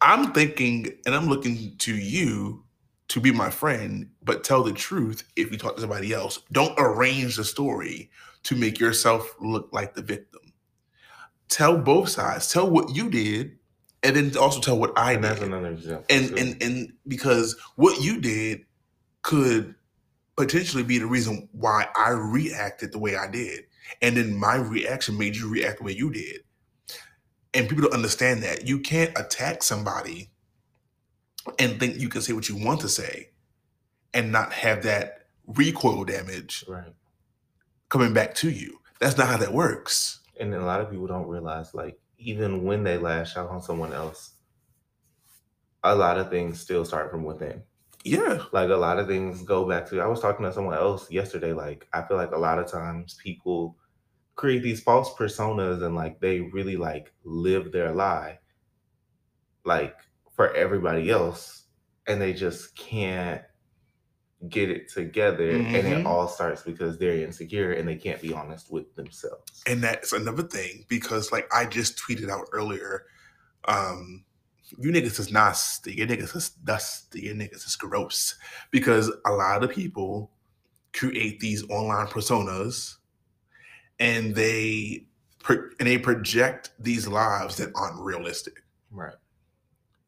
I'm 0.01 0.33
thinking 0.33 0.87
and 1.05 1.15
I'm 1.15 1.27
looking 1.27 1.75
to 1.79 1.95
you 1.95 2.63
to 3.09 3.21
be 3.21 3.31
my 3.33 3.49
friend, 3.51 4.09
but 4.23 4.43
tell 4.43 4.63
the 4.63 4.73
truth 4.73 5.23
if 5.35 5.51
you 5.51 5.57
talk 5.57 5.75
to 5.75 5.81
somebody 5.81 6.13
else. 6.13 6.39
Don't 6.51 6.75
arrange 6.79 7.37
the 7.37 7.45
story 7.45 8.11
to 8.43 8.55
make 8.55 8.79
yourself 8.79 9.35
look 9.41 9.69
like 9.73 9.95
the 9.95 10.03
victim. 10.03 10.41
Tell 11.49 11.77
both 11.77 12.09
sides. 12.09 12.51
Tell 12.51 12.69
what 12.69 12.95
you 12.95 13.09
did, 13.09 13.57
and 14.03 14.15
then 14.15 14.37
also 14.37 14.61
tell 14.61 14.79
what 14.79 14.97
I 14.97 15.15
and 15.15 15.23
that's 15.23 15.41
did 15.41 15.49
another 15.49 15.71
example. 15.71 16.05
and 16.09 16.29
too. 16.29 16.35
and 16.37 16.63
and 16.63 16.93
because 17.07 17.57
what 17.75 18.01
you 18.01 18.21
did 18.21 18.65
could 19.23 19.75
potentially 20.39 20.83
be 20.83 20.97
the 20.97 21.05
reason 21.05 21.49
why 21.51 21.85
I 21.97 22.11
reacted 22.11 22.93
the 22.93 22.97
way 22.97 23.17
I 23.17 23.29
did, 23.29 23.65
and 24.01 24.15
then 24.15 24.37
my 24.37 24.55
reaction 24.55 25.17
made 25.17 25.35
you 25.35 25.51
react 25.51 25.79
the 25.79 25.83
way 25.83 25.91
you 25.91 26.09
did. 26.11 26.43
And 27.53 27.67
people 27.67 27.83
don't 27.83 27.93
understand 27.93 28.41
that 28.43 28.65
you 28.65 28.79
can't 28.79 29.11
attack 29.19 29.63
somebody 29.63 30.31
and 31.57 31.77
think 31.77 31.97
you 31.97 32.07
can 32.07 32.21
say 32.21 32.31
what 32.31 32.47
you 32.47 32.55
want 32.55 32.79
to 32.81 32.87
say, 32.87 33.31
and 34.13 34.31
not 34.31 34.53
have 34.53 34.83
that 34.83 35.25
recoil 35.45 36.05
damage 36.05 36.63
right. 36.69 36.93
coming 37.89 38.13
back 38.13 38.33
to 38.35 38.49
you. 38.49 38.79
That's 39.01 39.17
not 39.17 39.27
how 39.27 39.37
that 39.37 39.53
works. 39.53 40.21
And 40.39 40.53
a 40.53 40.63
lot 40.63 40.79
of 40.79 40.89
people 40.89 41.07
don't 41.07 41.27
realize, 41.27 41.73
like, 41.73 41.99
even 42.17 42.63
when 42.63 42.85
they 42.85 42.97
lash 42.97 43.35
out 43.35 43.49
on 43.49 43.61
someone 43.61 43.91
else, 43.91 44.35
a 45.83 45.93
lot 45.93 46.17
of 46.17 46.29
things 46.29 46.61
still 46.61 46.85
start 46.85 47.11
from 47.11 47.25
within. 47.25 47.61
Yeah. 48.03 48.45
Like 48.51 48.69
a 48.69 48.75
lot 48.75 48.99
of 48.99 49.07
things 49.07 49.43
go 49.43 49.67
back 49.67 49.87
to 49.89 49.99
I 50.01 50.07
was 50.07 50.21
talking 50.21 50.45
to 50.45 50.53
someone 50.53 50.75
else 50.75 51.11
yesterday. 51.11 51.53
Like 51.53 51.87
I 51.93 52.01
feel 52.03 52.17
like 52.17 52.31
a 52.31 52.37
lot 52.37 52.59
of 52.59 52.67
times 52.67 53.15
people 53.15 53.77
create 54.35 54.63
these 54.63 54.81
false 54.83 55.13
personas 55.15 55.83
and 55.83 55.95
like 55.95 56.19
they 56.21 56.41
really 56.41 56.77
like 56.77 57.13
live 57.23 57.71
their 57.71 57.93
lie 57.93 58.39
like 59.65 59.95
for 60.31 60.53
everybody 60.53 61.09
else 61.09 61.65
and 62.07 62.21
they 62.21 62.33
just 62.33 62.75
can't 62.75 63.43
get 64.47 64.69
it 64.69 64.87
together 64.89 65.67
and 65.73 65.85
Mhm. 65.85 65.91
it 65.91 66.05
all 66.05 66.27
starts 66.27 66.61
because 66.63 66.97
they're 66.97 67.21
insecure 67.23 67.73
and 67.73 67.87
they 67.87 67.97
can't 67.97 68.21
be 68.21 68.33
honest 68.33 68.71
with 68.71 68.95
themselves 68.95 69.63
And 69.65 69.83
that's 69.83 70.13
another 70.13 70.43
thing 70.43 70.85
because, 70.87 71.31
like, 71.31 71.47
I 71.53 71.65
just 71.65 71.97
tweeted 71.97 72.29
out 72.29 72.47
earlier, 72.53 73.05
um, 73.65 74.25
you 74.77 74.91
niggas 74.91 75.19
is 75.19 75.31
nasty, 75.31 75.93
you 75.93 76.05
niggas 76.05 76.35
is 76.35 76.49
dusty, 76.49 77.21
you 77.21 77.33
niggas 77.33 77.67
is 77.67 77.75
gross. 77.75 78.35
Because 78.71 79.11
a 79.25 79.31
lot 79.31 79.63
of 79.63 79.71
people 79.71 80.31
create 80.93 81.39
these 81.39 81.67
online 81.69 82.07
personas 82.07 82.95
and 83.99 84.35
they 84.35 85.05
pro- 85.39 85.69
and 85.79 85.87
they 85.87 85.97
project 85.97 86.71
these 86.79 87.07
lives 87.07 87.57
that 87.57 87.71
aren't 87.75 87.99
realistic. 87.99 88.63
right 88.91 89.15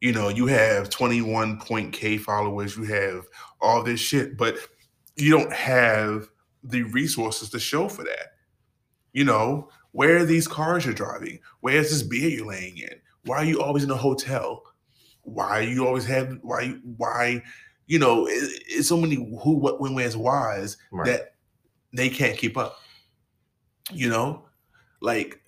you 0.02 0.12
know, 0.12 0.28
you 0.28 0.48
have 0.48 0.90
21 0.90 1.58
point 1.60 1.92
K 1.92 2.18
followers, 2.18 2.76
you 2.76 2.82
have 2.82 3.24
all 3.60 3.84
this 3.84 4.00
shit, 4.00 4.36
but 4.36 4.56
you 5.14 5.30
don't 5.30 5.52
have 5.52 6.28
the 6.64 6.82
resources 6.82 7.48
to 7.50 7.60
show 7.60 7.88
for 7.88 8.02
that. 8.02 8.32
You 9.12 9.22
know, 9.24 9.70
where 9.92 10.16
are 10.16 10.24
these 10.24 10.48
cars 10.48 10.84
you're 10.84 10.92
driving? 10.92 11.38
Where's 11.60 11.90
this 11.90 12.02
beer 12.02 12.28
you're 12.28 12.48
laying 12.48 12.78
in? 12.78 13.00
Why 13.24 13.36
are 13.38 13.44
you 13.44 13.62
always 13.62 13.84
in 13.84 13.90
a 13.90 13.96
hotel? 13.96 14.62
Why 15.22 15.60
are 15.60 15.62
you 15.62 15.86
always 15.86 16.04
have 16.06 16.38
why 16.42 16.68
why 16.96 17.42
you 17.86 17.98
know 17.98 18.26
it, 18.26 18.62
it's 18.66 18.88
so 18.88 18.96
many 18.96 19.14
who 19.16 19.56
what 19.58 19.80
when 19.80 19.94
where's 19.94 20.16
whys 20.16 20.76
right 20.90 21.06
that 21.06 21.34
they 21.94 22.08
can't 22.08 22.36
keep 22.38 22.56
up. 22.56 22.78
You 23.92 24.08
know, 24.08 24.46
like 25.00 25.42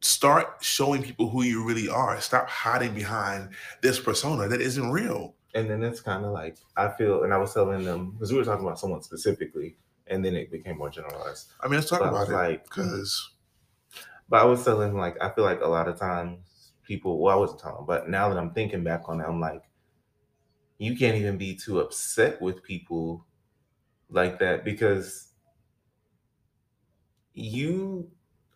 start 0.00 0.56
showing 0.60 1.02
people 1.02 1.28
who 1.30 1.42
you 1.42 1.64
really 1.64 1.88
are. 1.88 2.20
Stop 2.20 2.48
hiding 2.48 2.94
behind 2.94 3.50
this 3.82 4.00
persona 4.00 4.48
that 4.48 4.60
isn't 4.60 4.90
real. 4.90 5.34
and 5.54 5.68
then 5.70 5.82
it's 5.82 6.00
kind 6.00 6.24
of 6.24 6.32
like 6.32 6.56
i 6.78 6.88
feel 6.88 7.24
and 7.24 7.32
i 7.34 7.36
was 7.36 7.52
telling 7.52 7.84
them 7.84 8.12
because 8.12 8.32
we 8.32 8.38
were 8.38 8.44
talking 8.44 8.64
about 8.66 8.78
someone 8.78 9.02
specifically 9.02 9.76
and 10.06 10.24
then 10.24 10.34
it 10.34 10.50
became 10.50 10.78
more 10.78 10.88
generalized 10.88 11.50
I 11.60 11.68
mean, 11.68 11.74
let's 11.76 11.90
talk 11.90 12.00
But 12.00 12.08
about 12.08 12.28
it 12.28 12.32
like 12.32 12.60
hmm. 12.60 12.82
because 12.82 13.30
But 14.28 14.40
I 14.40 14.44
was 14.44 14.64
telling 14.64 14.96
like 14.96 15.16
I 15.20 15.30
feel 15.30 15.44
like 15.44 15.60
a 15.60 15.68
lot 15.68 15.88
of 15.88 15.98
times 15.98 16.38
people 16.84 17.18
well 17.18 17.36
I 17.36 17.40
wasn't 17.40 17.60
telling 17.60 17.86
but 17.86 18.08
now 18.08 18.28
that 18.28 18.38
I'm 18.38 18.52
thinking 18.52 18.84
back 18.84 19.02
on 19.08 19.20
it, 19.20 19.26
I'm 19.26 19.40
like, 19.40 19.64
you 20.78 20.96
can't 20.96 21.16
even 21.16 21.36
be 21.36 21.54
too 21.54 21.80
upset 21.80 22.40
with 22.42 22.62
people 22.62 23.24
like 24.10 24.38
that 24.40 24.64
because 24.64 25.28
you 27.34 28.10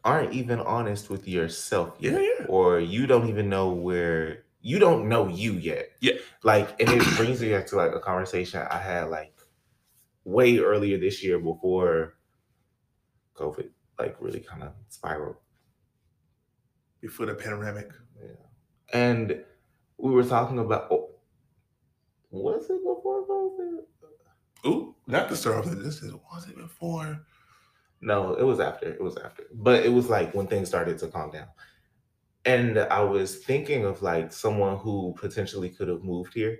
aren't 0.04 0.32
even 0.32 0.60
honest 0.60 1.10
with 1.10 1.26
yourself 1.26 1.96
yeah, 1.98 2.18
yeah, 2.18 2.46
Or 2.48 2.78
you 2.78 3.06
don't 3.06 3.28
even 3.28 3.48
know 3.48 3.70
where 3.70 4.44
you 4.60 4.78
don't 4.78 5.08
know 5.08 5.28
you 5.28 5.52
yet. 5.54 5.90
Yeah. 6.00 6.14
Like 6.42 6.80
and 6.80 6.88
it 6.90 7.16
brings 7.16 7.40
me 7.40 7.50
back 7.50 7.66
to 7.68 7.76
like 7.76 7.92
a 7.92 8.00
conversation 8.00 8.66
I 8.70 8.78
had 8.78 9.08
like 9.08 9.34
way 10.24 10.58
earlier 10.58 10.98
this 10.98 11.22
year 11.22 11.38
before 11.38 12.16
COVID 13.34 13.70
like 13.98 14.16
really 14.20 14.40
kind 14.40 14.62
of 14.62 14.72
spiraled. 14.88 15.36
Before 17.00 17.26
the 17.26 17.34
panoramic. 17.34 17.90
And 18.92 19.44
we 19.98 20.10
were 20.12 20.24
talking 20.24 20.58
about 20.58 20.88
oh, 20.90 21.10
was 22.30 22.64
it 22.70 22.80
before 22.82 23.26
COVID? 23.26 23.78
Ooh, 24.66 24.94
not 25.06 25.28
to 25.28 25.36
start 25.36 25.56
off 25.56 25.66
with 25.66 25.84
this. 25.84 26.02
Is 26.02 26.12
was 26.32 26.48
it 26.48 26.56
before? 26.56 27.20
No, 28.00 28.34
it 28.34 28.42
was 28.42 28.60
after. 28.60 28.92
It 28.92 29.02
was 29.02 29.16
after. 29.16 29.44
But 29.54 29.84
it 29.84 29.92
was 29.92 30.08
like 30.08 30.34
when 30.34 30.46
things 30.46 30.68
started 30.68 30.98
to 30.98 31.08
calm 31.08 31.30
down. 31.30 31.48
And 32.44 32.78
I 32.78 33.00
was 33.00 33.38
thinking 33.38 33.84
of 33.84 34.02
like 34.02 34.32
someone 34.32 34.76
who 34.76 35.14
potentially 35.18 35.70
could 35.70 35.88
have 35.88 36.04
moved 36.04 36.34
here 36.34 36.58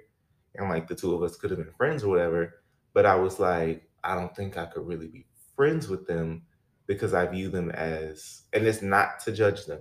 and 0.57 0.69
like 0.69 0.89
the 0.89 0.95
two 0.95 1.15
of 1.15 1.23
us 1.23 1.37
could 1.37 1.51
have 1.51 1.59
been 1.59 1.73
friends 1.77 2.03
or 2.03 2.09
whatever. 2.09 2.63
But 2.93 3.07
I 3.07 3.15
was 3.15 3.39
like, 3.39 3.89
I 4.03 4.15
don't 4.15 4.35
think 4.35 4.57
I 4.57 4.67
could 4.67 4.87
really 4.87 5.09
be 5.09 5.27
friends 5.55 5.89
with 5.89 6.07
them 6.07 6.43
because 6.87 7.15
I 7.15 7.27
view 7.27 7.51
them 7.51 7.71
as, 7.71 8.43
and 8.53 8.67
it's 8.67 8.83
not 8.83 9.21
to 9.21 9.33
judge 9.33 9.67
them, 9.67 9.81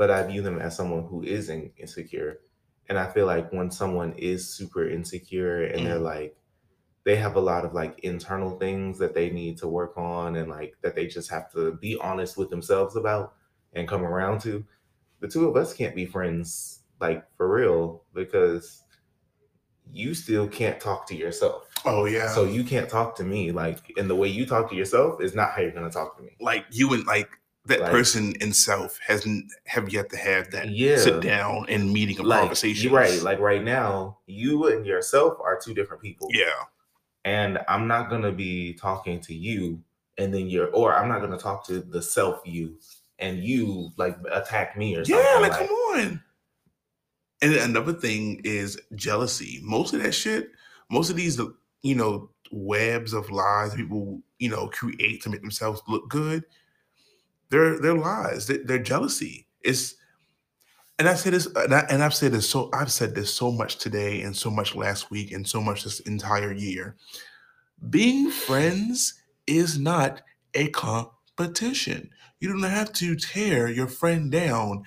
but 0.00 0.10
I 0.10 0.22
view 0.22 0.40
them 0.40 0.58
as 0.58 0.74
someone 0.74 1.04
who 1.04 1.22
is 1.22 1.50
in- 1.50 1.72
insecure. 1.76 2.40
And 2.88 2.98
I 2.98 3.12
feel 3.12 3.26
like 3.26 3.52
when 3.52 3.70
someone 3.70 4.14
is 4.16 4.48
super 4.48 4.88
insecure 4.88 5.64
and 5.64 5.86
they're 5.86 5.98
mm. 5.98 6.14
like, 6.14 6.38
they 7.04 7.16
have 7.16 7.36
a 7.36 7.40
lot 7.40 7.66
of 7.66 7.74
like 7.74 7.98
internal 7.98 8.58
things 8.58 8.98
that 8.98 9.12
they 9.14 9.28
need 9.28 9.58
to 9.58 9.68
work 9.68 9.98
on 9.98 10.36
and 10.36 10.48
like 10.48 10.74
that 10.80 10.94
they 10.94 11.06
just 11.06 11.30
have 11.30 11.52
to 11.52 11.72
be 11.72 11.98
honest 12.00 12.38
with 12.38 12.48
themselves 12.48 12.96
about 12.96 13.34
and 13.74 13.86
come 13.86 14.02
around 14.02 14.40
to. 14.40 14.64
The 15.18 15.28
two 15.28 15.46
of 15.46 15.54
us 15.54 15.74
can't 15.74 15.94
be 15.94 16.06
friends 16.06 16.80
like 16.98 17.26
for 17.36 17.54
real 17.54 18.04
because 18.14 18.82
you 19.92 20.14
still 20.14 20.48
can't 20.48 20.80
talk 20.80 21.06
to 21.08 21.14
yourself. 21.14 21.68
Oh 21.84 22.06
yeah. 22.06 22.28
So 22.28 22.44
you 22.44 22.64
can't 22.64 22.88
talk 22.88 23.16
to 23.16 23.24
me 23.24 23.52
like 23.52 23.92
and 23.98 24.08
the 24.08 24.16
way 24.16 24.28
you 24.28 24.46
talk 24.46 24.70
to 24.70 24.76
yourself 24.76 25.20
is 25.20 25.34
not 25.34 25.50
how 25.50 25.60
you're 25.60 25.72
gonna 25.72 25.90
talk 25.90 26.16
to 26.16 26.22
me. 26.22 26.38
like 26.40 26.64
you 26.70 26.94
and 26.94 27.06
like 27.06 27.28
that 27.66 27.80
Like- 27.80 27.90
person 27.90 28.34
in 28.40 28.52
self 28.52 28.98
hasn't 29.06 29.52
have 29.66 29.92
yet 29.92 30.10
to 30.10 30.16
have 30.16 30.50
that 30.52 30.70
Yeah. 30.70 30.96
sit 30.96 31.20
down 31.20 31.66
and 31.68 31.92
meeting 31.92 32.18
a 32.18 32.22
Like 32.22 32.40
conversation. 32.40 32.92
right. 32.92 33.20
Like 33.22 33.38
right 33.38 33.62
now, 33.62 34.18
you 34.26 34.66
and 34.68 34.86
yourself 34.86 35.38
are 35.40 35.58
two 35.62 35.74
different 35.74 36.02
people. 36.02 36.28
yeah, 36.32 36.64
and 37.24 37.58
I'm 37.68 37.86
not 37.86 38.08
gonna 38.10 38.32
be 38.32 38.72
talking 38.74 39.20
to 39.20 39.34
you, 39.34 39.82
and 40.18 40.32
then 40.32 40.48
you're, 40.48 40.68
or 40.70 40.94
I'm 40.94 41.08
not 41.08 41.20
gonna 41.20 41.38
talk 41.38 41.66
to 41.66 41.80
the 41.80 42.00
self 42.02 42.40
you, 42.46 42.78
and 43.18 43.44
you 43.44 43.90
like 43.98 44.16
attack 44.32 44.76
me 44.78 44.96
or 44.96 45.04
something. 45.04 45.22
yeah. 45.24 45.38
Like, 45.38 45.52
like, 45.52 45.68
come 45.68 45.76
on. 45.76 46.22
And 47.42 47.54
another 47.54 47.92
thing 47.92 48.40
is 48.44 48.78
jealousy. 48.94 49.60
Most 49.62 49.94
of 49.94 50.02
that 50.02 50.12
shit, 50.12 50.50
most 50.90 51.10
of 51.10 51.16
these, 51.16 51.38
you 51.82 51.94
know, 51.94 52.30
webs 52.52 53.12
of 53.12 53.30
lies 53.30 53.74
people, 53.74 54.20
you 54.38 54.48
know, 54.50 54.68
create 54.68 55.22
to 55.22 55.30
make 55.30 55.40
themselves 55.40 55.80
look 55.88 56.08
good. 56.08 56.44
They're 57.50 57.78
they're 57.78 57.94
lies. 57.94 58.46
They're 58.46 58.78
jealousy. 58.78 59.46
It's 59.62 59.94
and 60.98 61.08
I 61.08 61.14
say 61.14 61.30
this, 61.30 61.46
and, 61.46 61.74
I, 61.74 61.86
and 61.88 62.02
I've 62.02 62.14
said 62.14 62.32
this 62.32 62.48
so 62.48 62.70
I've 62.72 62.92
said 62.92 63.14
this 63.14 63.32
so 63.32 63.50
much 63.50 63.76
today, 63.78 64.22
and 64.22 64.36
so 64.36 64.50
much 64.50 64.74
last 64.74 65.10
week, 65.10 65.32
and 65.32 65.46
so 65.46 65.60
much 65.60 65.84
this 65.84 66.00
entire 66.00 66.52
year. 66.52 66.96
Being 67.88 68.30
friends 68.30 69.14
is 69.46 69.78
not 69.78 70.22
a 70.54 70.68
competition. 70.68 72.10
You 72.40 72.48
don't 72.48 72.62
have 72.62 72.92
to 72.94 73.16
tear 73.16 73.68
your 73.68 73.86
friend 73.86 74.30
down 74.30 74.84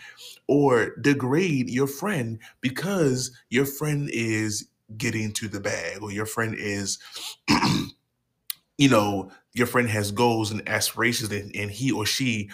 or 0.48 0.96
degrade 0.98 1.70
your 1.70 1.88
friend 1.88 2.40
because 2.62 3.32
your 3.50 3.66
friend 3.66 4.10
is 4.12 4.68
getting 4.98 5.32
to 5.34 5.48
the 5.48 5.60
bag 5.60 6.02
or 6.02 6.12
your 6.12 6.26
friend 6.26 6.56
is 6.58 7.00
you 8.78 8.90
know 8.90 9.32
your 9.54 9.68
friend 9.68 9.90
has 9.90 10.12
goals 10.12 10.52
and 10.52 10.68
aspirations 10.68 11.32
and, 11.32 11.56
and 11.56 11.72
he 11.72 11.92
or 11.92 12.06
she 12.06 12.50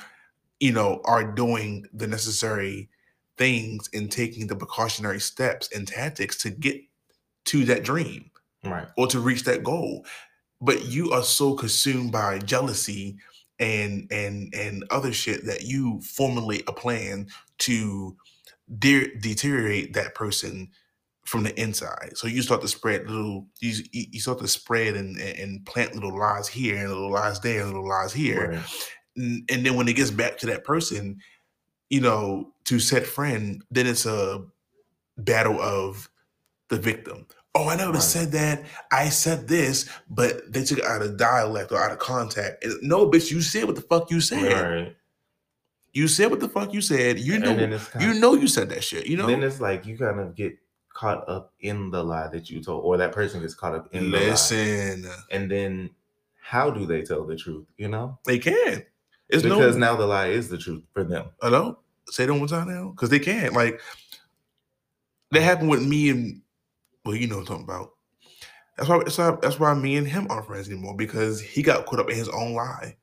you 0.60 0.72
know 0.72 1.02
are 1.06 1.24
doing 1.24 1.86
the 1.93 2.08
necessary 2.08 2.89
things 3.38 3.89
and 3.93 4.12
taking 4.12 4.47
the 4.47 4.56
precautionary 4.56 5.20
steps 5.20 5.70
and 5.74 5.88
tactics 5.88 6.38
to 6.38 6.50
get 6.50 6.82
to 7.45 7.66
that 7.66 7.84
dream 7.84 8.30
right, 8.64 8.88
or 8.97 9.08
to 9.08 9.20
reach 9.20 9.43
that 9.43 9.64
goal. 9.64 10.06
But 10.62 10.86
you 10.86 11.12
are 11.12 11.24
so 11.24 11.54
consumed 11.56 12.12
by 12.12 12.39
jealousy 12.39 13.18
and 13.60 14.08
and 14.12 14.54
and 14.54 14.84
other 14.89 15.14
shit 15.14 15.45
that 15.45 15.64
you 15.64 16.02
formulate 16.02 16.64
a 16.68 16.74
plan 16.74 17.28
to 17.60 18.16
de- 18.78 19.16
deteriorate 19.18 19.93
that 19.93 20.16
person 20.16 20.70
from 21.30 21.43
the 21.43 21.53
inside 21.61 22.11
so 22.15 22.27
you 22.27 22.41
start 22.41 22.61
to 22.61 22.67
spread 22.67 23.07
little 23.09 23.45
you, 23.59 23.84
you 23.91 24.19
start 24.19 24.39
to 24.39 24.47
spread 24.47 24.95
and, 24.95 25.17
and 25.19 25.65
plant 25.65 25.93
little 25.93 26.17
lies 26.17 26.47
here 26.47 26.77
and 26.77 26.89
little 26.89 27.11
lies 27.11 27.39
there 27.39 27.61
and 27.61 27.67
little 27.71 27.88
lies 27.88 28.11
here 28.11 28.51
right. 28.51 28.89
and, 29.15 29.49
and 29.51 29.65
then 29.65 29.75
when 29.75 29.88
it 29.88 29.95
gets 29.95 30.11
back 30.11 30.38
to 30.39 30.45
that 30.47 30.63
person, 30.63 31.19
you 31.89 32.01
know, 32.01 32.53
to 32.65 32.80
said 32.80 33.05
friend, 33.05 33.63
then 33.71 33.88
it's 33.88 34.05
a 34.05 34.43
battle 35.17 35.59
of 35.59 36.09
the 36.69 36.77
victim. 36.77 37.25
Oh, 37.55 37.67
I 37.67 37.75
never 37.75 37.93
Right. 37.93 38.01
said 38.01 38.32
that. 38.34 38.63
I 38.91 39.09
said 39.09 39.47
this, 39.47 39.89
but 40.09 40.51
they 40.53 40.63
took 40.63 40.77
it 40.77 40.86
out 40.86 41.01
of 41.01 41.17
dialect 41.17 41.71
or 41.71 41.84
out 41.84 41.91
of 41.91 41.97
contact. 41.99 42.63
And 42.63 42.75
no, 42.84 43.09
bitch, 43.09 43.32
you 43.32 43.41
said 43.41 43.65
what 43.65 43.75
the 43.75 43.82
fuck 43.82 44.11
you 44.11 44.21
said. 44.21 44.51
right. 44.53 44.95
You 45.93 46.07
said 46.07 46.30
what 46.30 46.39
the 46.39 46.47
fuck 46.47 46.71
you 46.73 46.82
said. 46.82 47.19
You 47.19 47.39
know, 47.39 47.55
then 47.55 47.73
it's 47.73 47.88
kind 47.88 48.05
you 48.05 48.19
know, 48.21 48.36
you 48.36 48.47
said 48.47 48.69
that 48.69 48.84
shit. 48.84 49.07
You 49.07 49.17
know, 49.17 49.25
then 49.25 49.41
it's 49.41 49.59
like 49.59 49.88
you 49.88 49.97
kind 49.97 50.19
of 50.19 50.36
get 50.36 50.55
caught 51.00 51.30
up 51.30 51.54
in 51.62 51.89
the 51.91 52.04
lie 52.04 52.28
that 52.28 52.50
you 52.50 52.62
told, 52.62 52.84
or 52.84 52.97
that 52.97 53.14
person 53.14 53.39
gets 53.39 53.56
caught 53.56 53.74
up 53.74 53.88
in 53.93 54.12
the 54.12 54.18
lie. 54.18 54.26
listen, 54.26 55.06
And 55.32 55.50
then 55.50 55.91
how 56.41 56.70
do 56.70 56.86
they 56.86 57.04
tell 57.04 57.24
the 57.26 57.38
truth? 57.38 57.66
You 57.78 57.88
know, 57.88 58.20
they 58.26 58.38
can. 58.38 58.84
It's 59.30 59.43
because 59.43 59.78
no, 59.78 59.91
now 59.91 59.95
the 59.95 60.06
lie 60.06 60.28
is 60.28 60.50
the 60.50 60.58
truth 60.58 60.84
for 60.93 61.06
them. 61.06 61.28
hello, 61.41 61.80
say 62.08 62.26
it 62.26 62.30
one 62.30 62.39
more 62.39 62.47
time 62.50 62.68
now, 62.68 62.89
because 62.89 63.10
they 63.10 63.20
can't. 63.20 63.54
Like 63.54 63.80
that 65.32 65.41
happened 65.41 65.70
with 65.70 65.86
me 65.88 66.10
and 66.10 66.41
well, 67.06 67.16
you 67.16 67.28
know 67.28 67.38
what 67.38 67.41
I'm 67.41 67.47
talking 67.47 67.64
about. 67.64 67.91
That's 68.76 68.89
why. 68.89 68.97
That's 69.00 69.18
why. 69.18 69.38
That's 69.41 69.60
why 69.60 69.74
me 69.76 69.95
and 69.95 70.08
him 70.08 70.28
aren't 70.30 70.47
friends 70.47 70.68
anymore 70.68 70.97
because 70.97 71.39
he 71.39 71.62
got 71.62 71.86
caught 71.86 72.00
up 72.00 72.10
in 72.10 72.18
his 72.18 72.30
own 72.30 72.56
lie. 72.56 72.97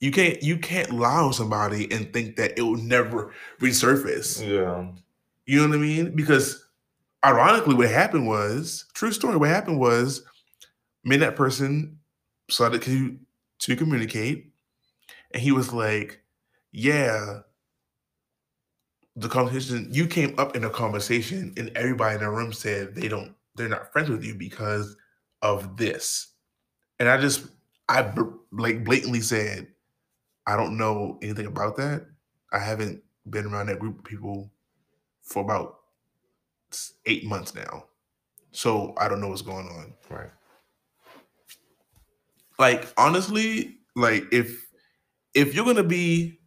You 0.00 0.10
can't. 0.10 0.42
You 0.42 0.58
can't 0.58 0.92
lie 0.92 1.22
on 1.22 1.32
somebody 1.32 1.90
and 1.90 2.12
think 2.12 2.36
that 2.36 2.58
it 2.58 2.62
will 2.62 2.76
never 2.76 3.32
resurface. 3.60 4.46
Yeah. 4.46 4.88
You 5.48 5.62
know 5.62 5.68
what 5.70 5.76
I 5.76 5.80
mean? 5.80 6.16
Because 6.16 6.64
ironically, 7.24 7.74
what 7.74 7.90
happened 7.90 8.26
was 8.28 8.86
true 8.94 9.12
story. 9.12 9.36
What 9.36 9.50
happened 9.50 9.80
was 9.80 10.22
me 11.04 11.16
and 11.16 11.22
that 11.22 11.36
person 11.36 11.98
started 12.50 12.82
to 12.82 13.18
to 13.60 13.76
communicate, 13.76 14.52
and 15.32 15.42
he 15.42 15.52
was 15.52 15.72
like, 15.72 16.22
"Yeah." 16.72 17.40
The 19.16 19.28
conversation 19.28 19.88
you 19.92 20.06
came 20.06 20.34
up 20.38 20.54
in 20.54 20.62
a 20.64 20.70
conversation, 20.70 21.52
and 21.56 21.70
everybody 21.76 22.14
in 22.14 22.20
the 22.20 22.30
room 22.30 22.52
said 22.52 22.94
they 22.94 23.08
don't, 23.08 23.34
they're 23.56 23.68
not 23.68 23.92
friends 23.92 24.08
with 24.10 24.22
you 24.24 24.34
because 24.34 24.96
of 25.42 25.76
this, 25.76 26.28
and 27.00 27.08
I 27.08 27.18
just, 27.20 27.46
I 27.88 28.02
b- 28.02 28.22
like 28.52 28.84
blatantly 28.84 29.20
said, 29.22 29.68
I 30.46 30.56
don't 30.56 30.78
know 30.78 31.18
anything 31.22 31.46
about 31.46 31.76
that. 31.76 32.06
I 32.52 32.60
haven't 32.60 33.02
been 33.30 33.46
around 33.46 33.68
that 33.68 33.80
group 33.80 33.98
of 34.00 34.04
people 34.04 34.50
for 35.28 35.42
about 35.42 35.76
eight 37.06 37.24
months 37.24 37.54
now. 37.54 37.84
So 38.50 38.94
I 38.98 39.08
don't 39.08 39.20
know 39.20 39.28
what's 39.28 39.42
going 39.42 39.68
on. 39.68 39.94
Right. 40.10 40.30
Like 42.58 42.92
honestly, 42.96 43.76
like 43.94 44.24
if 44.32 44.66
if 45.34 45.54
you're 45.54 45.64
gonna 45.64 45.84
be, 45.84 46.40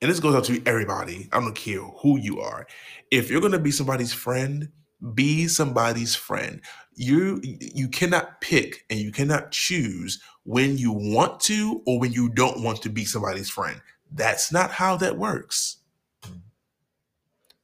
and 0.00 0.10
this 0.10 0.20
goes 0.20 0.34
out 0.34 0.44
to 0.44 0.62
everybody, 0.66 1.28
I 1.32 1.40
don't 1.40 1.54
care 1.54 1.80
who 1.80 2.18
you 2.18 2.40
are. 2.40 2.66
If 3.10 3.30
you're 3.30 3.40
gonna 3.40 3.58
be 3.58 3.70
somebody's 3.70 4.12
friend, 4.12 4.68
be 5.14 5.48
somebody's 5.48 6.14
friend. 6.14 6.60
You 6.94 7.40
you 7.42 7.88
cannot 7.88 8.40
pick 8.40 8.84
and 8.90 9.00
you 9.00 9.10
cannot 9.10 9.50
choose 9.50 10.20
when 10.44 10.76
you 10.76 10.92
want 10.92 11.40
to 11.40 11.82
or 11.86 11.98
when 11.98 12.12
you 12.12 12.28
don't 12.28 12.62
want 12.62 12.82
to 12.82 12.90
be 12.90 13.04
somebody's 13.04 13.50
friend. 13.50 13.80
That's 14.12 14.52
not 14.52 14.70
how 14.70 14.96
that 14.98 15.16
works. 15.16 15.78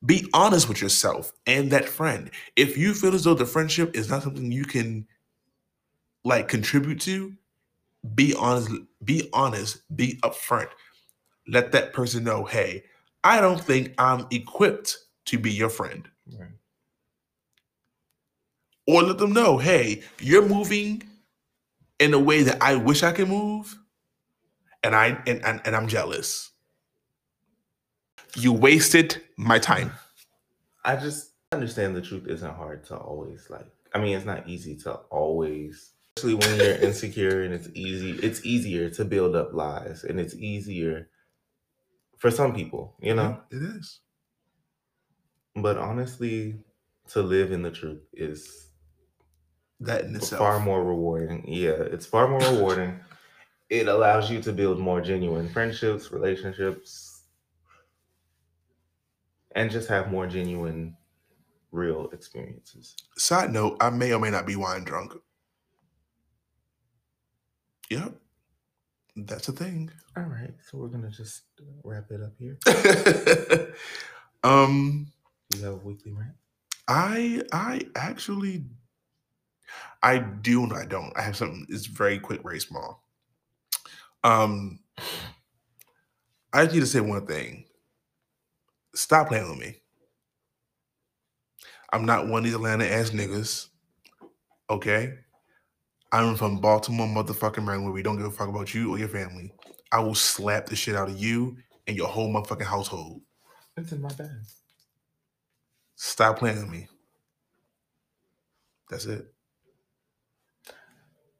Be 0.04 0.28
honest 0.32 0.68
with 0.68 0.80
yourself 0.80 1.32
and 1.46 1.70
that 1.72 1.88
friend. 1.88 2.30
If 2.56 2.76
you 2.76 2.94
feel 2.94 3.14
as 3.14 3.24
though 3.24 3.34
the 3.34 3.46
friendship 3.46 3.96
is 3.96 4.08
not 4.08 4.22
something 4.22 4.52
you 4.52 4.64
can 4.64 5.06
like 6.24 6.48
contribute 6.48 7.00
to, 7.02 7.32
be 8.14 8.34
honest, 8.34 8.70
be 9.04 9.28
honest, 9.32 9.82
be 9.96 10.18
upfront. 10.22 10.68
Let 11.48 11.72
that 11.72 11.92
person 11.92 12.24
know, 12.24 12.44
hey, 12.44 12.84
I 13.24 13.40
don't 13.40 13.60
think 13.60 13.94
I'm 13.98 14.26
equipped 14.30 14.96
to 15.26 15.38
be 15.38 15.50
your 15.50 15.68
friend. 15.68 16.08
Right. 16.38 16.48
Or 18.86 19.02
let 19.02 19.18
them 19.18 19.32
know, 19.32 19.58
hey, 19.58 20.02
you're 20.20 20.46
moving 20.46 21.02
in 21.98 22.14
a 22.14 22.18
way 22.18 22.42
that 22.42 22.62
I 22.62 22.76
wish 22.76 23.02
I 23.02 23.12
could 23.12 23.28
move, 23.28 23.76
and 24.82 24.94
I 24.94 25.20
and, 25.26 25.44
and, 25.44 25.60
and 25.64 25.76
I'm 25.76 25.88
jealous. 25.88 26.50
You 28.36 28.52
wasted 28.52 29.22
my 29.36 29.58
time. 29.58 29.92
I 30.84 30.96
just 30.96 31.32
understand 31.52 31.96
the 31.96 32.02
truth 32.02 32.26
isn't 32.28 32.54
hard 32.54 32.84
to 32.86 32.96
always 32.96 33.48
like. 33.50 33.66
I 33.94 33.98
mean, 33.98 34.16
it's 34.16 34.26
not 34.26 34.48
easy 34.48 34.76
to 34.78 34.92
always, 35.10 35.92
especially 36.16 36.34
when 36.34 36.56
you're 36.56 36.74
insecure, 36.88 37.42
and 37.42 37.54
it's 37.54 37.68
easy. 37.74 38.12
It's 38.22 38.44
easier 38.44 38.90
to 38.90 39.04
build 39.04 39.34
up 39.34 39.52
lies, 39.54 40.04
and 40.04 40.20
it's 40.20 40.34
easier 40.34 41.08
for 42.18 42.30
some 42.30 42.54
people, 42.54 42.94
you 43.00 43.14
know. 43.14 43.40
it 43.50 43.62
is. 43.62 44.00
But 45.56 45.78
honestly, 45.78 46.60
to 47.08 47.22
live 47.22 47.50
in 47.52 47.62
the 47.62 47.70
truth 47.70 48.02
is 48.12 48.68
That 49.80 50.04
in 50.04 50.16
itself. 50.16 50.38
far 50.40 50.60
more 50.60 50.84
rewarding. 50.84 51.44
Yeah, 51.48 51.70
it's 51.72 52.06
far 52.06 52.28
more 52.28 52.40
rewarding. 52.40 53.00
It 53.70 53.86
allows 53.86 54.30
you 54.30 54.40
to 54.44 54.52
build 54.52 54.78
more 54.78 55.02
genuine 55.02 55.46
friendships, 55.50 56.10
relationships, 56.10 57.07
and 59.52 59.70
just 59.70 59.88
have 59.88 60.10
more 60.10 60.26
genuine, 60.26 60.96
real 61.72 62.08
experiences. 62.12 62.96
Side 63.16 63.52
note, 63.52 63.76
I 63.80 63.90
may 63.90 64.12
or 64.12 64.20
may 64.20 64.30
not 64.30 64.46
be 64.46 64.56
wine 64.56 64.84
drunk. 64.84 65.14
Yep. 67.90 68.14
That's 69.16 69.48
a 69.48 69.52
thing. 69.52 69.90
All 70.16 70.24
right, 70.24 70.54
so 70.68 70.78
we're 70.78 70.88
gonna 70.88 71.10
just 71.10 71.42
wrap 71.82 72.10
it 72.10 72.20
up 72.22 72.32
here. 72.38 72.58
um 74.44 75.06
You 75.54 75.62
have 75.62 75.74
a 75.74 75.76
weekly 75.76 76.12
rant. 76.12 76.34
I 76.86 77.42
I 77.52 77.82
actually 77.96 78.64
I 80.02 80.18
do 80.18 80.62
and 80.62 80.72
I 80.72 80.84
don't. 80.84 81.12
I 81.16 81.22
have 81.22 81.36
something 81.36 81.66
it's 81.68 81.86
very 81.86 82.18
quick, 82.18 82.42
very 82.42 82.60
small. 82.60 83.02
Um 84.22 84.80
I 86.52 86.64
just 86.64 86.74
need 86.74 86.80
to 86.80 86.86
say 86.86 87.00
one 87.00 87.26
thing. 87.26 87.64
Stop 88.98 89.28
playing 89.28 89.48
with 89.48 89.60
me. 89.60 89.76
I'm 91.92 92.04
not 92.04 92.26
one 92.26 92.40
of 92.40 92.44
these 92.46 92.54
Atlanta 92.56 92.84
ass 92.84 93.10
niggas. 93.10 93.68
Okay? 94.68 95.14
I'm 96.10 96.34
from 96.34 96.58
Baltimore, 96.60 97.06
motherfucking 97.06 97.64
Maryland, 97.64 97.84
where 97.84 97.92
we 97.92 98.02
don't 98.02 98.16
give 98.16 98.26
a 98.26 98.30
fuck 98.32 98.48
about 98.48 98.74
you 98.74 98.90
or 98.90 98.98
your 98.98 99.06
family. 99.06 99.52
I 99.92 100.00
will 100.00 100.16
slap 100.16 100.66
the 100.66 100.74
shit 100.74 100.96
out 100.96 101.08
of 101.08 101.16
you 101.16 101.56
and 101.86 101.96
your 101.96 102.08
whole 102.08 102.28
motherfucking 102.28 102.64
household. 102.66 103.20
It's 103.76 103.92
in 103.92 104.02
my 104.02 104.08
bag. 104.08 104.30
Stop 105.94 106.40
playing 106.40 106.56
with 106.58 106.68
me. 106.68 106.88
That's 108.90 109.06
it. 109.06 109.32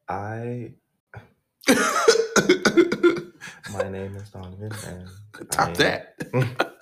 I 0.08 0.74
my 3.72 3.88
name 3.90 4.14
is 4.14 4.30
Donovan, 4.30 4.72
and 4.86 5.08
Top 5.50 5.70
I- 5.70 5.72
that. 5.72 6.68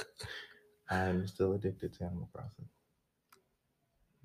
I'm 0.91 1.27
still 1.27 1.53
addicted 1.55 1.93
to 1.95 2.05
Animal 2.05 2.29
Crossing. 2.33 2.69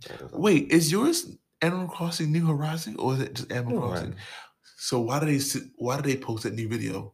That. 0.08 0.40
Wait, 0.40 0.72
is 0.72 0.92
yours 0.92 1.38
Animal 1.62 1.88
Crossing 1.88 2.32
New 2.32 2.46
Horizon 2.46 2.96
or 2.98 3.14
is 3.14 3.20
it 3.22 3.34
just 3.36 3.52
Animal 3.52 3.74
New 3.74 3.80
Crossing? 3.80 4.12
Horizon 4.12 4.16
So 4.78 5.00
why 5.02 5.20
do 5.20 5.26
they 5.26 5.44
why 5.78 6.00
do 6.00 6.04
they 6.10 6.18
post 6.18 6.44
that 6.44 6.54
new 6.54 6.68
video? 6.68 7.14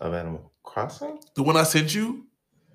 of 0.00 0.12
Animal 0.12 0.52
Crossing. 0.62 1.18
The 1.34 1.42
one 1.42 1.56
I 1.56 1.62
sent 1.62 1.94
you, 1.94 2.26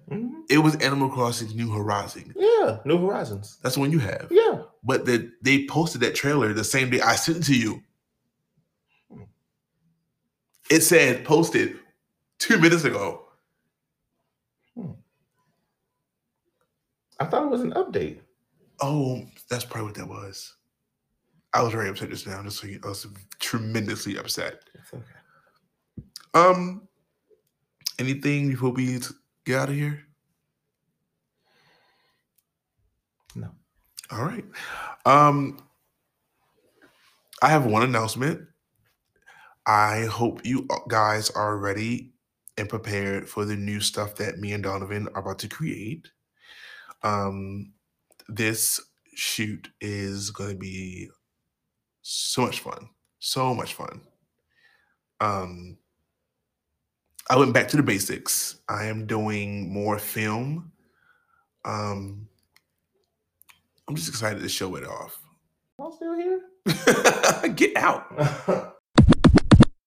Mhm. 0.09 0.41
it 0.49 0.57
was 0.57 0.75
Animal 0.77 1.07
Crossing 1.09 1.49
New 1.55 1.69
Horizon. 1.71 2.33
Yeah, 2.35 2.79
New 2.85 2.97
Horizons. 2.97 3.59
That's 3.61 3.75
the 3.75 3.81
one 3.81 3.91
you 3.91 3.99
have. 3.99 4.27
Yeah. 4.31 4.63
But 4.83 5.05
the, 5.05 5.31
they 5.43 5.67
posted 5.67 6.01
that 6.01 6.15
trailer 6.15 6.51
the 6.53 6.63
same 6.63 6.89
day 6.89 6.99
I 7.01 7.15
sent 7.15 7.37
it 7.37 7.43
to 7.43 7.55
you. 7.55 7.83
Hmm. 9.11 9.23
It 10.71 10.81
said 10.81 11.23
posted 11.25 11.77
two 12.39 12.57
minutes 12.59 12.83
ago. 12.85 13.27
I 17.21 17.25
thought 17.25 17.43
it 17.43 17.51
was 17.51 17.61
an 17.61 17.73
update. 17.73 18.17
Oh, 18.81 19.23
that's 19.47 19.63
probably 19.63 19.89
what 19.89 19.95
that 19.95 20.07
was. 20.07 20.55
I 21.53 21.61
was 21.61 21.71
very 21.71 21.87
upset 21.87 22.09
just 22.09 22.25
now. 22.25 22.41
Just 22.41 22.59
so 22.59 22.65
you, 22.65 22.79
I 22.83 22.87
was 22.87 23.05
tremendously 23.39 24.17
upset. 24.17 24.63
It's 24.73 24.91
okay. 24.91 25.03
Um, 26.33 26.87
anything 27.99 28.49
before 28.49 28.71
we 28.71 28.99
get 29.45 29.59
out 29.59 29.69
of 29.69 29.75
here? 29.75 30.01
No. 33.35 33.51
All 34.09 34.23
right. 34.23 34.45
Um, 35.05 35.59
I 37.43 37.49
have 37.49 37.67
one 37.67 37.83
announcement. 37.83 38.47
I 39.67 40.05
hope 40.05 40.43
you 40.43 40.67
guys 40.87 41.29
are 41.29 41.57
ready 41.57 42.13
and 42.57 42.67
prepared 42.67 43.29
for 43.29 43.45
the 43.45 43.55
new 43.55 43.79
stuff 43.79 44.15
that 44.15 44.39
me 44.39 44.53
and 44.53 44.63
Donovan 44.63 45.07
are 45.13 45.21
about 45.21 45.37
to 45.39 45.47
create. 45.47 46.09
Um, 47.03 47.73
this 48.27 48.79
shoot 49.15 49.69
is 49.81 50.31
going 50.31 50.51
to 50.51 50.57
be 50.57 51.09
so 52.01 52.43
much 52.43 52.59
fun, 52.59 52.89
so 53.19 53.53
much 53.53 53.73
fun. 53.73 54.01
Um, 55.19 55.77
I 57.29 57.37
went 57.37 57.53
back 57.53 57.67
to 57.69 57.77
the 57.77 57.83
basics. 57.83 58.59
I 58.67 58.85
am 58.85 59.05
doing 59.05 59.71
more 59.71 59.99
film. 59.99 60.71
Um, 61.63 62.27
I'm 63.87 63.95
just 63.95 64.09
excited 64.09 64.41
to 64.41 64.49
show 64.49 64.75
it 64.75 64.85
off. 64.85 65.19
I'm 65.79 65.91
still 65.91 66.15
here. 66.15 66.41
Get 67.55 67.75
out. 67.77 68.75